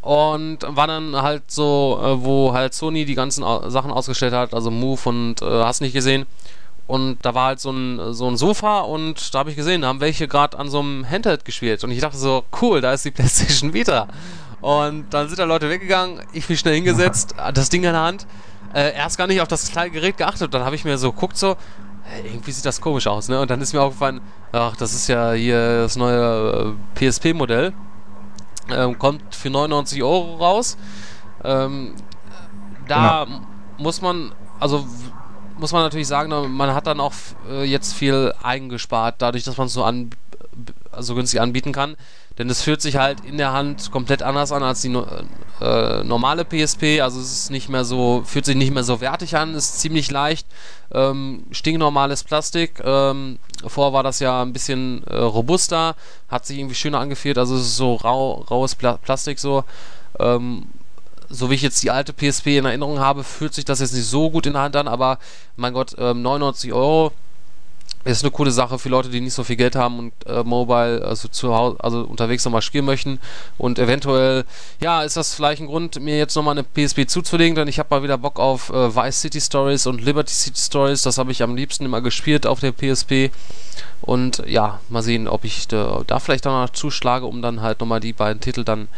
Und 0.00 0.58
war 0.62 0.88
dann 0.88 1.14
halt 1.14 1.48
so, 1.48 2.00
äh, 2.02 2.24
wo 2.24 2.52
halt 2.52 2.74
Sony 2.74 3.04
die 3.04 3.14
ganzen 3.14 3.44
Sachen 3.70 3.92
ausgestellt 3.92 4.32
hat, 4.32 4.52
also 4.52 4.68
Move 4.68 5.00
und 5.04 5.42
äh, 5.42 5.62
hast 5.62 5.80
nicht 5.80 5.92
gesehen. 5.92 6.26
Und 6.88 7.18
da 7.22 7.34
war 7.34 7.46
halt 7.46 7.60
so 7.60 7.70
ein, 7.70 8.12
so 8.12 8.28
ein 8.28 8.36
Sofa 8.36 8.80
und 8.80 9.32
da 9.32 9.38
habe 9.38 9.50
ich 9.50 9.56
gesehen, 9.56 9.82
da 9.82 9.88
haben 9.88 10.00
welche 10.00 10.26
gerade 10.26 10.58
an 10.58 10.68
so 10.68 10.80
einem 10.80 11.08
Handheld 11.08 11.44
gespielt. 11.44 11.84
Und 11.84 11.92
ich 11.92 12.00
dachte 12.00 12.18
so, 12.18 12.44
cool, 12.60 12.80
da 12.80 12.92
ist 12.92 13.04
die 13.04 13.10
PlayStation 13.12 13.72
Vita. 13.72 14.08
Und 14.62 15.12
dann 15.12 15.26
sind 15.28 15.38
da 15.38 15.44
Leute 15.44 15.68
weggegangen, 15.68 16.20
ich 16.32 16.48
mich 16.48 16.60
schnell 16.60 16.76
hingesetzt, 16.76 17.34
das 17.52 17.68
Ding 17.68 17.82
in 17.82 17.92
der 17.92 18.00
Hand. 18.00 18.26
Äh, 18.72 18.94
erst 18.94 19.18
gar 19.18 19.26
nicht 19.26 19.40
auf 19.40 19.48
das 19.48 19.70
kleine 19.70 19.90
Gerät 19.90 20.16
geachtet. 20.16 20.54
Dann 20.54 20.64
habe 20.64 20.76
ich 20.76 20.84
mir 20.84 20.96
so 20.98 21.12
geguckt, 21.12 21.36
so, 21.36 21.56
hey, 22.04 22.22
irgendwie 22.24 22.52
sieht 22.52 22.64
das 22.64 22.80
komisch 22.80 23.08
aus, 23.08 23.28
ne? 23.28 23.40
Und 23.40 23.50
dann 23.50 23.60
ist 23.60 23.72
mir 23.72 23.82
aufgefallen, 23.82 24.20
ach, 24.52 24.76
das 24.76 24.94
ist 24.94 25.08
ja 25.08 25.32
hier 25.32 25.82
das 25.82 25.96
neue 25.96 26.74
äh, 26.96 27.10
PSP-Modell. 27.10 27.72
Ähm, 28.70 28.98
kommt 28.98 29.34
für 29.34 29.50
99 29.50 30.02
Euro 30.02 30.36
raus. 30.36 30.78
Ähm, 31.42 31.94
da 32.86 33.24
genau. 33.24 33.40
muss 33.78 34.00
man, 34.00 34.32
also 34.60 34.86
muss 35.58 35.72
man 35.72 35.82
natürlich 35.82 36.08
sagen, 36.08 36.30
man 36.56 36.72
hat 36.72 36.86
dann 36.86 37.00
auch 37.00 37.12
äh, 37.50 37.64
jetzt 37.64 37.94
viel 37.94 38.32
eingespart, 38.42 39.16
dadurch, 39.18 39.42
dass 39.42 39.56
man 39.56 39.66
es 39.66 39.72
so 39.72 39.82
an, 39.82 40.10
so 40.98 41.16
günstig 41.16 41.40
anbieten 41.40 41.72
kann. 41.72 41.96
Denn 42.42 42.50
es 42.50 42.62
fühlt 42.62 42.82
sich 42.82 42.96
halt 42.96 43.24
in 43.24 43.36
der 43.36 43.52
Hand 43.52 43.92
komplett 43.92 44.20
anders 44.20 44.50
an 44.50 44.64
als 44.64 44.80
die 44.82 44.92
äh, 45.60 46.02
normale 46.02 46.44
PSP. 46.44 47.00
Also 47.00 47.20
es 47.20 47.30
ist 47.30 47.50
nicht 47.52 47.68
mehr 47.68 47.84
so, 47.84 48.24
fühlt 48.26 48.46
sich 48.46 48.56
nicht 48.56 48.74
mehr 48.74 48.82
so 48.82 49.00
wertig 49.00 49.36
an, 49.36 49.54
ist 49.54 49.78
ziemlich 49.78 50.10
leicht. 50.10 50.44
Ähm, 50.92 51.44
stinknormales 51.52 52.24
Plastik. 52.24 52.82
Ähm, 52.84 53.38
vorher 53.64 53.92
war 53.92 54.02
das 54.02 54.18
ja 54.18 54.42
ein 54.42 54.52
bisschen 54.52 55.04
äh, 55.06 55.18
robuster, 55.18 55.94
hat 56.28 56.44
sich 56.44 56.58
irgendwie 56.58 56.74
schöner 56.74 56.98
angefühlt. 56.98 57.38
Also 57.38 57.54
es 57.54 57.62
ist 57.62 57.76
so 57.76 57.94
rau, 57.94 58.44
raues 58.50 58.74
Pla 58.74 58.94
Plastik 58.94 59.38
so. 59.38 59.62
Ähm, 60.18 60.66
so 61.28 61.48
wie 61.48 61.54
ich 61.54 61.62
jetzt 61.62 61.80
die 61.84 61.92
alte 61.92 62.12
PSP 62.12 62.58
in 62.58 62.64
Erinnerung 62.64 62.98
habe, 62.98 63.22
fühlt 63.22 63.54
sich 63.54 63.64
das 63.64 63.78
jetzt 63.78 63.94
nicht 63.94 64.06
so 64.06 64.30
gut 64.32 64.46
in 64.46 64.54
der 64.54 64.62
Hand 64.62 64.74
an, 64.74 64.88
aber 64.88 65.20
mein 65.54 65.74
Gott, 65.74 65.94
ähm, 65.96 66.22
99 66.22 66.72
Euro 66.72 67.12
ist 68.04 68.24
eine 68.24 68.30
coole 68.32 68.50
Sache 68.50 68.78
für 68.78 68.88
Leute, 68.88 69.10
die 69.10 69.20
nicht 69.20 69.34
so 69.34 69.44
viel 69.44 69.56
Geld 69.56 69.76
haben 69.76 69.98
und 69.98 70.12
äh, 70.26 70.42
Mobile, 70.42 71.04
also 71.04 71.28
zu 71.28 71.54
Hause, 71.54 71.76
also 71.80 72.00
unterwegs 72.02 72.44
nochmal 72.44 72.62
spielen 72.62 72.84
möchten. 72.84 73.20
Und 73.58 73.78
eventuell, 73.78 74.44
ja, 74.80 75.02
ist 75.02 75.16
das 75.16 75.34
vielleicht 75.34 75.62
ein 75.62 75.68
Grund, 75.68 76.00
mir 76.00 76.18
jetzt 76.18 76.34
nochmal 76.34 76.58
eine 76.58 76.64
PSP 76.64 77.06
zuzulegen, 77.06 77.54
denn 77.54 77.68
ich 77.68 77.78
habe 77.78 77.88
mal 77.90 78.02
wieder 78.02 78.18
Bock 78.18 78.40
auf 78.40 78.70
äh, 78.70 78.94
Vice 78.94 79.20
City 79.20 79.40
Stories 79.40 79.86
und 79.86 80.02
Liberty 80.02 80.32
City 80.32 80.60
Stories. 80.60 81.02
Das 81.02 81.18
habe 81.18 81.30
ich 81.30 81.42
am 81.42 81.54
liebsten 81.54 81.84
immer 81.84 82.00
gespielt 82.00 82.46
auf 82.46 82.60
der 82.60 82.72
PSP. 82.72 83.30
Und 84.00 84.42
ja, 84.46 84.80
mal 84.88 85.02
sehen, 85.02 85.28
ob 85.28 85.44
ich 85.44 85.68
da, 85.68 86.02
da 86.06 86.18
vielleicht 86.18 86.46
auch 86.46 86.66
noch 86.66 86.70
zuschlage, 86.70 87.26
um 87.26 87.40
dann 87.40 87.60
halt 87.60 87.80
nochmal 87.80 88.00
die 88.00 88.12
beiden 88.12 88.40
Titel 88.40 88.64
dann 88.64 88.88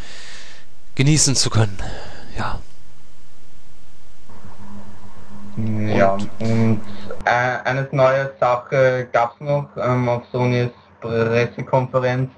genießen 0.95 1.37
zu 1.37 1.51
können. 1.51 1.77
Ja. 2.39 2.61
Ja, 5.57 6.17
und 6.41 6.81
äh, 7.25 7.59
eine 7.65 7.89
neue 7.93 8.33
Sache 8.41 9.09
gab 9.13 9.35
es 9.35 9.41
noch 9.41 9.69
ähm, 9.77 10.09
auf 10.09 10.25
Sonys 10.33 10.71
Pressekonferenz. 11.01 12.31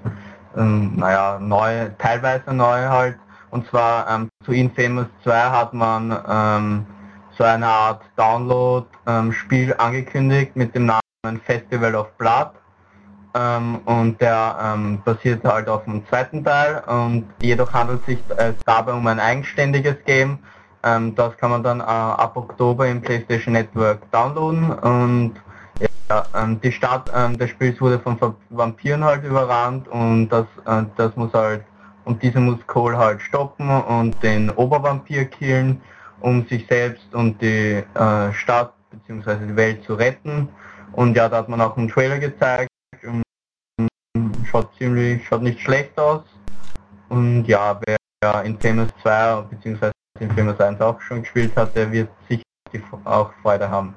Ähm, 0.55 0.93
naja, 0.95 1.39
neu, 1.39 1.89
teilweise 1.97 2.53
neu 2.53 2.87
halt. 2.87 3.17
Und 3.49 3.67
zwar 3.67 4.07
ähm, 4.09 4.29
zu 4.45 4.51
Infamous 4.51 5.07
2 5.23 5.33
hat 5.33 5.73
man 5.73 6.15
ähm, 6.29 6.85
so 7.37 7.43
eine 7.43 7.65
Art 7.65 8.01
Download-Spiel 8.17 9.73
angekündigt 9.77 10.55
mit 10.55 10.75
dem 10.75 10.85
Namen 10.85 11.41
Festival 11.45 11.95
of 11.95 12.11
Blood. 12.17 12.51
Ähm, 13.33 13.79
und 13.85 14.21
der 14.21 14.57
ähm, 14.61 15.01
basiert 15.03 15.43
halt 15.43 15.69
auf 15.69 15.85
dem 15.85 16.05
zweiten 16.07 16.43
Teil 16.43 16.83
und 16.87 17.25
jedoch 17.41 17.73
handelt 17.73 18.01
es 18.01 18.05
sich 18.05 18.19
äh, 18.37 18.53
dabei 18.65 18.93
um 18.93 19.05
ein 19.07 19.19
eigenständiges 19.19 19.95
Game 20.05 20.39
ähm, 20.87 21.15
das 21.15 21.35
kann 21.37 21.51
man 21.51 21.63
dann 21.63 21.79
äh, 21.79 21.83
ab 21.83 22.37
Oktober 22.37 22.87
im 22.87 23.01
PlayStation 23.01 23.53
Network 23.53 24.09
downloaden 24.11 24.71
und 24.71 25.33
ja, 26.09 26.23
ähm, 26.35 26.61
die 26.61 26.71
Stadt 26.71 27.11
ähm, 27.13 27.37
des 27.37 27.49
Spiels 27.49 27.81
wurde 27.81 27.99
von 27.99 28.17
Vampiren 28.49 29.03
halt 29.03 29.23
überrannt 29.23 29.87
und 29.89 30.29
das, 30.29 30.45
äh, 30.65 30.83
das 30.95 31.15
muss 31.17 31.33
halt, 31.33 31.63
und 32.05 32.23
diese 32.23 32.39
muss 32.39 32.65
Cole 32.67 32.97
halt 32.97 33.21
stoppen 33.21 33.69
und 33.69 34.21
den 34.23 34.49
Obervampir 34.51 35.25
killen, 35.25 35.81
um 36.21 36.47
sich 36.47 36.65
selbst 36.67 37.13
und 37.13 37.41
die 37.41 37.83
äh, 37.93 38.33
Stadt 38.33 38.73
bzw. 38.91 39.47
die 39.47 39.55
Welt 39.55 39.83
zu 39.83 39.95
retten. 39.95 40.47
Und 40.93 41.17
ja, 41.17 41.27
da 41.27 41.37
hat 41.39 41.49
man 41.49 41.59
auch 41.59 41.75
einen 41.75 41.89
Trailer 41.89 42.17
gezeigt. 42.17 42.69
Schaut 44.49 44.69
ziemlich, 44.77 45.27
schaut 45.27 45.41
nicht 45.41 45.59
schlecht 45.59 45.99
aus. 45.99 46.23
Und 47.09 47.43
ja, 47.45 47.79
wer 47.85 48.43
Infamous 48.45 48.87
2 49.03 49.41
bzw 49.51 49.91
den 50.19 50.31
Film 50.31 50.53
1 50.57 50.81
auch 50.81 50.99
schon 51.01 51.21
gespielt 51.21 51.55
hat, 51.55 51.75
der 51.75 51.91
wird 51.91 52.09
sicher 52.29 52.43
auch 53.05 53.31
Freude 53.41 53.69
haben. 53.69 53.93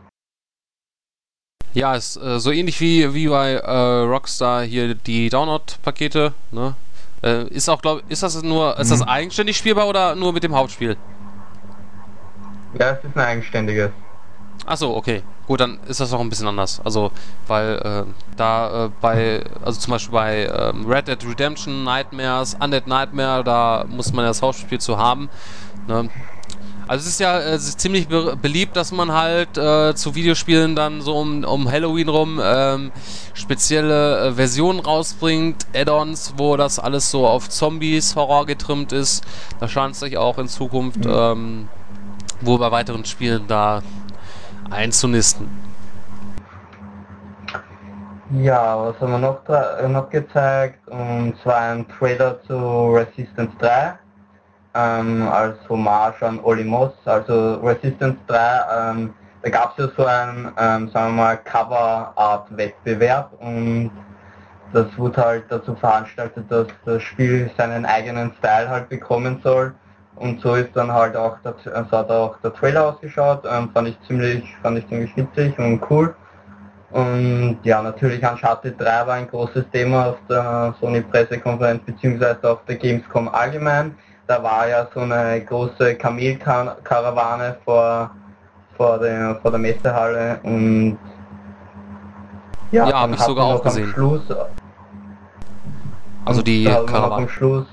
Ja, 1.73 1.95
ist 1.95 2.17
äh, 2.17 2.41
so 2.41 2.51
ähnlich 2.51 2.81
wie, 2.81 3.15
wie 3.15 3.29
bei 3.29 3.53
äh, 3.53 4.01
Rockstar 4.03 4.63
hier 4.63 4.95
die 4.95 5.29
Download-Pakete, 5.29 6.33
ne? 6.51 6.75
Äh, 7.23 7.45
ist 7.49 7.69
auch, 7.69 7.81
glaube 7.83 8.03
ist 8.09 8.23
das 8.23 8.43
nur, 8.43 8.79
ist 8.79 8.91
das 8.91 9.01
mhm. 9.01 9.09
eigenständig 9.09 9.57
spielbar 9.57 9.87
oder 9.87 10.15
nur 10.15 10.33
mit 10.33 10.43
dem 10.43 10.55
Hauptspiel? 10.55 10.97
Ja, 12.79 12.91
es 12.91 13.05
ist 13.05 13.17
ein 13.17 13.21
eigenständiges. 13.21 13.91
Achso, 14.67 14.95
okay. 14.95 15.23
Gut, 15.47 15.61
dann 15.61 15.81
ist 15.89 16.01
das 16.01 16.13
auch 16.13 16.21
ein 16.21 16.29
bisschen 16.29 16.47
anders. 16.47 16.81
Also, 16.85 17.11
weil 17.47 17.79
äh, 17.79 18.05
da 18.37 18.87
äh, 18.87 18.91
bei, 19.01 19.43
also 19.65 19.81
zum 19.81 19.93
Beispiel 19.93 20.13
bei 20.13 20.47
ähm, 20.47 20.87
Red 20.87 21.09
Dead 21.09 21.19
Redemption, 21.29 21.83
Nightmares, 21.83 22.57
Undead 22.61 22.87
Nightmare, 22.87 23.43
da 23.43 23.85
muss 23.89 24.13
man 24.13 24.25
das 24.25 24.43
Hauptspiel 24.43 24.81
zu 24.81 24.97
haben. 24.97 25.29
Ne? 25.89 26.09
Also 26.91 27.03
es 27.03 27.11
ist 27.11 27.21
ja 27.21 27.39
äh, 27.39 27.53
es 27.53 27.69
ist 27.69 27.81
ziemlich 27.81 28.09
be 28.09 28.37
beliebt, 28.37 28.77
dass 28.77 28.91
man 28.91 29.13
halt 29.13 29.57
äh, 29.57 29.95
zu 29.95 30.17
Videospielen 30.17 30.75
dann 30.75 31.03
so 31.03 31.17
um, 31.17 31.45
um 31.45 31.71
Halloween 31.71 32.09
rum 32.09 32.41
ähm, 32.43 32.91
spezielle 33.33 34.27
äh, 34.27 34.33
Versionen 34.33 34.81
rausbringt, 34.81 35.67
Add-ons, 35.73 36.35
wo 36.37 36.57
das 36.57 36.81
alles 36.81 37.09
so 37.09 37.29
auf 37.29 37.49
Zombies, 37.49 38.17
Horror 38.17 38.45
getrimmt 38.45 38.91
ist. 38.91 39.23
Da 39.61 39.69
scheint 39.69 39.95
es 39.95 40.01
sich 40.01 40.19
auch 40.19 40.37
in 40.39 40.49
Zukunft 40.49 41.05
mhm. 41.05 41.13
ähm, 41.15 41.69
wo 42.41 42.59
bei 42.59 42.73
weiteren 42.73 43.05
Spielen 43.05 43.45
da 43.47 43.83
einzunisten. 44.69 45.49
Ja, 48.43 48.85
was 48.85 49.01
haben 49.01 49.13
wir 49.13 49.19
noch, 49.19 49.89
noch 49.89 50.11
gezeigt? 50.11 50.89
Und 50.89 51.35
zwar 51.41 51.57
ein 51.57 51.87
Trailer 51.89 52.43
zu 52.49 52.55
Resistance 52.93 53.53
3 53.61 53.95
ähm, 54.75 55.29
als 55.29 55.57
Hommage 55.69 56.23
an 56.23 56.41
Olimos, 56.41 56.93
also 57.05 57.55
Resistance 57.63 58.19
3, 58.27 58.91
ähm, 58.93 59.15
da 59.43 59.51
gab 59.51 59.79
es 59.79 59.85
ja 59.85 59.91
so 59.97 60.05
einen, 60.05 60.53
ähm, 60.59 60.91
sagen 60.91 61.17
wir 61.17 61.23
mal, 61.23 61.37
Cover-Art-Wettbewerb 61.39 63.33
und 63.41 63.91
das 64.73 64.87
wurde 64.97 65.25
halt 65.25 65.45
dazu 65.49 65.75
veranstaltet, 65.75 66.45
dass 66.49 66.69
das 66.85 67.03
Spiel 67.03 67.51
seinen 67.57 67.85
eigenen 67.85 68.33
Style 68.39 68.69
halt 68.69 68.89
bekommen 68.89 69.41
soll. 69.43 69.75
Und 70.17 70.41
so 70.43 70.55
ist 70.55 70.71
dann 70.75 70.93
halt 70.93 71.17
auch, 71.17 71.39
der, 71.43 71.55
so 71.65 71.97
hat 71.97 72.11
auch 72.11 72.37
der 72.41 72.53
Trailer 72.53 72.89
ausgeschaut, 72.89 73.45
ähm, 73.51 73.71
fand 73.73 73.89
ich 73.89 73.99
ziemlich, 74.07 74.45
fand 74.63 74.79
ich 74.79 74.87
ziemlich 74.89 75.17
witzig 75.17 75.59
und 75.59 75.81
cool. 75.91 76.15
Und 76.91 77.59
ja, 77.63 77.81
natürlich 77.83 78.23
Uncharted 78.23 78.79
3 78.79 79.07
war 79.07 79.15
ein 79.15 79.29
großes 79.29 79.65
Thema 79.71 80.11
auf 80.11 80.19
der 80.29 80.75
Sony 80.81 81.01
Pressekonferenz 81.01 81.83
beziehungsweise 81.85 82.51
auf 82.51 82.65
der 82.67 82.77
Gamescom 82.77 83.29
allgemein 83.29 83.97
da 84.31 84.41
war 84.41 84.69
ja 84.69 84.87
so 84.95 85.01
eine 85.01 85.45
große 85.45 85.97
Kamelkarawane 85.97 87.57
vor, 87.65 88.13
vor, 88.77 88.99
der, 88.99 89.41
vor 89.43 89.51
der 89.51 89.59
Messehalle 89.59 90.39
und 90.45 90.97
ja, 92.71 92.89
ja 92.89 93.01
habe 93.01 93.15
ich 93.15 93.21
sogar 93.21 93.47
auch 93.47 93.63
gesehen. 93.63 93.89
Schluss, 93.89 94.23
also 96.25 96.43
die 96.43 96.63
Karawane. 96.65 97.25
Am 97.25 97.29
Schluss, 97.29 97.67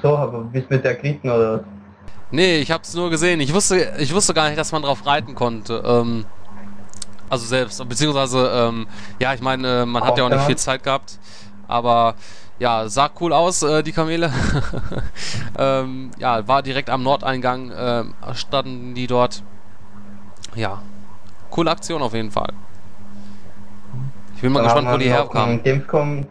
so, 0.00 0.16
aber 0.16 0.42
bist 0.42 0.70
mit 0.70 0.84
der 0.84 0.94
Kriten 0.94 1.28
oder 1.28 1.64
Nee, 2.30 2.58
ich 2.58 2.70
hab's 2.70 2.94
nur 2.94 3.10
gesehen. 3.10 3.40
Ich 3.40 3.52
wusste, 3.54 3.94
ich 3.98 4.12
wusste 4.12 4.34
gar 4.34 4.46
nicht, 4.48 4.58
dass 4.58 4.72
man 4.72 4.82
drauf 4.82 5.06
reiten 5.06 5.34
konnte. 5.34 5.82
Ähm, 5.84 6.24
also 7.28 7.46
selbst, 7.46 7.88
beziehungsweise, 7.88 8.50
ähm, 8.52 8.86
ja, 9.20 9.32
ich 9.32 9.40
meine, 9.40 9.86
man 9.86 10.04
hat 10.04 10.18
ja 10.18 10.24
auch 10.24 10.28
nicht 10.28 10.42
viel 10.42 10.56
Zeit 10.56 10.82
gehabt. 10.82 11.18
Aber 11.68 12.14
ja, 12.58 12.88
sah 12.88 13.10
cool 13.20 13.32
aus, 13.32 13.62
äh, 13.62 13.82
die 13.82 13.92
Kamele. 13.92 14.32
ähm, 15.58 16.10
ja, 16.18 16.46
war 16.48 16.62
direkt 16.62 16.90
am 16.90 17.02
Nordeingang, 17.02 17.70
äh, 17.70 18.04
standen 18.34 18.94
die 18.94 19.06
dort. 19.06 19.42
Ja, 20.54 20.80
coole 21.50 21.70
Aktion 21.70 22.02
auf 22.02 22.14
jeden 22.14 22.30
Fall. 22.30 22.52
Ich 24.34 24.42
bin 24.42 24.52
mal 24.52 24.60
Dann 24.60 24.66
gespannt, 24.66 24.88
wo 24.92 24.96
die 24.98 25.10
herkamen. 25.10 25.62
Gamescom, 25.62 26.26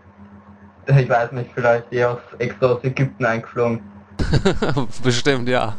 ich 0.88 1.10
weiß 1.10 1.32
nicht, 1.34 1.52
vielleicht 1.54 1.92
eher 1.92 2.12
aus, 2.12 2.20
extra 2.40 2.68
aus 2.68 2.84
Ägypten 2.84 3.26
eingeflogen. 3.26 3.82
Bestimmt, 5.04 5.50
ja. 5.50 5.76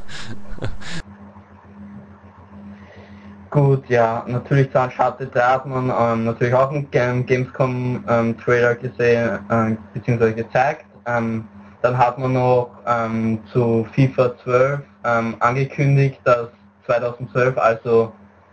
Gut, 3.57 3.89
ja, 3.89 4.23
natürlich 4.27 4.71
zu 4.71 4.79
Uncharted 4.79 5.35
3 5.35 5.41
hat 5.41 5.65
man 5.65 5.89
ähm, 5.89 6.27
natürlich 6.27 6.53
auch 6.53 6.71
einen 6.71 6.91
Gamescom-Trailer 6.91 8.73
ähm, 8.73 8.83
gesehen, 8.83 9.39
äh, 9.49 9.77
beziehungsweise 9.95 10.35
gezeigt. 10.35 10.85
Ähm, 11.07 11.49
dann 11.81 11.97
hat 11.97 12.19
man 12.19 12.35
noch 12.35 12.69
ähm, 12.87 13.39
zu 13.51 13.87
FIFA 13.95 14.37
12 14.45 14.81
ähm, 15.05 15.37
angekündigt, 15.41 16.21
dass 16.25 16.49
2012, 16.85 17.57
also 17.57 18.13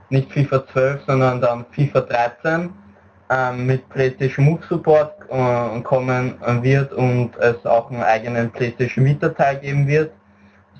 nicht 0.10 0.32
FIFA 0.32 0.66
12, 0.68 1.02
sondern 1.06 1.42
dann 1.42 1.66
FIFA 1.72 2.00
13 2.00 2.70
ähm, 3.30 3.66
mit 3.66 3.90
PlayStation 3.90 4.46
Move 4.46 4.62
Support 4.70 5.16
äh, 5.30 5.82
kommen 5.82 6.36
wird 6.62 6.94
und 6.94 7.36
es 7.40 7.66
auch 7.66 7.92
einen 7.92 8.04
eigenen 8.04 8.50
PlayStation 8.50 9.04
Vita 9.04 9.28
Teil 9.28 9.58
geben 9.58 9.86
wird 9.86 10.14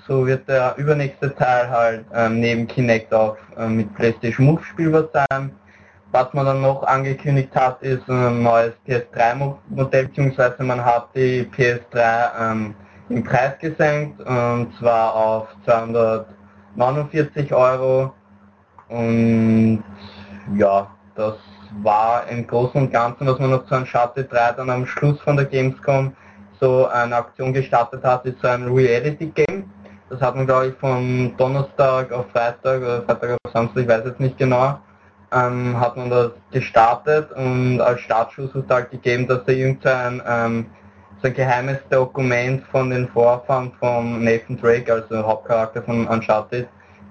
so 0.06 0.26
wird 0.26 0.48
der 0.48 0.74
übernächste 0.76 1.34
Teil 1.34 1.68
halt 1.70 2.04
ähm, 2.14 2.40
neben 2.40 2.66
Kinect 2.66 3.12
auch 3.14 3.36
ähm, 3.56 3.76
mit 3.76 3.94
PlayStation 3.94 4.46
Move 4.46 4.62
spielbar 4.64 5.08
sein. 5.12 5.50
Was 6.12 6.32
man 6.32 6.46
dann 6.46 6.60
noch 6.60 6.82
angekündigt 6.84 7.54
hat, 7.56 7.82
ist 7.82 8.08
ein 8.08 8.42
neues 8.42 8.72
PS3-Modell, 8.86 10.06
beziehungsweise 10.06 10.62
man 10.62 10.84
hat 10.84 11.08
die 11.14 11.44
PS3 11.56 12.30
ähm, 12.40 12.74
im 13.08 13.24
Preis 13.24 13.58
gesenkt, 13.58 14.20
und 14.20 14.72
zwar 14.78 15.14
auf 15.14 15.48
249 15.64 17.52
Euro. 17.52 18.12
Und 18.88 19.82
ja, 20.56 20.88
das 21.16 21.34
war 21.82 22.28
im 22.28 22.46
Großen 22.46 22.80
und 22.80 22.92
Ganzen, 22.92 23.26
was 23.26 23.38
man 23.40 23.50
noch 23.50 23.66
zu 23.66 23.74
Uncharted 23.74 24.30
3 24.30 24.52
dann 24.52 24.70
am 24.70 24.86
Schluss 24.86 25.20
von 25.20 25.36
der 25.36 25.46
Gamescom 25.46 26.14
so 26.60 26.86
eine 26.86 27.16
Aktion 27.16 27.52
gestartet 27.52 28.04
hat, 28.04 28.24
ist 28.24 28.40
so 28.40 28.48
ein 28.48 28.68
Reality-Game. 28.68 29.64
Das 30.10 30.20
hat 30.20 30.36
man 30.36 30.46
glaube 30.46 30.68
ich 30.68 30.74
von 30.74 31.34
Donnerstag 31.36 32.12
auf 32.12 32.26
Freitag 32.30 32.82
oder 32.82 33.02
Freitag 33.02 33.30
auf 33.32 33.52
Samstag, 33.52 33.82
ich 33.82 33.88
weiß 33.88 34.04
jetzt 34.04 34.20
nicht 34.20 34.38
genau, 34.38 34.78
ähm, 35.32 35.78
hat 35.80 35.96
man 35.96 36.10
das 36.10 36.32
gestartet 36.50 37.32
und 37.32 37.80
als 37.80 38.00
Startschuss 38.00 38.54
ist 38.54 38.70
halt 38.70 38.90
gegeben, 38.90 39.26
dass 39.26 39.44
da 39.44 39.52
irgendein 39.52 40.22
ähm, 40.26 40.66
so 41.22 41.28
ein 41.28 41.34
geheimes 41.34 41.78
Dokument 41.90 42.64
von 42.70 42.90
den 42.90 43.08
Vorfahren 43.08 43.72
von 43.80 44.22
Nathan 44.22 44.60
Drake, 44.60 44.92
also 44.92 45.26
Hauptcharakter 45.26 45.82
von 45.82 46.06
Uncharted, 46.06 46.68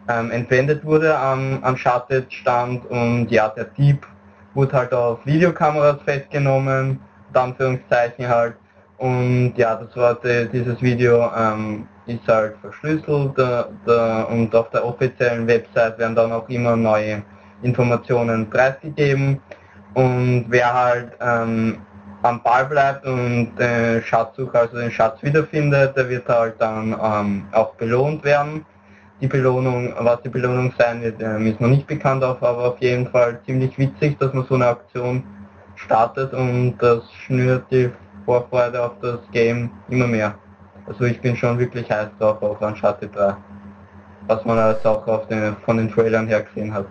ähm, 0.07 0.31
entwendet 0.31 0.85
wurde 0.85 1.17
am 1.17 1.63
Uncharted 1.63 2.31
stand 2.31 2.85
und 2.85 3.31
ja, 3.31 3.49
der 3.49 3.65
Dieb 3.65 4.05
wurde 4.53 4.73
halt 4.73 4.93
auf 4.93 5.25
Videokameras 5.25 5.97
festgenommen, 6.05 6.99
Anführungszeichen 7.33 8.27
halt. 8.27 8.55
Und 8.97 9.53
ja, 9.57 9.75
das 9.75 9.95
war 9.97 10.15
die, 10.15 10.47
dieses 10.51 10.81
Video 10.81 11.29
ähm, 11.35 11.87
ist 12.05 12.27
halt 12.27 12.55
verschlüsselt 12.61 13.37
äh, 13.37 14.23
und 14.31 14.53
auf 14.55 14.69
der 14.71 14.85
offiziellen 14.85 15.47
Website 15.47 15.97
werden 15.97 16.15
dann 16.15 16.31
auch 16.31 16.47
immer 16.49 16.75
neue 16.75 17.23
Informationen 17.61 18.49
preisgegeben. 18.49 19.39
Und 19.93 20.45
wer 20.49 20.73
halt 20.73 21.11
ähm, 21.21 21.77
am 22.23 22.41
Ball 22.41 22.65
bleibt 22.65 23.05
und 23.05 23.53
den 23.57 24.01
Schatzsucher, 24.03 24.61
also 24.61 24.77
den 24.77 24.91
Schatz 24.91 25.21
wiederfindet, 25.21 25.95
der 25.95 26.09
wird 26.09 26.27
halt 26.27 26.55
dann 26.59 26.95
ähm, 27.01 27.45
auch 27.51 27.75
belohnt 27.75 28.23
werden. 28.23 28.65
Die 29.21 29.27
Belohnung, 29.27 29.93
was 29.99 30.21
die 30.21 30.29
Belohnung 30.29 30.73
sein 30.77 31.01
wird, 31.01 31.21
ähm, 31.21 31.47
ist 31.47 31.61
noch 31.61 31.69
nicht 31.69 31.87
bekannt, 31.87 32.23
aber 32.23 32.65
auf 32.65 32.79
jeden 32.79 33.07
Fall 33.07 33.39
ziemlich 33.45 33.77
witzig, 33.77 34.17
dass 34.19 34.33
man 34.33 34.45
so 34.45 34.55
eine 34.55 34.67
Aktion 34.67 35.23
startet 35.75 36.33
und 36.33 36.77
das 36.79 37.03
schnürt 37.25 37.65
die 37.71 37.91
Vorfreude 38.25 38.83
auf 38.83 38.93
das 39.01 39.19
Game 39.31 39.69
immer 39.89 40.07
mehr. 40.07 40.35
Also 40.85 41.05
ich 41.05 41.21
bin 41.21 41.35
schon 41.35 41.59
wirklich 41.59 41.89
heiß 41.89 42.09
drauf 42.19 42.41
auf 42.41 42.61
Uncharted 42.61 43.15
3. 43.15 43.35
Was 44.27 44.45
man 44.45 44.57
jetzt 44.71 44.85
auch 44.85 45.05
auf 45.07 45.27
den, 45.27 45.55
von 45.65 45.77
den 45.77 45.91
Trailern 45.91 46.27
her 46.27 46.41
gesehen 46.41 46.73
hat. 46.73 46.85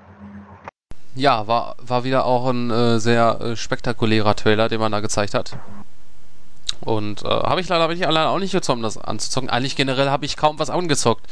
Ja, 1.14 1.46
war, 1.46 1.76
war 1.78 2.04
wieder 2.04 2.24
auch 2.24 2.48
ein 2.48 2.70
äh, 2.70 2.98
sehr 2.98 3.38
äh, 3.40 3.56
spektakulärer 3.56 4.34
Trailer, 4.34 4.68
den 4.68 4.80
man 4.80 4.92
da 4.92 5.00
gezeigt 5.00 5.34
hat. 5.34 5.56
Und 6.80 7.22
äh, 7.22 7.28
habe 7.28 7.60
ich 7.60 7.68
leider 7.68 7.86
bin 7.88 7.96
ich 7.96 8.06
allein 8.06 8.26
auch 8.26 8.38
nicht 8.38 8.52
gezockt, 8.52 8.82
das 8.82 8.98
anzuzocken. 8.98 9.48
Eigentlich 9.48 9.76
generell 9.76 10.10
habe 10.10 10.24
ich 10.24 10.36
kaum 10.36 10.58
was 10.58 10.70
angezockt 10.70 11.26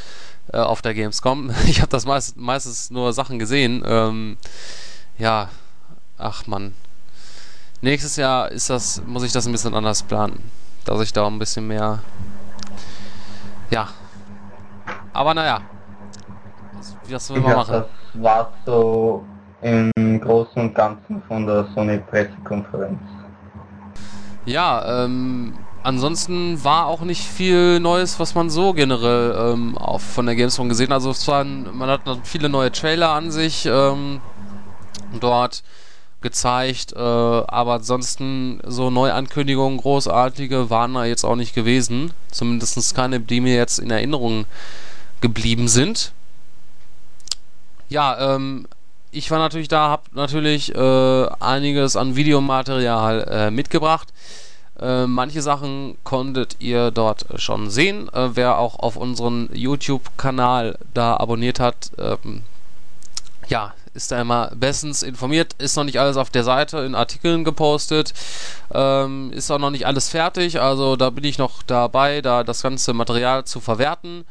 äh, 0.53 0.59
auf 0.59 0.83
der 0.83 0.95
Gamescom. 0.95 1.51
Ich 1.67 1.81
habe 1.81 1.91
das 1.91 2.07
meist, 2.07 2.37
meistens 2.37 2.91
nur 2.91 3.13
Sachen 3.13 3.39
gesehen. 3.39 3.83
Ähm, 3.87 4.37
ja, 5.19 5.49
ach 6.19 6.47
man. 6.47 6.75
Nächstes 7.81 8.17
Jahr 8.17 8.51
ist 8.51 8.71
das, 8.71 9.03
muss 9.07 9.25
ich 9.25 9.33
das 9.33 9.47
ein 9.47 9.53
bisschen 9.53 9.75
anders 9.75 10.03
planen. 10.03 10.41
Dass 10.85 11.01
ich 11.01 11.13
da 11.13 11.27
ein 11.27 11.39
bisschen 11.39 11.67
mehr. 11.67 12.01
Ja. 13.71 13.89
Aber 15.13 15.35
naja. 15.35 15.61
Was 17.09 17.33
will 17.35 17.41
man 17.41 17.57
machen? 17.57 17.73
Das 17.73 18.23
war 18.23 18.53
so 18.65 19.25
im 19.63 19.91
Großen 20.21 20.63
und 20.63 20.75
Ganzen 20.75 21.23
von 21.29 21.47
der 21.47 21.67
Sony 21.75 21.99
Pressekonferenz. 21.99 23.01
Ja, 24.47 25.05
ähm, 25.05 25.55
ansonsten 25.83 26.63
war 26.65 26.87
auch 26.87 27.03
nicht 27.03 27.23
viel 27.23 27.81
Neues, 27.81 28.19
was 28.19 28.35
man 28.35 28.49
so 28.49 28.73
generell 28.73 29.53
ähm, 29.53 29.77
auch 29.77 30.01
von 30.01 30.27
der 30.27 30.35
Gamescom 30.35 30.69
gesehen 30.69 30.89
hat. 30.89 30.95
Also 30.95 31.11
es 31.11 31.27
waren, 31.29 31.77
man 31.77 31.91
hat 31.91 32.03
viele 32.25 32.49
neue 32.49 32.73
Trailer 32.73 33.11
an 33.11 33.31
sich 33.31 33.67
ähm, 33.67 34.21
dort 35.19 35.63
gezeigt, 36.21 36.93
äh, 36.93 36.99
aber 36.99 37.75
ansonsten 37.75 38.61
so 38.67 38.91
Neuankündigungen, 38.91 39.79
großartige, 39.79 40.71
waren 40.71 40.95
da 40.95 41.05
jetzt 41.05 41.25
auch 41.25 41.37
nicht 41.37 41.55
gewesen. 41.55 42.13
Zumindest 42.31 42.95
keine, 42.95 43.21
die 43.21 43.41
mir 43.41 43.55
jetzt 43.55 43.79
in 43.79 43.91
Erinnerung 43.91 44.47
geblieben 45.21 45.69
sind. 45.69 46.13
Ja, 47.89 48.35
ähm, 48.35 48.67
ich 49.11 49.31
war 49.31 49.39
natürlich 49.39 49.69
da, 49.69 49.89
habe 49.89 50.05
natürlich 50.13 50.75
äh, 50.75 51.27
einiges 51.41 51.97
an 51.97 52.17
Videomaterial 52.17 53.27
äh, 53.29 53.51
mitgebracht. 53.51 54.09
Äh, 54.81 55.07
manche 55.07 55.43
Sachen 55.43 55.99
konntet 56.05 56.57
ihr 56.61 56.91
dort 56.91 57.27
schon 57.37 57.69
sehen. 57.71 58.09
Äh, 58.13 58.31
wer 58.35 58.59
auch 58.59 58.79
auf 58.79 58.97
unseren 58.97 59.51
YouTube-Kanal 59.53 60.79
da 60.95 61.17
abonniert 61.17 61.61
hat, 61.61 61.91
ähm, 61.99 62.43
ja, 63.49 63.75
ist 63.95 64.11
da 64.13 64.21
immer 64.21 64.53
bestens 64.55 65.03
informiert. 65.03 65.55
Ist 65.59 65.77
noch 65.77 65.85
nicht 65.85 66.01
alles 66.01 66.17
auf 66.17 66.31
der 66.31 66.45
Seite 66.45 66.79
in 66.79 66.95
Artikeln 66.95 67.45
gepostet. 67.45 68.15
Ähm, 68.73 69.33
ist 69.33 69.51
auch 69.51 69.59
noch 69.59 69.71
nicht 69.71 69.87
alles 69.87 70.09
fertig. 70.09 70.61
Also 70.61 70.97
da 70.97 71.11
bin 71.11 71.25
ich 71.25 71.39
noch 71.39 71.63
dabei, 71.63 72.21
da 72.21 72.45
das 72.45 72.63
ganze 72.63 72.93
Material 72.93 73.45
zu 73.45 73.61
verwerten 73.61 74.25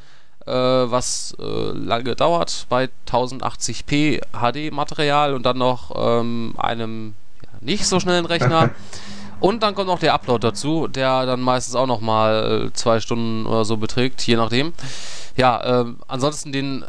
äh, 0.46 0.52
was 0.52 1.36
äh, 1.40 1.72
lange 1.74 2.16
dauert 2.16 2.66
bei 2.70 2.90
1080p 3.08 4.22
HD-Material 4.34 5.34
und 5.34 5.44
dann 5.44 5.58
noch 5.58 5.92
ähm, 5.96 6.56
einem 6.58 7.14
ja, 7.44 7.50
nicht 7.62 7.86
so 7.86 8.00
schnellen 8.00 8.26
Rechner. 8.26 8.72
Und 9.42 9.64
dann 9.64 9.74
kommt 9.74 9.88
noch 9.88 10.00
der 10.00 10.14
Upload 10.14 10.46
dazu, 10.46 10.90
der 10.90 11.26
dann 11.26 11.40
meistens 11.40 11.74
auch 11.74 11.88
noch 11.88 12.02
mal 12.02 12.66
äh, 12.68 12.74
zwei 12.74 13.00
Stunden 13.00 13.46
oder 13.46 13.64
so 13.64 13.78
beträgt, 13.78 14.22
je 14.24 14.36
nachdem. 14.36 14.74
Ja, 15.38 15.84
äh, 15.84 15.86
ansonsten 16.10 16.52
den 16.52 16.84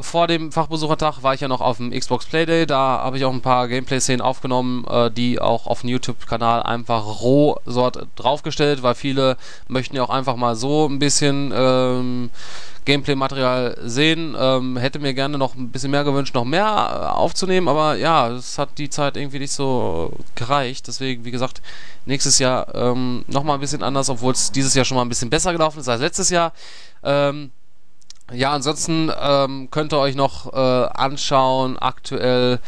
vor 0.00 0.26
dem 0.26 0.52
Fachbesuchertag 0.52 1.22
war 1.22 1.34
ich 1.34 1.40
ja 1.40 1.48
noch 1.48 1.60
auf 1.60 1.78
dem 1.78 1.90
Xbox 1.90 2.26
Playday. 2.26 2.66
Da 2.66 3.00
habe 3.02 3.16
ich 3.16 3.24
auch 3.24 3.32
ein 3.32 3.40
paar 3.40 3.68
Gameplay-Szenen 3.68 4.20
aufgenommen, 4.20 4.84
äh, 4.86 5.10
die 5.10 5.40
auch 5.40 5.66
auf 5.66 5.80
dem 5.80 5.90
YouTube-Kanal 5.90 6.62
einfach 6.62 7.20
roh 7.20 7.56
dort 7.64 8.06
draufgestellt, 8.16 8.82
weil 8.82 8.94
viele 8.94 9.36
möchten 9.68 9.96
ja 9.96 10.02
auch 10.02 10.10
einfach 10.10 10.36
mal 10.36 10.56
so 10.56 10.86
ein 10.86 10.98
bisschen 10.98 11.52
ähm, 11.54 12.30
Gameplay-Material 12.84 13.78
sehen. 13.84 14.36
Ähm, 14.38 14.76
hätte 14.76 14.98
mir 14.98 15.14
gerne 15.14 15.38
noch 15.38 15.54
ein 15.54 15.70
bisschen 15.70 15.90
mehr 15.90 16.04
gewünscht, 16.04 16.34
noch 16.34 16.44
mehr 16.44 16.64
äh, 16.64 17.06
aufzunehmen, 17.14 17.68
aber 17.68 17.96
ja, 17.96 18.28
es 18.28 18.58
hat 18.58 18.78
die 18.78 18.90
Zeit 18.90 19.16
irgendwie 19.16 19.38
nicht 19.38 19.52
so 19.52 20.12
gereicht. 20.34 20.86
Deswegen, 20.86 21.24
wie 21.24 21.30
gesagt, 21.30 21.62
nächstes 22.06 22.38
Jahr 22.38 22.74
ähm, 22.74 23.24
nochmal 23.28 23.56
ein 23.56 23.60
bisschen 23.60 23.82
anders, 23.82 24.10
obwohl 24.10 24.32
es 24.32 24.52
dieses 24.52 24.74
Jahr 24.74 24.84
schon 24.84 24.96
mal 24.96 25.04
ein 25.04 25.08
bisschen 25.08 25.30
besser 25.30 25.52
gelaufen 25.52 25.80
ist 25.80 25.88
als 25.88 26.00
letztes 26.00 26.30
Jahr. 26.30 26.52
Ähm, 27.02 27.50
ja, 28.32 28.52
ansonsten 28.52 29.10
ähm, 29.20 29.68
könnt 29.70 29.92
ihr 29.92 29.98
euch 29.98 30.14
noch 30.14 30.52
äh, 30.52 30.56
anschauen, 30.56 31.78
aktuell 31.78 32.58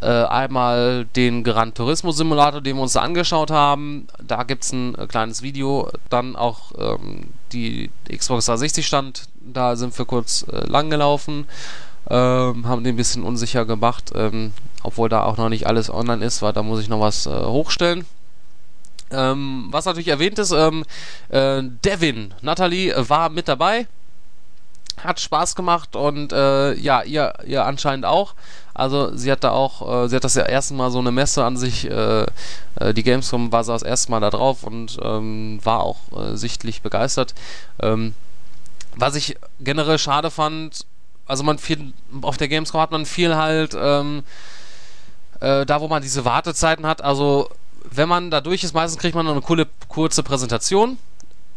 äh, 0.00 0.06
einmal 0.06 1.04
den 1.16 1.44
Gran 1.44 1.74
Turismo 1.74 2.12
Simulator, 2.12 2.60
den 2.60 2.76
wir 2.76 2.82
uns 2.82 2.96
angeschaut 2.96 3.50
haben. 3.50 4.06
Da 4.22 4.44
gibt 4.44 4.64
es 4.64 4.72
ein 4.72 4.94
äh, 4.94 5.06
kleines 5.06 5.42
Video. 5.42 5.90
Dann 6.08 6.36
auch 6.36 6.72
ähm, 6.78 7.28
die 7.52 7.90
Xbox 8.08 8.46
360 8.46 8.86
stand. 8.86 9.24
Da 9.40 9.76
sind 9.76 9.96
wir 9.98 10.04
kurz 10.04 10.46
äh, 10.50 10.66
lang 10.66 10.90
gelaufen. 10.90 11.46
Ähm, 12.08 12.66
haben 12.66 12.82
den 12.82 12.94
ein 12.94 12.96
bisschen 12.96 13.24
unsicher 13.24 13.66
gemacht, 13.66 14.12
ähm, 14.14 14.52
obwohl 14.82 15.08
da 15.08 15.24
auch 15.24 15.36
noch 15.36 15.48
nicht 15.48 15.66
alles 15.66 15.90
online 15.90 16.24
ist, 16.24 16.40
weil 16.40 16.52
da 16.52 16.62
muss 16.62 16.80
ich 16.80 16.88
noch 16.88 17.00
was 17.00 17.26
äh, 17.26 17.30
hochstellen. 17.30 18.06
Ähm, 19.10 19.68
was 19.70 19.84
natürlich 19.84 20.08
erwähnt 20.08 20.38
ist, 20.38 20.52
ähm, 20.52 20.84
äh, 21.28 21.62
Devin, 21.84 22.32
Natalie 22.42 22.94
war 23.08 23.28
mit 23.28 23.48
dabei 23.48 23.86
hat 25.04 25.20
Spaß 25.20 25.54
gemacht 25.54 25.96
und 25.96 26.32
äh, 26.32 26.74
ja, 26.74 27.02
ihr, 27.02 27.34
ihr 27.46 27.64
anscheinend 27.64 28.04
auch. 28.04 28.34
Also 28.74 29.14
sie 29.16 29.30
hat 29.30 29.44
da 29.44 29.50
auch, 29.50 30.04
äh, 30.04 30.08
sie 30.08 30.16
hat 30.16 30.24
das 30.24 30.34
ja 30.34 30.44
erste 30.44 30.74
Mal 30.74 30.90
so 30.90 30.98
eine 30.98 31.12
Messe 31.12 31.44
an 31.44 31.56
sich, 31.56 31.90
äh, 31.90 32.26
äh 32.76 32.94
die 32.94 33.02
Gamescom 33.02 33.52
war 33.52 33.64
sie 33.64 33.72
das 33.72 33.82
erste 33.82 34.10
Mal 34.10 34.20
da 34.20 34.30
drauf 34.30 34.62
und 34.62 34.98
ähm, 35.02 35.60
war 35.62 35.80
auch 35.80 35.98
äh, 36.16 36.36
sichtlich 36.36 36.82
begeistert. 36.82 37.34
Ähm, 37.80 38.14
was 38.96 39.14
ich 39.14 39.36
generell 39.60 39.98
schade 39.98 40.30
fand, 40.30 40.86
also 41.26 41.42
man 41.44 41.58
viel, 41.58 41.92
auf 42.22 42.36
der 42.36 42.48
Gamescom 42.48 42.80
hat 42.80 42.90
man 42.90 43.06
viel 43.06 43.36
halt, 43.36 43.76
ähm, 43.78 44.24
äh, 45.40 45.66
da 45.66 45.80
wo 45.80 45.88
man 45.88 46.02
diese 46.02 46.24
Wartezeiten 46.24 46.86
hat, 46.86 47.02
also 47.02 47.48
wenn 47.84 48.08
man 48.08 48.30
da 48.30 48.40
durch 48.40 48.64
ist, 48.64 48.74
meistens 48.74 49.00
kriegt 49.00 49.14
man 49.14 49.26
noch 49.26 49.32
eine 49.32 49.40
coole, 49.40 49.66
kurze 49.88 50.22
Präsentation 50.22 50.98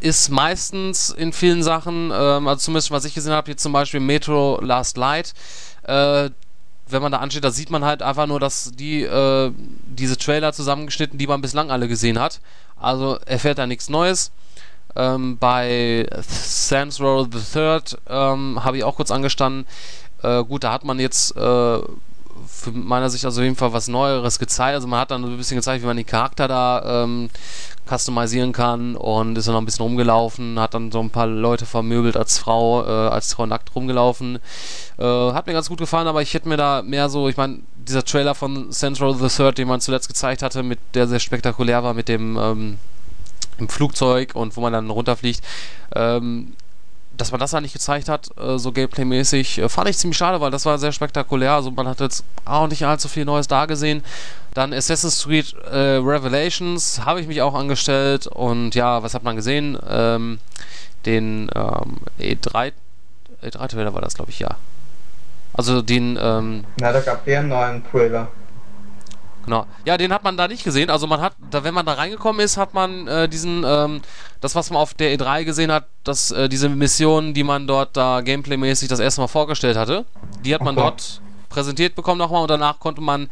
ist 0.04 0.30
meistens 0.30 1.10
in 1.10 1.32
vielen 1.32 1.64
Sachen, 1.64 2.12
ähm, 2.14 2.48
also 2.48 2.60
zumindest 2.60 2.92
was 2.92 3.06
ich 3.06 3.14
gesehen 3.14 3.32
habe, 3.34 3.46
hier 3.46 3.58
zum 3.58 3.72
Beispiel 3.72 4.02
Metro 4.02 4.60
Last 4.62 4.98
Light, 4.98 5.34
äh, 5.84 6.30
wenn 6.88 7.02
man 7.02 7.12
da 7.12 7.20
ansteht, 7.20 7.44
da 7.44 7.52
sieht 7.52 7.70
man 7.70 7.86
halt 7.86 8.02
einfach 8.02 8.28
nur, 8.28 8.40
dass 8.40 8.72
die 8.72 9.04
äh, 9.04 9.52
diese 9.86 10.18
Trailer 10.18 10.52
zusammengeschnitten, 10.52 11.18
die 11.18 11.28
man 11.28 11.42
bislang 11.42 11.72
alle 11.72 11.88
gesehen 11.88 12.20
hat. 12.20 12.42
Also 12.76 13.18
erfährt 13.26 13.58
da 13.58 13.66
nichts 13.66 13.90
Neues. 13.90 14.32
Ähm, 14.96 15.38
bei 15.38 16.06
Sans 16.28 17.00
Row 17.00 17.26
the 17.32 17.40
Third 17.40 17.98
ähm, 18.08 18.64
habe 18.64 18.78
ich 18.78 18.84
auch 18.84 18.98
kurz 18.98 19.10
angestanden. 19.10 19.66
Äh, 20.22 20.44
gut, 20.44 20.66
da 20.66 20.74
hat 20.74 20.84
man 20.84 21.00
jetzt 21.00 21.36
äh, 21.38 21.80
für 22.64 22.72
meiner 22.72 23.10
Sicht 23.10 23.26
also 23.26 23.42
auf 23.42 23.44
jeden 23.44 23.56
Fall 23.56 23.74
was 23.74 23.88
Neueres 23.88 24.40
gezeigt. 24.40 24.76
Also 24.76 24.88
man 24.88 25.00
hat 25.00 25.12
dann 25.12 25.24
so 25.24 25.30
ein 25.30 25.38
bisschen 25.38 25.58
gezeigt, 25.58 25.84
wie 25.84 25.88
man 25.88 25.98
den 25.98 26.06
Charakter 26.06 26.48
da 26.48 27.04
ähm, 27.04 27.30
customisieren 27.88 28.54
kann 28.54 28.96
und 28.96 29.38
ist 29.38 29.48
dann 29.48 29.54
noch 29.54 29.62
ein 29.62 29.66
bisschen 29.66 29.84
rumgelaufen, 29.84 30.60
hat 30.60 30.74
dann 30.74 30.92
so 30.92 31.02
ein 31.02 31.10
paar 31.10 31.28
Leute 31.28 31.66
vermöbelt 31.66 32.16
als 32.16 32.38
Frau, 32.38 32.84
äh, 32.86 33.10
als 33.10 33.34
Frau 33.34 33.46
nackt 33.46 33.76
rumgelaufen. 33.76 34.40
Äh, 34.98 35.04
hat 35.04 35.48
mir 35.48 35.54
ganz 35.54 35.70
gut 35.70 35.80
gefallen, 35.80 36.08
aber 36.08 36.22
ich 36.22 36.34
hätte 36.34 36.48
mir 36.48 36.58
da 36.58 36.82
mehr 36.82 37.10
so, 37.10 37.28
ich 37.28 37.38
meine, 37.38 37.60
dieser 37.76 38.06
Trailer 38.06 38.36
von 38.36 38.72
Central 38.72 39.14
the 39.16 39.28
Third, 39.28 39.58
den 39.58 39.68
man 39.68 39.82
zuletzt 39.82 40.08
gezeigt 40.08 40.42
hatte, 40.42 40.64
mit 40.64 40.80
der 40.94 41.08
sehr 41.08 41.20
spektakulär 41.20 41.84
war 41.84 41.94
mit 41.94 42.08
dem 42.08 42.38
ähm, 42.38 42.78
im 43.58 43.70
Flugzeug 43.70 44.32
und 44.34 44.56
wo 44.58 44.62
man 44.62 44.74
dann 44.74 44.90
runterfliegt, 44.90 45.44
ähm, 45.96 46.54
dass 47.18 47.32
man 47.32 47.40
das 47.40 47.52
da 47.52 47.62
nicht 47.62 47.74
gezeigt 47.74 48.10
hat, 48.10 48.30
äh, 48.38 48.58
so 48.58 48.72
Gameplay-mäßig, 48.72 49.60
äh, 49.60 49.70
fand 49.70 49.90
ich 49.90 49.98
ziemlich 49.98 50.18
schade, 50.18 50.42
weil 50.42 50.52
das 50.52 50.66
war 50.66 50.78
sehr 50.78 50.92
spektakulär. 50.92 51.54
Also 51.54 51.72
man 51.72 51.88
hat 51.88 52.00
jetzt 52.00 52.24
auch 52.46 52.68
nicht 52.68 52.86
allzu 52.86 53.08
viel 53.08 53.26
Neues 53.26 53.48
da 53.48 53.66
gesehen. 53.66 54.04
Dann 54.54 54.74
Assassin's 54.74 55.24
Creed 55.24 55.54
äh, 55.72 55.98
Revelations 55.98 57.02
habe 57.06 57.22
ich 57.22 57.28
mich 57.28 57.42
auch 57.42 57.54
angestellt 57.54 58.28
und 58.28 58.76
ja, 58.76 59.04
was 59.04 59.14
hat 59.14 59.24
man 59.24 59.36
gesehen? 59.36 59.78
Ähm, 59.88 60.40
den 61.06 61.50
ähm, 61.56 61.98
E3 62.20 62.72
E3-Trailer 63.44 63.94
war 63.94 64.02
das, 64.02 64.16
glaube 64.16 64.32
ich, 64.32 64.40
ja. 64.40 64.56
Also 65.54 65.82
den. 65.82 66.18
Ähm, 66.22 66.64
Na, 66.80 66.92
da 66.92 67.02
gab 67.02 67.28
es 67.28 67.38
einen 67.38 67.50
neuen 67.50 67.84
Trailer. 67.90 68.28
Genau. 69.46 69.66
Ja, 69.86 69.98
den 69.98 70.14
hat 70.14 70.24
man 70.24 70.38
da 70.38 70.48
nicht 70.48 70.64
gesehen. 70.64 70.90
Also 70.90 71.06
man 71.08 71.20
hat, 71.20 71.34
da, 71.52 71.64
wenn 71.64 71.74
man 71.74 71.86
da 71.86 71.94
reingekommen 71.94 72.40
ist, 72.42 72.58
hat 72.58 72.74
man 72.74 73.08
äh, 73.08 73.28
diesen, 73.28 73.64
ähm, 73.66 74.02
das, 74.42 74.56
was 74.56 74.70
man 74.70 74.82
auf 74.82 74.94
der 74.94 75.18
E3 75.18 75.44
gesehen 75.44 75.72
hat, 75.72 75.88
dass 76.04 76.32
äh, 76.32 76.48
diese 76.48 76.70
Mission, 76.70 77.34
die 77.34 77.44
man 77.44 77.68
dort 77.68 77.98
da 77.98 78.22
gameplaymäßig 78.22 78.88
das 78.88 79.00
erste 79.00 79.22
Mal 79.22 79.28
vorgestellt 79.28 79.76
hatte, 79.76 80.06
die 80.44 80.54
hat 80.54 80.62
man 80.62 80.78
Okay. 80.78 80.84
dort 80.86 81.22
präsentiert 81.50 81.96
bekommen 81.96 82.20
nochmal 82.20 82.42
und 82.42 82.50
danach 82.50 82.80
konnte 82.80 83.02
man 83.02 83.30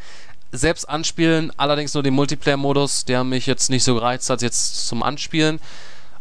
selbst 0.52 0.88
anspielen, 0.90 1.52
allerdings 1.56 1.94
nur 1.94 2.04
den 2.04 2.14
Multiplayer-Modus, 2.14 3.06
der 3.06 3.24
mich 3.24 3.46
jetzt 3.46 3.70
nicht 3.70 3.86
so 3.86 3.96
gereizt 3.96 4.30
hat 4.30 4.42
jetzt 4.42 4.88
zum 4.88 5.02
Anspielen. 5.02 5.60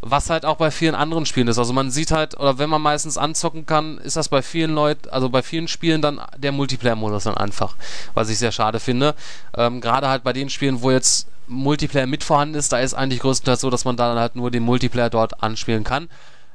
Was 0.03 0.31
halt 0.31 0.47
auch 0.47 0.57
bei 0.57 0.71
vielen 0.71 0.95
anderen 0.95 1.27
Spielen 1.27 1.49
ist. 1.49 1.59
Also 1.59 1.73
man 1.73 1.91
sieht 1.91 2.11
halt, 2.11 2.39
oder 2.39 2.59
wenn 2.59 2.71
man 2.71 2.81
meistens 2.81 3.19
anzocken 3.19 3.67
kann, 3.67 3.99
ist 3.99 4.17
das 4.17 4.29
bei 4.31 4.41
vielen 4.41 4.75
Leuten, 4.75 5.11
also 5.11 5.29
bei 5.29 5.43
vielen 5.43 5.69
Spielen 5.69 6.01
dann 6.01 6.21
der 6.39 6.53
Multiplayer-Modus 6.53 7.25
dann 7.25 7.37
einfach. 7.37 7.77
Was 8.15 8.31
ich 8.31 8.39
sehr 8.39 8.53
schade 8.53 8.81
finde. 8.81 9.15
Ähm, 9.57 9.81
Gerade 9.81 10.09
halt 10.09 10.25
bei 10.25 10.33
den 10.33 10.49
Spielen, 10.49 10.81
wo 10.81 10.91
jetzt 10.91 11.27
Multiplayer 11.49 12.07
mit 12.07 12.25
vorhanden 12.25 12.55
ist, 12.55 12.73
da 12.73 12.79
ist 12.79 12.95
eigentlich 12.95 13.21
größtenteils 13.21 13.61
so, 13.61 13.71
dass 13.71 13.85
man 13.85 13.97
dann 13.97 14.19
halt 14.19 14.37
nur 14.37 14.51
den 14.51 14.63
Multiplayer 14.63 15.11
dort 15.11 15.43
anspielen 15.43 15.85
kann. 15.85 16.09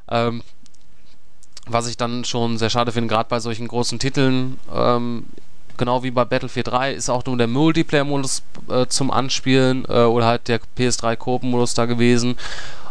Ähm, 0.09 0.41
was 1.67 1.87
ich 1.87 1.97
dann 1.97 2.25
schon 2.25 2.57
sehr 2.57 2.69
schade 2.69 2.91
finde, 2.91 3.09
gerade 3.09 3.29
bei 3.29 3.39
solchen 3.39 3.67
großen 3.67 3.99
Titeln, 3.99 4.59
ähm, 4.73 5.25
genau 5.77 6.03
wie 6.03 6.11
bei 6.11 6.25
Battlefield 6.25 6.67
3, 6.67 6.93
ist 6.93 7.09
auch 7.09 7.25
nur 7.25 7.37
der 7.37 7.47
Multiplayer-Modus 7.47 8.43
äh, 8.69 8.85
zum 8.87 9.11
Anspielen 9.11 9.85
äh, 9.85 10.03
oder 10.03 10.25
halt 10.25 10.47
der 10.47 10.59
PS3 10.77 11.15
Koop-Modus 11.15 11.73
da 11.73 11.85
gewesen. 11.85 12.37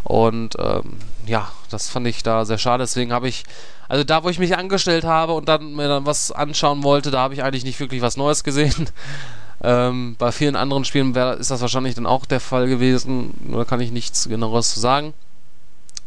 Und 0.04 0.56
ähm, 0.58 0.98
ja, 1.26 1.50
das 1.70 1.88
fand 1.88 2.06
ich 2.06 2.22
da 2.22 2.44
sehr 2.44 2.58
schade. 2.58 2.84
Deswegen 2.84 3.12
habe 3.12 3.28
ich, 3.28 3.44
also 3.88 4.04
da, 4.04 4.22
wo 4.22 4.28
ich 4.28 4.38
mich 4.38 4.56
angestellt 4.56 5.04
habe 5.04 5.32
und 5.32 5.48
dann 5.48 5.74
mir 5.74 5.88
dann 5.88 6.06
was 6.06 6.30
anschauen 6.30 6.82
wollte, 6.82 7.10
da 7.10 7.20
habe 7.20 7.34
ich 7.34 7.42
eigentlich 7.42 7.64
nicht 7.64 7.80
wirklich 7.80 8.02
was 8.02 8.16
Neues 8.16 8.44
gesehen. 8.44 8.90
ähm, 9.62 10.16
bei 10.18 10.30
vielen 10.30 10.56
anderen 10.56 10.84
Spielen 10.84 11.14
wär, 11.14 11.38
ist 11.38 11.50
das 11.50 11.62
wahrscheinlich 11.62 11.94
dann 11.94 12.06
auch 12.06 12.26
der 12.26 12.40
Fall 12.40 12.68
gewesen. 12.68 13.34
Nur 13.40 13.64
kann 13.64 13.80
ich 13.80 13.92
nichts 13.92 14.28
genaueres 14.28 14.74
zu 14.74 14.80
sagen. 14.80 15.14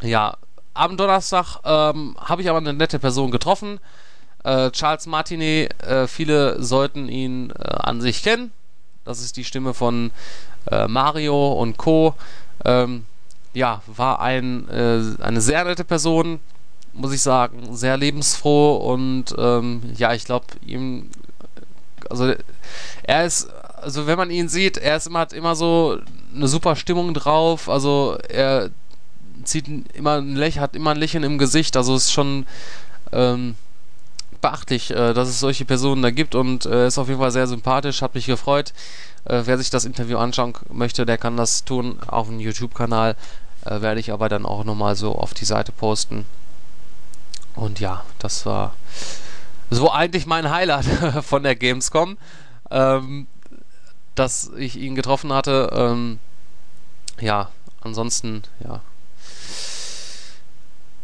Ja, 0.01 0.37
am 0.75 0.95
Donnerstag 0.95 1.57
ähm, 1.65 2.15
habe 2.19 2.43
ich 2.43 2.49
aber 2.49 2.59
eine 2.59 2.73
nette 2.73 2.99
Person 2.99 3.31
getroffen. 3.31 3.79
Äh, 4.43 4.69
Charles 4.71 5.07
Martinet, 5.07 5.81
äh, 5.81 6.07
viele 6.07 6.61
sollten 6.61 7.09
ihn 7.09 7.51
äh, 7.51 7.63
an 7.63 7.99
sich 7.99 8.21
kennen. 8.21 8.51
Das 9.05 9.21
ist 9.21 9.37
die 9.37 9.43
Stimme 9.43 9.73
von 9.73 10.11
äh, 10.69 10.87
Mario 10.87 11.53
und 11.53 11.77
Co. 11.77 12.13
Ähm, 12.63 13.05
ja, 13.57 13.81
war 13.87 14.19
ein, 14.21 14.69
äh, 14.69 15.01
eine 15.19 15.41
sehr 15.41 15.63
nette 15.63 15.83
Person, 15.83 16.39
muss 16.93 17.11
ich 17.11 17.21
sagen, 17.23 17.75
sehr 17.75 17.97
lebensfroh 17.97 18.75
und 18.75 19.33
ähm, 19.35 19.81
ja, 19.95 20.13
ich 20.13 20.25
glaube, 20.25 20.45
ihm, 20.63 21.09
also 22.07 22.35
er 23.01 23.25
ist, 23.25 23.49
also 23.81 24.05
wenn 24.05 24.17
man 24.17 24.29
ihn 24.29 24.47
sieht, 24.47 24.77
er 24.77 24.97
ist 24.97 25.07
immer, 25.07 25.19
hat 25.19 25.33
immer 25.33 25.55
so 25.55 25.97
eine 26.35 26.47
super 26.47 26.75
Stimmung 26.75 27.15
drauf, 27.15 27.67
also 27.67 28.19
er 28.29 28.69
zieht 29.43 29.67
immer 29.95 30.17
ein 30.17 30.35
Lächeln, 30.35 30.61
hat 30.61 30.75
immer 30.75 30.91
ein 30.91 30.97
Lächeln 30.97 31.23
im 31.23 31.39
Gesicht, 31.39 31.75
also 31.77 31.95
ist 31.95 32.11
schon 32.11 32.45
ähm, 33.11 33.55
beachtlich, 34.39 34.91
äh, 34.91 35.13
dass 35.15 35.29
es 35.29 35.39
solche 35.39 35.65
Personen 35.65 36.03
da 36.03 36.11
gibt 36.11 36.35
und 36.35 36.67
äh, 36.67 36.85
ist 36.85 36.99
auf 36.99 37.07
jeden 37.07 37.19
Fall 37.19 37.31
sehr 37.31 37.47
sympathisch, 37.47 38.03
hat 38.03 38.13
mich 38.13 38.27
gefreut. 38.27 38.73
Äh, 39.25 39.41
wer 39.45 39.57
sich 39.57 39.71
das 39.71 39.85
Interview 39.85 40.19
anschauen 40.19 40.53
möchte, 40.71 41.07
der 41.07 41.17
kann 41.17 41.37
das 41.37 41.65
tun 41.65 41.97
auf 42.05 42.27
dem 42.27 42.39
YouTube-Kanal. 42.39 43.15
Äh, 43.65 43.81
werde 43.81 43.99
ich 43.99 44.11
aber 44.11 44.29
dann 44.29 44.45
auch 44.45 44.63
nochmal 44.63 44.95
so 44.95 45.15
auf 45.15 45.33
die 45.33 45.45
Seite 45.45 45.71
posten. 45.71 46.25
Und 47.55 47.79
ja, 47.79 48.03
das 48.19 48.45
war 48.45 48.75
so 49.69 49.91
eigentlich 49.91 50.25
mein 50.25 50.49
Highlight 50.49 50.85
von 51.23 51.43
der 51.43 51.55
Gamescom, 51.55 52.17
ähm, 52.71 53.27
dass 54.15 54.51
ich 54.57 54.77
ihn 54.77 54.95
getroffen 54.95 55.33
hatte. 55.33 55.69
Ähm, 55.73 56.19
ja, 57.19 57.49
ansonsten, 57.81 58.43
ja. 58.63 58.81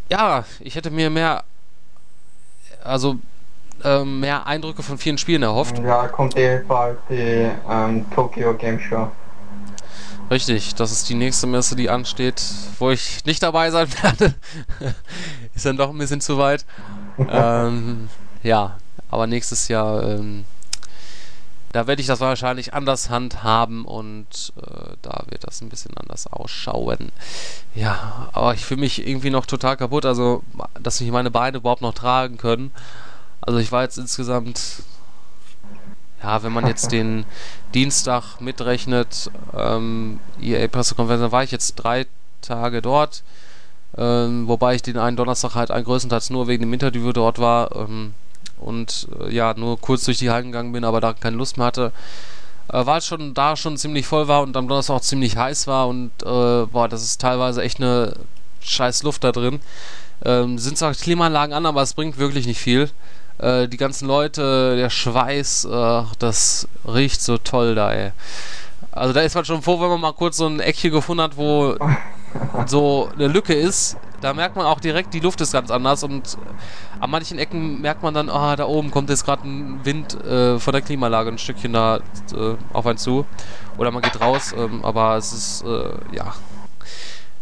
Ja, 0.09 0.45
ich 0.59 0.75
hätte 0.75 0.91
mir 0.91 1.09
mehr, 1.09 1.43
also 2.83 3.17
ähm, 3.83 4.19
mehr 4.19 4.45
Eindrücke 4.45 4.83
von 4.83 4.97
vielen 4.97 5.17
Spielen 5.17 5.43
erhofft. 5.43 5.79
Ja, 5.79 6.07
kommt 6.07 6.37
ebenfalls 6.37 6.97
die 7.09 7.49
ähm, 7.69 8.05
Tokyo 8.11 8.53
Game 8.53 8.79
Show. 8.79 9.09
Richtig, 10.33 10.73
das 10.73 10.91
ist 10.91 11.07
die 11.09 11.13
nächste 11.13 11.45
Messe, 11.45 11.75
die 11.75 11.91
ansteht, 11.91 12.41
wo 12.79 12.89
ich 12.89 13.23
nicht 13.25 13.43
dabei 13.43 13.69
sein 13.69 13.87
werde. 14.01 14.33
ist 15.53 15.63
dann 15.63 15.77
doch 15.77 15.91
ein 15.91 15.97
bisschen 15.99 16.21
zu 16.21 16.39
weit. 16.39 16.65
ähm, 17.29 18.09
ja, 18.41 18.79
aber 19.11 19.27
nächstes 19.27 19.67
Jahr, 19.67 20.01
ähm, 20.01 20.45
da 21.71 21.85
werde 21.85 22.01
ich 22.01 22.07
das 22.07 22.19
wahrscheinlich 22.19 22.73
anders 22.73 23.11
handhaben 23.11 23.85
und 23.85 24.53
äh, 24.57 24.95
da 25.03 25.23
wird 25.29 25.45
das 25.45 25.61
ein 25.61 25.69
bisschen 25.69 25.95
anders 25.97 26.25
ausschauen. 26.25 27.11
Ja, 27.75 28.29
aber 28.33 28.55
ich 28.55 28.65
fühle 28.65 28.79
mich 28.79 29.07
irgendwie 29.07 29.29
noch 29.29 29.45
total 29.45 29.77
kaputt, 29.77 30.03
also 30.03 30.41
dass 30.81 30.99
mich 30.99 31.11
meine 31.11 31.29
Beine 31.29 31.57
überhaupt 31.57 31.83
noch 31.83 31.93
tragen 31.93 32.37
können. 32.37 32.71
Also 33.39 33.59
ich 33.59 33.71
war 33.71 33.83
jetzt 33.83 33.99
insgesamt 33.99 34.81
ja, 36.23 36.41
wenn 36.41 36.53
man 36.53 36.65
jetzt 36.67 36.91
den 36.91 37.25
Dienstag 37.73 38.39
mitrechnet, 38.39 39.29
ähm, 39.55 40.19
EA-Pressekonferenz, 40.41 41.21
dann 41.21 41.31
war 41.31 41.43
ich 41.43 41.51
jetzt 41.51 41.75
drei 41.75 42.05
Tage 42.41 42.81
dort, 42.81 43.23
ähm, 43.97 44.47
wobei 44.47 44.75
ich 44.75 44.81
den 44.81 44.97
einen 44.97 45.17
Donnerstag 45.17 45.55
halt 45.55 45.69
größtenteils 45.69 46.29
nur 46.29 46.47
wegen 46.47 46.63
dem 46.63 46.73
Interview 46.73 47.11
dort 47.11 47.39
war 47.39 47.75
ähm, 47.75 48.13
und 48.59 49.07
äh, 49.19 49.33
ja, 49.33 49.53
nur 49.53 49.79
kurz 49.79 50.05
durch 50.05 50.17
die 50.17 50.31
Hallen 50.31 50.45
gegangen 50.45 50.71
bin, 50.71 50.85
aber 50.85 51.01
da 51.01 51.13
keine 51.13 51.35
Lust 51.35 51.57
mehr 51.57 51.67
hatte. 51.67 51.91
Äh, 52.71 52.85
es 52.97 53.05
schon 53.05 53.33
da 53.33 53.57
schon 53.57 53.77
ziemlich 53.77 54.07
voll 54.07 54.29
war 54.29 54.43
und 54.43 54.55
am 54.55 54.67
Donnerstag 54.67 54.95
auch 54.95 55.01
ziemlich 55.01 55.35
heiß 55.35 55.67
war 55.67 55.87
und 55.89 56.11
äh, 56.23 56.65
boah, 56.65 56.87
das 56.87 57.03
ist 57.03 57.19
teilweise 57.19 57.61
echt 57.61 57.81
eine 57.81 58.13
scheiß 58.61 59.03
Luft 59.03 59.25
da 59.25 59.33
drin. 59.33 59.59
Ähm, 60.23 60.57
sind 60.57 60.77
zwar 60.77 60.93
Klimaanlagen 60.93 61.53
an, 61.53 61.65
aber 61.65 61.81
es 61.81 61.93
bringt 61.95 62.17
wirklich 62.17 62.47
nicht 62.47 62.61
viel 62.61 62.89
äh, 63.39 63.67
die 63.67 63.77
ganzen 63.77 64.07
Leute, 64.07 64.75
der 64.75 64.89
Schweiß, 64.89 65.65
äh, 65.65 66.03
das 66.19 66.67
riecht 66.87 67.21
so 67.21 67.37
toll 67.37 67.75
da, 67.75 67.91
ey. 67.91 68.11
Also 68.91 69.13
da 69.13 69.21
ist 69.21 69.33
man 69.35 69.43
schon 69.43 69.61
froh, 69.61 69.81
wenn 69.81 69.89
man 69.89 70.01
mal 70.01 70.13
kurz 70.13 70.37
so 70.37 70.45
ein 70.45 70.59
Eckchen 70.59 70.91
gefunden 70.91 71.23
hat, 71.23 71.35
wo 71.35 71.75
so 72.67 73.09
eine 73.13 73.27
Lücke 73.27 73.53
ist. 73.53 73.97
Da 74.21 74.33
merkt 74.33 74.55
man 74.55 74.65
auch 74.65 74.79
direkt, 74.79 75.13
die 75.13 75.19
Luft 75.19 75.41
ist 75.41 75.51
ganz 75.51 75.69
anders 75.69 76.03
und 76.03 76.37
an 76.99 77.09
manchen 77.09 77.37
Ecken 77.37 77.81
merkt 77.81 78.03
man 78.03 78.13
dann, 78.13 78.29
ah, 78.29 78.55
da 78.55 78.65
oben 78.65 78.89
kommt 78.89 79.09
jetzt 79.09 79.25
gerade 79.25 79.45
ein 79.45 79.83
Wind 79.83 80.13
äh, 80.23 80.59
von 80.59 80.71
der 80.71 80.81
Klimaanlage 80.81 81.29
ein 81.29 81.37
Stückchen 81.37 81.73
da 81.73 81.97
äh, 81.97 82.55
auf 82.71 82.85
einen 82.85 82.97
zu. 82.97 83.25
Oder 83.77 83.91
man 83.91 84.01
geht 84.01 84.21
raus, 84.21 84.53
ähm, 84.57 84.85
aber 84.85 85.17
es 85.17 85.33
ist, 85.33 85.63
äh, 85.63 86.15
ja. 86.15 86.33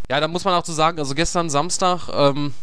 Ja, 0.09 0.19
da 0.19 0.27
muss 0.27 0.43
man 0.43 0.55
auch 0.55 0.63
zu 0.63 0.73
sagen, 0.73 0.97
also 0.97 1.13
gestern 1.13 1.49
Samstag, 1.51 2.09
ähm, 2.11 2.53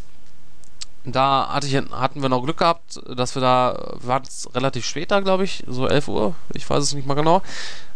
da 1.12 1.48
hatte 1.48 1.66
ich, 1.66 1.74
hatten 1.74 2.22
wir 2.22 2.28
noch 2.28 2.42
Glück 2.42 2.58
gehabt, 2.58 3.00
dass 3.14 3.34
wir 3.34 3.42
da, 3.42 3.96
wir 4.00 4.08
waren 4.08 4.22
relativ 4.54 4.84
spät 4.84 5.10
da, 5.10 5.20
glaube 5.20 5.44
ich, 5.44 5.64
so 5.66 5.86
11 5.86 6.08
Uhr, 6.08 6.34
ich 6.54 6.68
weiß 6.68 6.82
es 6.82 6.94
nicht 6.94 7.06
mal 7.06 7.14
genau. 7.14 7.42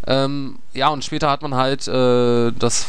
Ähm, 0.07 0.59
ja, 0.73 0.89
und 0.89 1.05
später 1.05 1.31
hat 1.31 1.43
man 1.43 1.55
halt 1.55 1.87
äh, 1.87 2.53
das, 2.53 2.87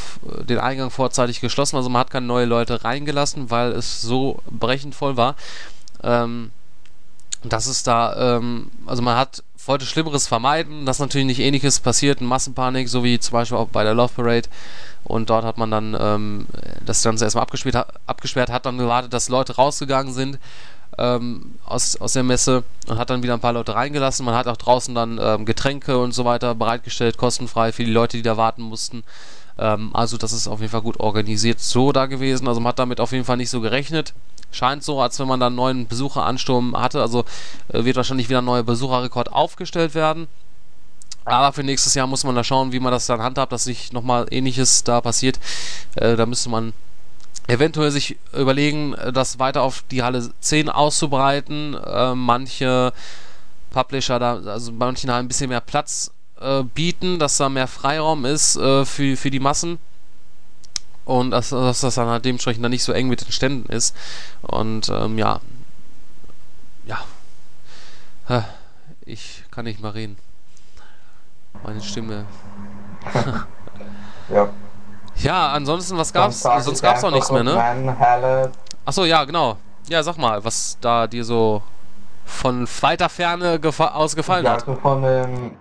den 0.48 0.60
Eingang 0.60 0.90
vorzeitig 0.90 1.42
geschlossen, 1.42 1.76
also 1.76 1.90
man 1.90 2.02
hat 2.02 2.10
keine 2.10 2.26
neuen 2.26 2.50
Leute 2.50 2.84
reingelassen, 2.84 3.52
weil 3.52 3.72
es 3.72 4.02
so 4.02 4.40
brechend 4.50 4.96
voll 4.96 5.18
war. 5.18 5.36
Ähm, 6.04 6.52
dass 7.44 7.68
es 7.68 7.84
da, 7.84 8.38
ähm, 8.38 8.72
also 8.86 9.02
man 9.02 9.18
hat 9.18 9.44
wollte 9.68 9.86
Schlimmeres 9.86 10.28
vermeiden, 10.28 10.86
dass 10.86 11.00
natürlich 11.00 11.28
nicht 11.28 11.40
ähnliches 11.40 11.80
passiert, 11.80 12.22
Massenpanik, 12.22 12.90
so 12.90 13.04
wie 13.04 13.20
zum 13.20 13.34
Beispiel 13.34 13.58
auch 13.58 13.70
bei 13.70 13.84
der 13.84 13.94
Love 13.94 14.14
Parade. 14.16 14.50
Und 15.04 15.30
dort 15.30 15.46
hat 15.46 15.58
man 15.58 15.72
dann 15.72 15.98
ähm, 16.00 16.48
das 16.86 17.04
Ganze 17.04 17.26
erstmal 17.26 17.44
abgesperrt, 17.44 17.88
abgesperrt, 18.08 18.50
hat 18.50 18.66
dann 18.66 18.78
gewartet, 18.78 19.14
dass 19.14 19.30
Leute 19.30 19.56
rausgegangen 19.56 20.14
sind. 20.14 20.40
ähm, 20.98 21.56
aus, 21.66 21.96
aus 21.98 22.14
der 22.14 22.24
Messe 22.24 22.64
und 22.88 22.98
hat 22.98 23.10
dann 23.10 23.24
wieder 23.24 23.34
ein 23.34 23.40
paar 23.40 23.54
Leute 23.54 23.76
reingelassen. 23.76 24.26
Man 24.26 24.36
hat 24.36 24.48
auch 24.48 24.58
draußen 24.58 24.94
dann 24.94 25.20
ähm, 25.22 25.46
Getränke 25.46 25.98
und 25.98 26.14
so 26.14 26.26
weiter 26.26 26.56
bereitgestellt, 26.56 27.18
kostenfrei 27.18 27.72
für 27.72 27.84
die 27.84 27.92
Leute, 27.92 28.18
die 28.18 28.24
da 28.24 28.38
warten 28.38 28.62
mussten. 28.62 29.04
Ähm, 29.58 29.92
also 29.94 30.18
das 30.18 30.34
ist 30.34 30.48
auf 30.48 30.60
jeden 30.60 30.72
Fall 30.72 30.82
gut 30.82 31.00
organisiert 31.00 31.60
so 31.60 31.92
da 31.92 32.06
gewesen. 32.06 32.48
Also 32.48 32.60
man 32.60 32.70
hat 32.70 32.80
damit 32.80 33.00
auf 33.00 33.12
jeden 33.12 33.26
Fall 33.26 33.38
nicht 33.38 33.50
so 33.50 33.62
gerechnet. 33.62 34.14
Scheint 34.54 34.84
so, 34.84 35.02
als 35.02 35.20
wenn 35.20 35.28
man 35.28 35.40
da 35.40 35.48
einen 35.48 35.56
neuen 35.56 35.88
Besucheransturm 35.88 36.78
hatte. 36.80 37.02
Also 37.02 37.26
äh, 37.70 37.84
wird 37.84 37.98
wahrscheinlich 37.98 38.30
wieder 38.30 38.42
ein 38.42 38.46
neuer 38.46 38.64
Besucherrekord 38.64 39.32
aufgestellt 39.32 39.96
werden. 39.96 40.28
Aber 41.26 41.54
für 41.54 41.64
nächstes 41.64 41.94
Jahr 41.94 42.08
muss 42.08 42.24
man 42.24 42.36
da 42.36 42.44
schauen, 42.44 42.72
wie 42.72 42.80
man 42.80 42.92
das 42.92 43.06
dann 43.06 43.22
handhabt, 43.22 43.52
dass 43.52 43.66
nicht 43.66 43.94
nochmal 43.94 44.28
ähnliches 44.30 44.84
da 44.84 45.02
passiert. 45.02 45.40
Äh, 45.96 46.16
da 46.16 46.26
müsste 46.26 46.50
man 46.50 46.74
eventuell 47.48 47.92
sich 47.92 48.18
überlegen, 48.34 48.96
das 49.14 49.40
weiter 49.40 49.62
auf 49.64 49.84
die 49.92 50.04
Halle 50.04 50.30
10 50.40 50.70
auszubreiten. 50.70 51.76
Äh, 51.76 52.16
manche 52.16 52.94
Publisher 53.72 54.20
da, 54.20 54.36
also 54.46 54.72
manchen 54.72 55.12
Hallen 55.12 55.26
ein 55.26 55.28
bisschen 55.28 55.50
mehr 55.50 55.62
Platz 55.62 56.12
äh, 56.40 56.64
bieten, 56.64 57.20
dass 57.20 57.38
da 57.38 57.50
mehr 57.50 57.68
Freiraum 57.68 58.26
ist 58.26 58.56
äh, 58.56 58.86
für, 58.86 59.18
für 59.18 59.32
die 59.32 59.40
Massen. 59.40 59.80
Und 61.06 61.32
dass, 61.32 61.50
dass 61.50 61.82
das 61.82 61.96
dann 61.96 62.08
halt 62.08 62.24
dementsprechend 62.26 62.64
dann 62.64 62.72
nicht 62.72 62.84
so 62.84 62.94
eng 62.94 63.10
mit 63.10 63.22
den 63.22 63.32
Ständen 63.32 63.72
ist. 63.72 63.96
Und 64.42 64.90
ähm, 64.90 65.18
ja. 65.18 65.40
Ja. 66.86 67.00
Ich 69.06 69.44
kann 69.52 69.66
nicht 69.66 69.82
mehr 69.82 69.94
reden. 69.94 70.18
Meine 71.64 71.82
Stimme. 71.82 72.26
ja. 74.30 74.50
Ja, 75.18 75.52
ansonsten, 75.52 75.98
was 75.98 76.12
gab's? 76.12 76.42
Sonst 76.42 76.82
gab's 76.82 77.04
auch 77.04 77.12
nichts 77.12 77.32
mehr, 77.32 77.44
ne? 77.44 78.52
Achso, 78.86 79.06
ja, 79.06 79.24
genau. 79.26 79.58
Ja, 79.88 80.02
sag 80.02 80.18
mal, 80.18 80.44
was 80.44 80.78
da 80.82 81.08
dir 81.08 81.24
so 81.24 81.62
von 82.26 82.68
weiter 82.82 83.10
Ferne 83.10 83.60
aus 83.78 84.16
gefallen 84.16 84.46
ja, 84.46 84.54
hat. 84.54 84.68
Also 84.68 84.80
von 84.80 85.02
den, 85.02 85.52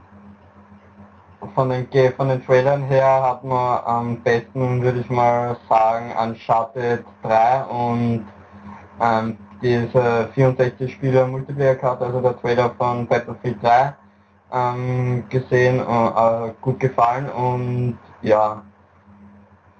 von 1.54 1.70
den 1.70 1.86
von 2.16 2.28
den 2.28 2.44
Trailern 2.44 2.82
her 2.84 3.22
hat 3.22 3.44
man 3.44 3.80
am 3.84 4.16
besten, 4.22 4.82
würde 4.82 5.00
ich 5.00 5.10
mal 5.10 5.56
sagen, 5.68 6.12
Uncharted 6.20 7.04
3 7.22 7.64
und 7.64 8.26
ähm, 9.00 9.36
diese 9.60 10.28
64 10.34 10.92
Spieler 10.92 11.26
Multiplayer 11.26 11.74
Karte, 11.76 12.06
also 12.06 12.20
der 12.20 12.40
Trailer 12.40 12.70
von 12.78 13.06
Battlefield 13.06 13.62
3 13.62 13.94
ähm, 14.52 15.24
gesehen, 15.28 15.78
äh, 15.80 16.48
äh, 16.48 16.52
gut 16.60 16.78
gefallen 16.80 17.28
und 17.30 17.98
ja, 18.22 18.62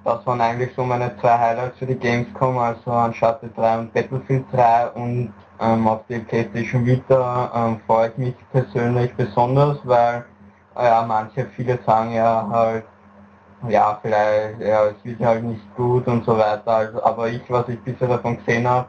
das 0.05 0.27
waren 0.27 0.41
eigentlich 0.41 0.75
so 0.75 0.85
meine 0.85 1.17
zwei 1.19 1.39
Highlights 1.39 1.79
für 1.79 1.87
die 1.87 1.95
Gamescom, 1.95 2.59
also 2.59 2.91
Uncharted 2.91 3.57
3 3.57 3.79
und 3.79 3.93
Battlefield 3.93 4.45
3 4.53 4.89
und 4.89 5.33
ähm, 5.61 5.87
auf 5.87 6.01
die 6.09 6.19
PlayStation 6.19 6.85
Vita 6.85 7.51
ähm, 7.55 7.81
freue 7.87 8.09
ich 8.09 8.19
mich 8.19 8.35
persönlich 8.51 9.15
besonders, 9.15 9.79
weil 9.85 10.25
ja, 10.77 11.05
manche, 11.07 11.47
viele 11.55 11.79
sagen 11.85 12.13
ja 12.13 12.47
halt, 12.51 12.85
ja 13.69 13.99
vielleicht, 14.03 14.61
ja 14.61 14.87
es 14.87 15.05
wird 15.05 15.21
halt 15.21 15.45
nicht 15.45 15.75
gut 15.77 16.07
und 16.07 16.25
so 16.25 16.37
weiter, 16.37 16.67
also, 16.67 17.03
aber 17.05 17.29
ich, 17.29 17.43
was 17.49 17.69
ich 17.69 17.81
bisher 17.81 18.09
davon 18.09 18.37
gesehen 18.39 18.69
habe 18.69 18.89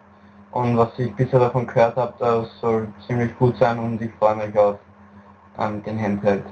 und 0.51 0.77
was 0.77 0.89
ich 0.97 1.13
bisher 1.15 1.39
davon 1.39 1.67
gehört 1.67 1.95
habe, 1.95 2.13
das 2.19 2.47
soll 2.61 2.87
ziemlich 3.07 3.37
gut 3.37 3.57
sein 3.57 3.79
und 3.79 4.01
ich 4.01 4.11
freue 4.19 4.35
mich 4.35 4.57
auf 4.57 4.77
ähm, 5.59 5.83
den 5.83 6.01
Handheld. 6.01 6.45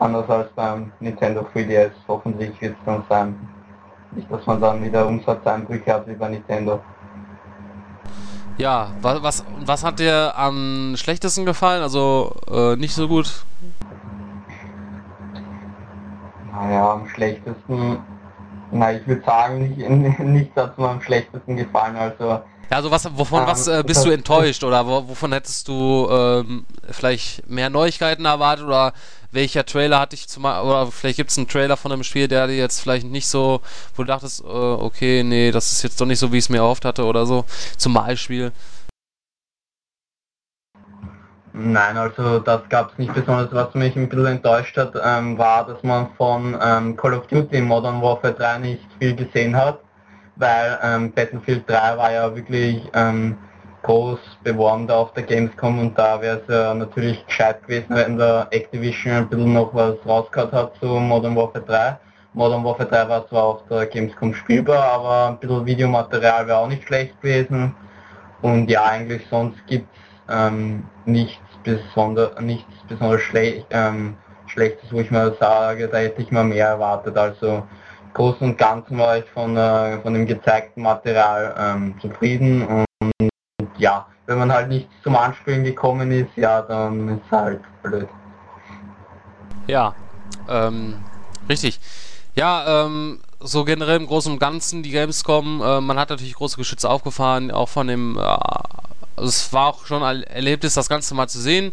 Anders 0.00 0.28
als 0.28 0.50
beim 0.52 0.92
Nintendo 1.00 1.46
3DS, 1.54 1.92
hoffentlich 2.08 2.60
wird 2.60 2.76
es 2.78 2.84
dann 2.84 3.04
sein. 3.08 3.38
Nicht, 4.10 4.30
dass 4.30 4.44
man 4.46 4.60
dann 4.60 4.82
wieder 4.82 5.06
Umsatzeinbrüche 5.06 5.92
hat 5.92 6.06
wie 6.06 6.14
bei 6.14 6.28
Nintendo. 6.28 6.80
Ja, 8.56 8.92
was, 9.02 9.22
was, 9.22 9.44
was 9.64 9.84
hat 9.84 9.98
dir 9.98 10.32
am 10.36 10.94
schlechtesten 10.96 11.44
gefallen? 11.44 11.82
Also 11.82 12.32
äh, 12.48 12.76
nicht 12.76 12.94
so 12.94 13.08
gut? 13.08 13.44
Naja, 16.64 16.92
am 16.92 17.08
schlechtesten, 17.08 17.98
na 18.72 18.92
ich 18.92 19.06
würde 19.06 19.22
sagen, 19.24 19.76
nicht, 19.76 20.18
nicht 20.18 20.56
hat 20.56 20.78
mir 20.78 20.88
am 20.88 21.02
schlechtesten 21.02 21.56
gefallen. 21.56 21.96
Also 21.96 22.40
ja, 22.70 22.78
also 22.78 22.90
was, 22.90 23.06
wovon 23.16 23.42
ähm, 23.42 23.46
was 23.46 23.66
äh, 23.66 23.82
bist 23.86 24.04
du 24.06 24.10
enttäuscht 24.10 24.64
oder 24.64 24.86
wovon 24.86 25.32
hättest 25.32 25.68
du 25.68 26.08
ähm, 26.10 26.64
vielleicht 26.90 27.48
mehr 27.48 27.68
Neuigkeiten 27.68 28.24
erwartet 28.24 28.64
oder 28.64 28.94
welcher 29.32 29.66
Trailer 29.66 30.00
hatte 30.00 30.14
ich 30.14 30.28
zum 30.28 30.46
oder 30.46 30.88
vielleicht 30.90 31.18
gibt 31.18 31.30
es 31.30 31.36
einen 31.36 31.48
Trailer 31.48 31.76
von 31.76 31.92
einem 31.92 32.04
Spiel, 32.04 32.26
der 32.26 32.46
dir 32.46 32.56
jetzt 32.56 32.80
vielleicht 32.80 33.06
nicht 33.06 33.26
so, 33.26 33.60
wo 33.94 34.02
du 34.02 34.06
dachtest, 34.06 34.42
äh, 34.42 34.46
okay, 34.46 35.22
nee, 35.22 35.50
das 35.50 35.72
ist 35.72 35.82
jetzt 35.82 36.00
doch 36.00 36.06
nicht 36.06 36.18
so, 36.18 36.32
wie 36.32 36.38
ich 36.38 36.44
es 36.44 36.48
mir 36.48 36.58
erhofft 36.58 36.86
hatte 36.86 37.04
oder 37.04 37.26
so, 37.26 37.44
zum 37.76 37.92
Beispiel. 37.92 38.52
Nein, 41.56 41.96
also 41.96 42.40
das 42.40 42.68
gab 42.68 42.92
es 42.92 42.98
nicht 42.98 43.14
besonders. 43.14 43.52
Was 43.52 43.74
mich 43.74 43.94
ein 43.96 44.08
bisschen 44.08 44.26
enttäuscht 44.26 44.76
hat, 44.76 44.94
ähm, 45.02 45.38
war, 45.38 45.66
dass 45.66 45.82
man 45.82 46.08
von 46.16 46.58
ähm, 46.60 46.96
Call 46.96 47.14
of 47.14 47.28
Duty 47.28 47.60
Modern 47.60 48.02
Warfare 48.02 48.34
3 48.34 48.58
nicht 48.58 48.86
viel 48.98 49.14
gesehen 49.14 49.56
hat 49.56 49.78
weil 50.36 50.78
ähm, 50.82 51.12
Battlefield 51.12 51.68
3 51.68 51.96
war 51.96 52.12
ja 52.12 52.34
wirklich 52.34 52.82
ähm, 52.94 53.36
groß 53.82 54.18
beworben 54.42 54.86
da 54.86 54.96
auf 54.96 55.12
der 55.12 55.24
Gamescom 55.24 55.78
und 55.78 55.98
da 55.98 56.20
wäre 56.20 56.40
es 56.40 56.54
ja 56.54 56.74
natürlich 56.74 57.24
gescheit 57.26 57.62
gewesen, 57.66 57.94
wenn 57.94 58.16
der 58.16 58.48
Activision 58.50 59.14
ein 59.14 59.28
bisschen 59.28 59.52
noch 59.52 59.74
was 59.74 59.96
rausgehauen 60.06 60.52
hat 60.52 60.74
zu 60.80 60.86
Modern 60.86 61.36
Warfare 61.36 61.64
3. 61.64 61.98
Modern 62.32 62.64
Warfare 62.64 62.88
3 62.88 63.08
war 63.08 63.28
zwar 63.28 63.44
auf 63.44 63.66
der 63.68 63.86
Gamescom 63.86 64.34
spielbar, 64.34 64.84
aber 64.92 65.28
ein 65.28 65.38
bisschen 65.38 65.66
Videomaterial 65.66 66.46
wäre 66.46 66.58
auch 66.58 66.68
nicht 66.68 66.84
schlecht 66.84 67.20
gewesen. 67.20 67.74
Und 68.42 68.68
ja, 68.68 68.84
eigentlich 68.84 69.22
sonst 69.30 69.64
gibt 69.66 69.88
es 69.94 70.34
ähm, 70.34 70.84
nichts 71.04 71.43
besonders 71.64 72.40
nichts 72.40 72.72
besonders 72.88 73.22
schlecht, 73.22 73.66
ähm, 73.70 74.16
Schlechtes, 74.46 74.92
wo 74.92 75.00
ich 75.00 75.10
mal 75.10 75.34
sage, 75.40 75.88
da 75.88 75.98
hätte 75.98 76.22
ich 76.22 76.30
mal 76.30 76.44
mehr 76.44 76.68
erwartet. 76.68 77.16
Also 77.16 77.66
Großen 78.12 78.46
und 78.46 78.58
Ganzen 78.58 78.98
war 78.98 79.18
ich 79.18 79.24
von, 79.30 79.56
äh, 79.56 79.98
von 80.00 80.14
dem 80.14 80.26
gezeigten 80.26 80.82
Material 80.82 81.54
ähm, 81.58 81.94
zufrieden 82.00 82.66
und 82.66 83.30
ja, 83.76 84.06
wenn 84.26 84.38
man 84.38 84.52
halt 84.52 84.68
nicht 84.68 84.88
zum 85.02 85.16
Anspielen 85.16 85.64
gekommen 85.64 86.10
ist, 86.12 86.30
ja, 86.36 86.62
dann 86.62 87.08
ist 87.08 87.30
halt 87.30 87.60
blöd. 87.82 88.08
Ja, 89.66 89.94
ähm, 90.48 91.00
richtig. 91.48 91.80
Ja, 92.34 92.84
ähm, 92.84 93.20
so 93.40 93.64
generell 93.64 93.96
im 93.96 94.06
Großen 94.06 94.32
und 94.32 94.38
Ganzen, 94.38 94.82
die 94.82 94.90
Gamescom, 94.90 95.62
äh, 95.62 95.80
man 95.80 95.98
hat 95.98 96.10
natürlich 96.10 96.34
große 96.34 96.56
Geschütze 96.56 96.88
aufgefahren, 96.88 97.50
auch 97.50 97.68
von 97.68 97.86
dem, 97.86 98.18
äh, 98.18 98.36
also 99.16 99.28
es 99.28 99.52
war 99.52 99.68
auch 99.68 99.86
schon 99.86 100.02
ein 100.02 100.22
Erlebnis, 100.24 100.74
das 100.74 100.88
Ganze 100.88 101.14
mal 101.14 101.28
zu 101.28 101.40
sehen. 101.40 101.72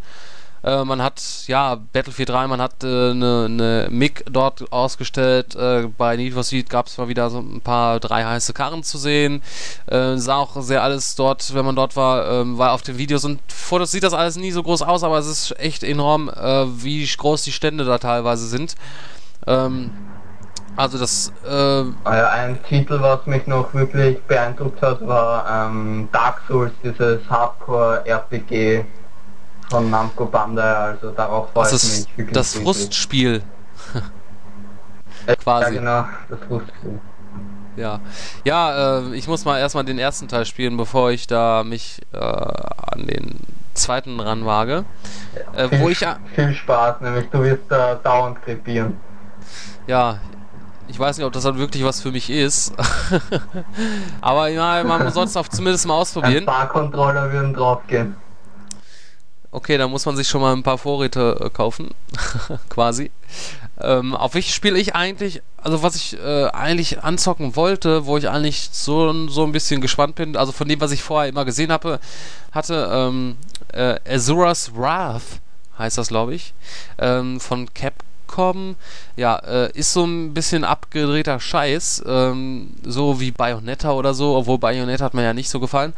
Äh, 0.63 0.83
man 0.83 1.01
hat, 1.01 1.21
ja, 1.47 1.75
Battlefield 1.91 2.29
3, 2.29 2.47
man 2.47 2.61
hat 2.61 2.83
eine 2.83 3.45
äh, 3.45 3.49
ne, 3.49 3.87
MIG 3.89 4.25
dort 4.29 4.71
ausgestellt. 4.71 5.55
Äh, 5.55 5.87
bei 5.97 6.15
Need 6.15 6.33
for 6.33 6.43
Speed 6.43 6.69
gab 6.69 6.87
es 6.87 6.97
mal 6.97 7.07
wieder 7.07 7.29
so 7.31 7.39
ein 7.39 7.61
paar 7.61 7.99
drei 7.99 8.23
heiße 8.23 8.53
Karren 8.53 8.83
zu 8.83 8.97
sehen. 8.99 9.41
Äh, 9.87 10.17
sah 10.17 10.37
auch 10.37 10.61
sehr 10.61 10.83
alles 10.83 11.15
dort, 11.15 11.55
wenn 11.55 11.65
man 11.65 11.75
dort 11.75 11.95
war, 11.95 12.29
ähm, 12.29 12.57
war 12.59 12.73
auf 12.73 12.83
den 12.83 12.97
Videos 12.99 13.25
und 13.25 13.39
Fotos 13.51 13.91
sieht 13.91 14.03
das 14.03 14.13
alles 14.13 14.35
nie 14.35 14.51
so 14.51 14.61
groß 14.61 14.83
aus, 14.83 15.03
aber 15.03 15.17
es 15.17 15.27
ist 15.27 15.59
echt 15.59 15.83
enorm, 15.83 16.29
äh, 16.29 16.65
wie 16.83 17.05
groß 17.05 17.41
die 17.43 17.51
Stände 17.51 17.83
da 17.83 17.97
teilweise 17.97 18.47
sind. 18.47 18.75
Ähm, 19.47 19.91
also 20.76 20.97
das. 20.97 21.32
Äh 21.45 21.84
ein 22.05 22.59
Titel, 22.63 23.01
was 23.01 23.26
mich 23.26 23.47
noch 23.47 23.74
wirklich 23.74 24.22
beeindruckt 24.24 24.82
hat, 24.82 25.05
war 25.05 25.67
ähm, 25.67 26.09
Dark 26.11 26.41
Souls, 26.47 26.72
dieses 26.84 27.19
Hardcore-RPG 27.30 28.86
von 29.69 29.89
Namco 29.89 30.26
Bandai, 30.26 30.74
also 30.74 31.11
darauf 31.11 31.51
freue 31.51 31.67
ich 31.67 31.84
mich 31.84 32.17
wirklich. 32.17 32.34
Das 32.34 32.55
Frustspiel. 32.55 33.41
Quasi. 35.43 35.63
Ja, 35.76 35.80
genau, 35.80 36.05
das 36.30 36.39
Frustspiel. 36.47 36.99
Ja, 37.78 37.99
ja 38.43 38.99
äh, 38.99 39.15
ich 39.15 39.28
muss 39.28 39.45
mal 39.45 39.59
erstmal 39.59 39.86
den 39.86 39.97
ersten 39.97 40.28
Teil 40.28 40.45
spielen, 40.45 40.78
bevor 40.78 41.11
ich 41.11 41.28
da 41.28 41.63
mich 41.63 42.01
äh, 42.11 42.17
an 42.17 43.07
den 43.07 43.39
zweiten 43.74 44.19
ranwage. 44.19 44.84
Äh, 45.55 45.69
viel, 45.69 45.80
wo 45.80 45.89
ich 45.89 46.05
viel 46.36 46.53
Spaß, 46.53 47.01
nämlich 47.01 47.30
du 47.30 47.41
wirst 47.43 47.63
da 47.69 47.95
dauernd 47.95 48.41
krepieren. 48.43 48.97
Ja, 49.88 50.19
ich 50.91 50.99
weiß 50.99 51.17
nicht, 51.17 51.25
ob 51.25 51.31
das 51.31 51.43
dann 51.43 51.57
wirklich 51.57 51.83
was 51.83 52.01
für 52.01 52.11
mich 52.11 52.29
ist. 52.29 52.73
Aber 54.21 54.49
ja, 54.49 54.83
man 54.83 55.11
soll 55.11 55.25
es 55.25 55.33
zumindest 55.49 55.87
mal 55.87 55.95
ausprobieren. 55.95 56.43
Ein 56.43 56.45
paar 56.45 56.67
Controller 56.67 57.31
würden 57.31 57.53
draufgehen. 57.53 58.15
Okay, 59.53 59.77
da 59.77 59.87
muss 59.87 60.05
man 60.05 60.15
sich 60.15 60.27
schon 60.27 60.41
mal 60.41 60.53
ein 60.53 60.63
paar 60.63 60.77
Vorräte 60.77 61.37
äh, 61.41 61.49
kaufen, 61.49 61.89
quasi. 62.69 63.11
Ähm, 63.81 64.15
auf 64.15 64.33
welches 64.33 64.53
Spiel 64.53 64.77
ich 64.77 64.95
eigentlich, 64.95 65.41
also 65.57 65.83
was 65.83 65.95
ich 65.95 66.17
äh, 66.17 66.47
eigentlich 66.47 67.03
anzocken 67.03 67.55
wollte, 67.55 68.05
wo 68.05 68.17
ich 68.17 68.29
eigentlich 68.29 68.69
so, 68.71 69.27
so 69.27 69.43
ein 69.43 69.51
bisschen 69.51 69.81
gespannt 69.81 70.15
bin, 70.15 70.37
also 70.37 70.51
von 70.53 70.69
dem, 70.69 70.79
was 70.79 70.91
ich 70.91 71.03
vorher 71.03 71.29
immer 71.29 71.43
gesehen 71.43 71.71
habe, 71.71 71.99
hatte, 72.53 72.89
ähm, 72.93 73.37
äh, 73.73 73.99
Azura's 74.07 74.73
Wrath 74.75 75.41
heißt 75.77 75.97
das, 75.97 76.09
glaube 76.09 76.33
ich, 76.33 76.53
ähm, 76.97 77.39
von 77.39 77.73
Capcom. 78.32 78.75
Ja, 79.15 79.36
äh, 79.38 79.71
ist 79.73 79.93
so 79.93 80.05
ein 80.05 80.34
bisschen 80.34 80.63
abgedrehter 80.63 81.39
Scheiß, 81.39 82.03
ähm, 82.07 82.71
so 82.84 83.19
wie 83.19 83.32
Bayonetta 83.32 83.91
oder 83.91 84.13
so, 84.13 84.36
obwohl 84.36 84.57
Bayonetta 84.57 85.05
hat 85.05 85.13
mir 85.13 85.23
ja 85.23 85.34
nicht 85.34 85.49
so 85.49 85.59
gefallen. 85.59 85.93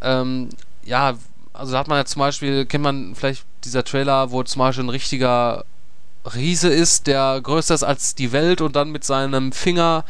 Ähm, 0.00 0.48
ja, 0.84 1.14
also 1.52 1.76
hat 1.76 1.88
man 1.88 1.98
ja 1.98 2.04
zum 2.04 2.20
Beispiel, 2.20 2.66
kennt 2.66 2.84
man 2.84 3.14
vielleicht 3.14 3.44
dieser 3.64 3.84
Trailer, 3.84 4.30
wo 4.30 4.42
zum 4.42 4.60
Beispiel 4.60 4.84
ein 4.84 4.90
richtiger 4.90 5.64
Riese 6.34 6.68
ist, 6.68 7.06
der 7.06 7.40
größer 7.40 7.74
ist 7.74 7.82
als 7.82 8.14
die 8.14 8.32
Welt 8.32 8.60
und 8.60 8.76
dann 8.76 8.90
mit 8.90 9.04
seinem 9.04 9.52
Finger 9.52 10.04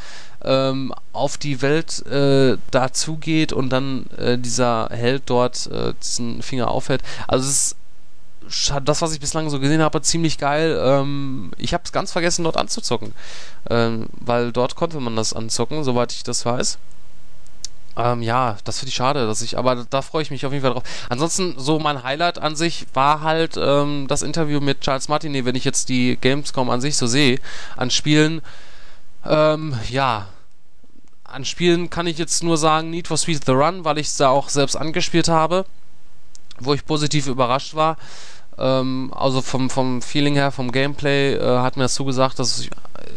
ähm, 0.44 0.92
auf 1.12 1.36
die 1.36 1.62
Welt 1.62 2.04
äh, 2.06 2.56
dazugeht 2.70 3.52
und 3.52 3.70
dann 3.70 4.06
äh, 4.16 4.38
dieser 4.38 4.88
Held 4.90 5.24
dort 5.26 5.66
äh, 5.68 5.94
diesen 6.02 6.42
Finger 6.42 6.68
aufhält. 6.68 7.02
Also 7.26 7.48
es 7.48 7.56
ist 7.56 7.76
das, 8.84 9.02
was 9.02 9.12
ich 9.12 9.20
bislang 9.20 9.50
so 9.50 9.60
gesehen 9.60 9.82
habe, 9.82 10.00
ziemlich 10.02 10.38
geil. 10.38 10.78
Ähm, 10.82 11.50
ich 11.58 11.74
habe 11.74 11.84
es 11.84 11.92
ganz 11.92 12.12
vergessen, 12.12 12.44
dort 12.44 12.56
anzuzocken. 12.56 13.14
Ähm, 13.70 14.06
weil 14.12 14.52
dort 14.52 14.74
konnte 14.74 15.00
man 15.00 15.16
das 15.16 15.32
anzocken, 15.32 15.84
soweit 15.84 16.12
ich 16.12 16.22
das 16.22 16.44
weiß. 16.46 16.78
Ähm, 17.98 18.22
ja, 18.22 18.56
das 18.62 18.78
finde 18.78 18.90
ich 18.90 18.94
schade, 18.94 19.26
dass 19.26 19.42
ich, 19.42 19.58
aber 19.58 19.84
da 19.90 20.02
freue 20.02 20.22
ich 20.22 20.30
mich 20.30 20.46
auf 20.46 20.52
jeden 20.52 20.62
Fall 20.62 20.72
drauf. 20.72 20.84
Ansonsten, 21.08 21.54
so 21.58 21.80
mein 21.80 22.04
Highlight 22.04 22.38
an 22.38 22.54
sich 22.54 22.86
war 22.94 23.22
halt 23.22 23.56
ähm, 23.56 24.06
das 24.06 24.22
Interview 24.22 24.60
mit 24.60 24.82
Charles 24.82 25.08
Martinet, 25.08 25.44
wenn 25.44 25.56
ich 25.56 25.64
jetzt 25.64 25.88
die 25.88 26.16
Gamescom 26.20 26.70
an 26.70 26.80
sich 26.80 26.96
so 26.96 27.08
sehe, 27.08 27.40
an 27.76 27.90
Spielen. 27.90 28.40
Ähm, 29.26 29.74
ja, 29.90 30.28
an 31.24 31.44
Spielen 31.44 31.90
kann 31.90 32.06
ich 32.06 32.18
jetzt 32.18 32.44
nur 32.44 32.56
sagen 32.56 32.90
Need 32.90 33.08
for 33.08 33.18
Speed 33.18 33.44
The 33.44 33.52
Run, 33.52 33.84
weil 33.84 33.98
ich 33.98 34.06
es 34.06 34.16
da 34.16 34.28
auch 34.28 34.48
selbst 34.48 34.76
angespielt 34.76 35.28
habe, 35.28 35.66
wo 36.60 36.74
ich 36.74 36.86
positiv 36.86 37.26
überrascht 37.26 37.74
war. 37.74 37.96
Ähm, 38.58 39.12
also 39.14 39.42
vom, 39.42 39.70
vom 39.70 40.02
Feeling 40.02 40.34
her, 40.34 40.50
vom 40.50 40.72
Gameplay 40.72 41.34
äh, 41.34 41.58
hat 41.58 41.76
mir 41.76 41.84
das 41.84 41.94
zugesagt, 41.94 42.38
das 42.38 42.68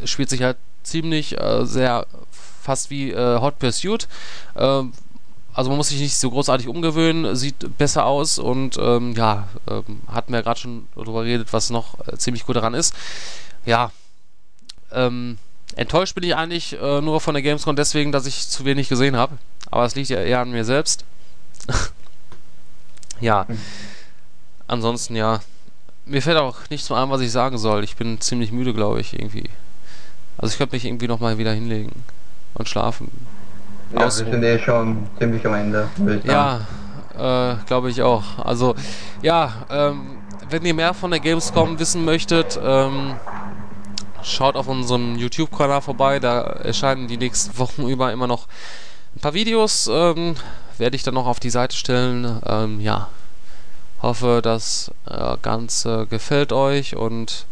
spielt 0.06 0.30
sich 0.30 0.44
halt 0.44 0.58
ziemlich 0.84 1.40
äh, 1.40 1.66
sehr 1.66 2.06
fast 2.62 2.90
wie 2.90 3.12
äh, 3.12 3.40
Hot 3.40 3.60
Pursuit. 3.60 4.08
Ähm, 4.56 4.94
also 5.54 5.70
man 5.70 5.78
muss 5.78 5.90
sich 5.90 6.00
nicht 6.00 6.18
so 6.18 6.32
großartig 6.32 6.68
umgewöhnen, 6.68 7.36
sieht 7.36 7.78
besser 7.78 8.06
aus 8.06 8.40
und 8.40 8.78
ähm, 8.78 9.14
ja, 9.14 9.50
ähm, 9.70 10.02
hatten 10.08 10.32
wir 10.32 10.44
gerade 10.44 10.60
schon 10.60 10.88
darüber 10.96 11.24
geredet, 11.24 11.50
was 11.52 11.70
noch 11.70 12.08
äh, 12.08 12.18
ziemlich 12.18 12.46
gut 12.46 12.56
daran 12.56 12.74
ist. 12.74 12.94
Ja, 13.66 13.92
ähm, 14.92 15.38
enttäuscht 15.76 16.16
bin 16.16 16.24
ich 16.24 16.36
eigentlich 16.36 16.80
äh, 16.82 17.02
nur 17.02 17.20
von 17.20 17.34
der 17.34 17.44
Gamescom 17.44 17.76
deswegen, 17.76 18.12
dass 18.12 18.26
ich 18.26 18.48
zu 18.48 18.64
wenig 18.64 18.88
gesehen 18.88 19.18
habe. 19.18 19.38
Aber 19.70 19.86
es 19.86 19.96
liegt 19.96 20.10
ja 20.10 20.20
eher 20.20 20.40
an 20.40 20.52
mir 20.52 20.64
selbst. 20.64 21.04
ja. 23.20 23.46
Mhm. 23.48 23.60
Ansonsten 24.72 25.18
ja. 25.18 25.42
Mir 26.06 26.22
fällt 26.22 26.38
auch 26.38 26.56
nichts 26.70 26.90
mehr 26.90 26.98
ein, 27.00 27.10
was 27.10 27.22
ich 27.22 27.32
sagen 27.32 27.58
soll. 27.58 27.84
Ich 27.84 27.98
bin 27.98 28.22
ziemlich 28.22 28.52
müde, 28.52 28.74
glaube 28.74 29.02
ich, 29.02 29.14
irgendwie. 29.14 29.50
Also 30.38 30.54
ich 30.54 30.58
könnte 30.58 30.76
mich 30.76 30.86
irgendwie 30.86 31.08
nochmal 31.08 31.38
wieder 31.38 31.52
hinlegen 31.52 31.92
und 32.54 32.70
schlafen. 32.70 33.12
Ja, 33.94 34.00
wir 34.00 34.12
sind 34.12 34.44
eh 34.44 34.58
schon 34.58 35.08
ziemlich 35.20 35.46
am 35.46 35.56
Ende. 35.56 35.90
Ja, 36.24 36.62
äh, 37.16 37.56
glaube 37.68 37.90
ich 37.90 38.02
auch. 38.02 38.24
Also, 38.40 38.74
ja, 39.22 39.54
ähm, 39.70 40.18
wenn 40.50 40.66
ihr 40.66 40.74
mehr 40.74 40.94
von 40.94 41.12
der 41.12 41.20
Gamescom 41.20 41.78
wissen 41.78 42.06
möchtet, 42.06 42.58
ähm, 42.64 43.16
schaut 44.24 44.56
auf 44.56 44.68
unserem 44.70 45.18
YouTube-Kanal 45.18 45.82
vorbei. 45.82 46.20
Da 46.20 46.42
erscheinen 46.42 47.10
die 47.10 47.18
nächsten 47.18 47.58
Wochen 47.60 47.88
über 47.88 48.12
immer 48.14 48.28
noch 48.28 48.48
ein 49.16 49.20
paar 49.20 49.34
Videos. 49.34 49.90
Ähm, 49.92 50.36
werde 50.78 50.96
ich 50.96 51.04
dann 51.04 51.14
noch 51.14 51.28
auf 51.28 51.42
die 51.42 51.50
Seite 51.50 51.76
stellen. 51.76 52.42
Ähm, 52.46 52.80
ja, 52.80 53.10
hoffe, 54.02 54.42
das 54.44 54.92
äh, 55.06 55.38
Ganze 55.42 56.08
gefällt 56.08 56.54
euch 56.54 56.96
und 56.96 57.46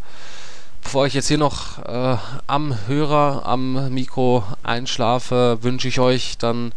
Bevor 0.82 1.06
ich 1.06 1.14
jetzt 1.14 1.28
hier 1.28 1.38
noch 1.38 1.78
äh, 1.86 2.16
am 2.46 2.74
Hörer, 2.86 3.42
am 3.46 3.92
Mikro 3.92 4.44
einschlafe, 4.62 5.58
wünsche 5.62 5.88
ich 5.88 6.00
euch 6.00 6.38
dann, 6.38 6.72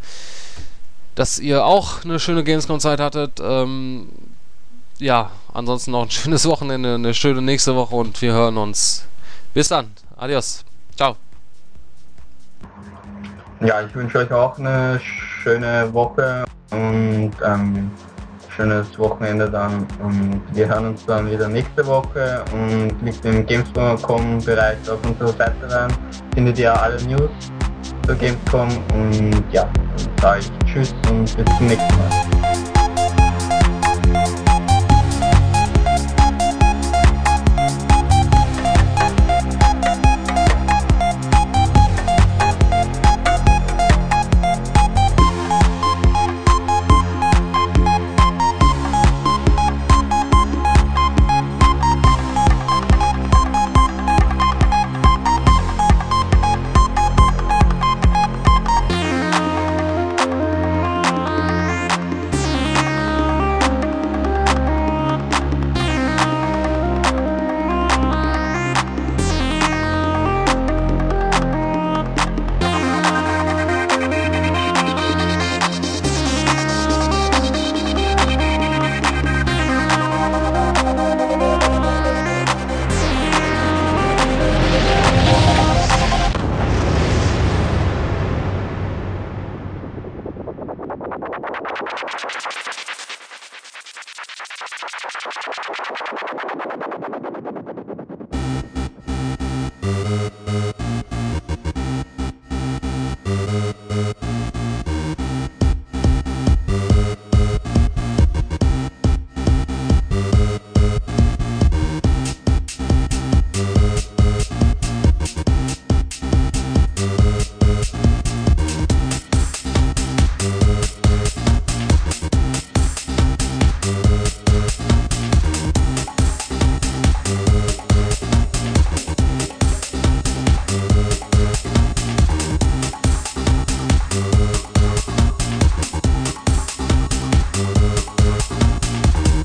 dass 1.16 1.40
ihr 1.40 1.66
auch 1.66 2.04
eine 2.04 2.20
schöne 2.20 2.44
Gamescom-Zeit 2.44 3.00
hattet. 3.00 3.40
Ähm, 3.42 4.10
ja, 5.00 5.32
ansonsten 5.54 5.92
noch 5.92 6.04
ein 6.04 6.12
schönes 6.12 6.46
Wochenende, 6.46 6.96
eine 6.96 7.14
schöne 7.14 7.42
nächste 7.42 7.76
Woche 7.76 7.96
und 7.96 8.22
wir 8.22 8.34
hören 8.34 8.58
uns. 8.58 9.06
Bis 9.54 9.70
dann. 9.70 9.92
Adios. 10.18 10.64
Ciao. 10.96 11.16
Ja, 13.62 13.82
ich 13.82 13.96
wünsche 13.96 14.20
euch 14.20 14.32
auch 14.32 14.60
eine 14.60 15.00
schöne 15.00 15.92
Woche 15.94 16.44
und 16.72 17.32
ähm, 17.44 17.90
schönes 18.56 18.97
Wochenende 18.99 19.49
dann 19.49 19.88
und 20.01 20.41
wir 20.54 20.68
hören 20.68 20.88
uns 20.88 21.06
dann 21.06 21.30
wieder 21.30 21.47
nächste 21.47 21.86
Woche 21.86 22.43
und 22.51 22.91
liegt 23.04 23.26
im 23.26 23.45
Gamescom 23.45 24.43
Bereich 24.43 24.78
auf 24.89 24.99
unserer 25.06 25.34
Seite 25.34 25.70
rein. 25.70 25.93
Findet 26.34 26.60
ihr 26.60 26.82
alle 26.82 27.01
News 27.04 27.30
zur 28.06 28.16
Gamescom 28.16 28.70
und 28.93 29.43
ja, 29.51 29.68
dann 29.74 30.22
sage 30.22 30.39
ich 30.41 30.72
Tschüss 30.72 30.93
und 31.10 31.24
bis 31.36 31.58
zum 31.58 31.68
nächsten 31.68 31.97
Mal. 31.97 32.23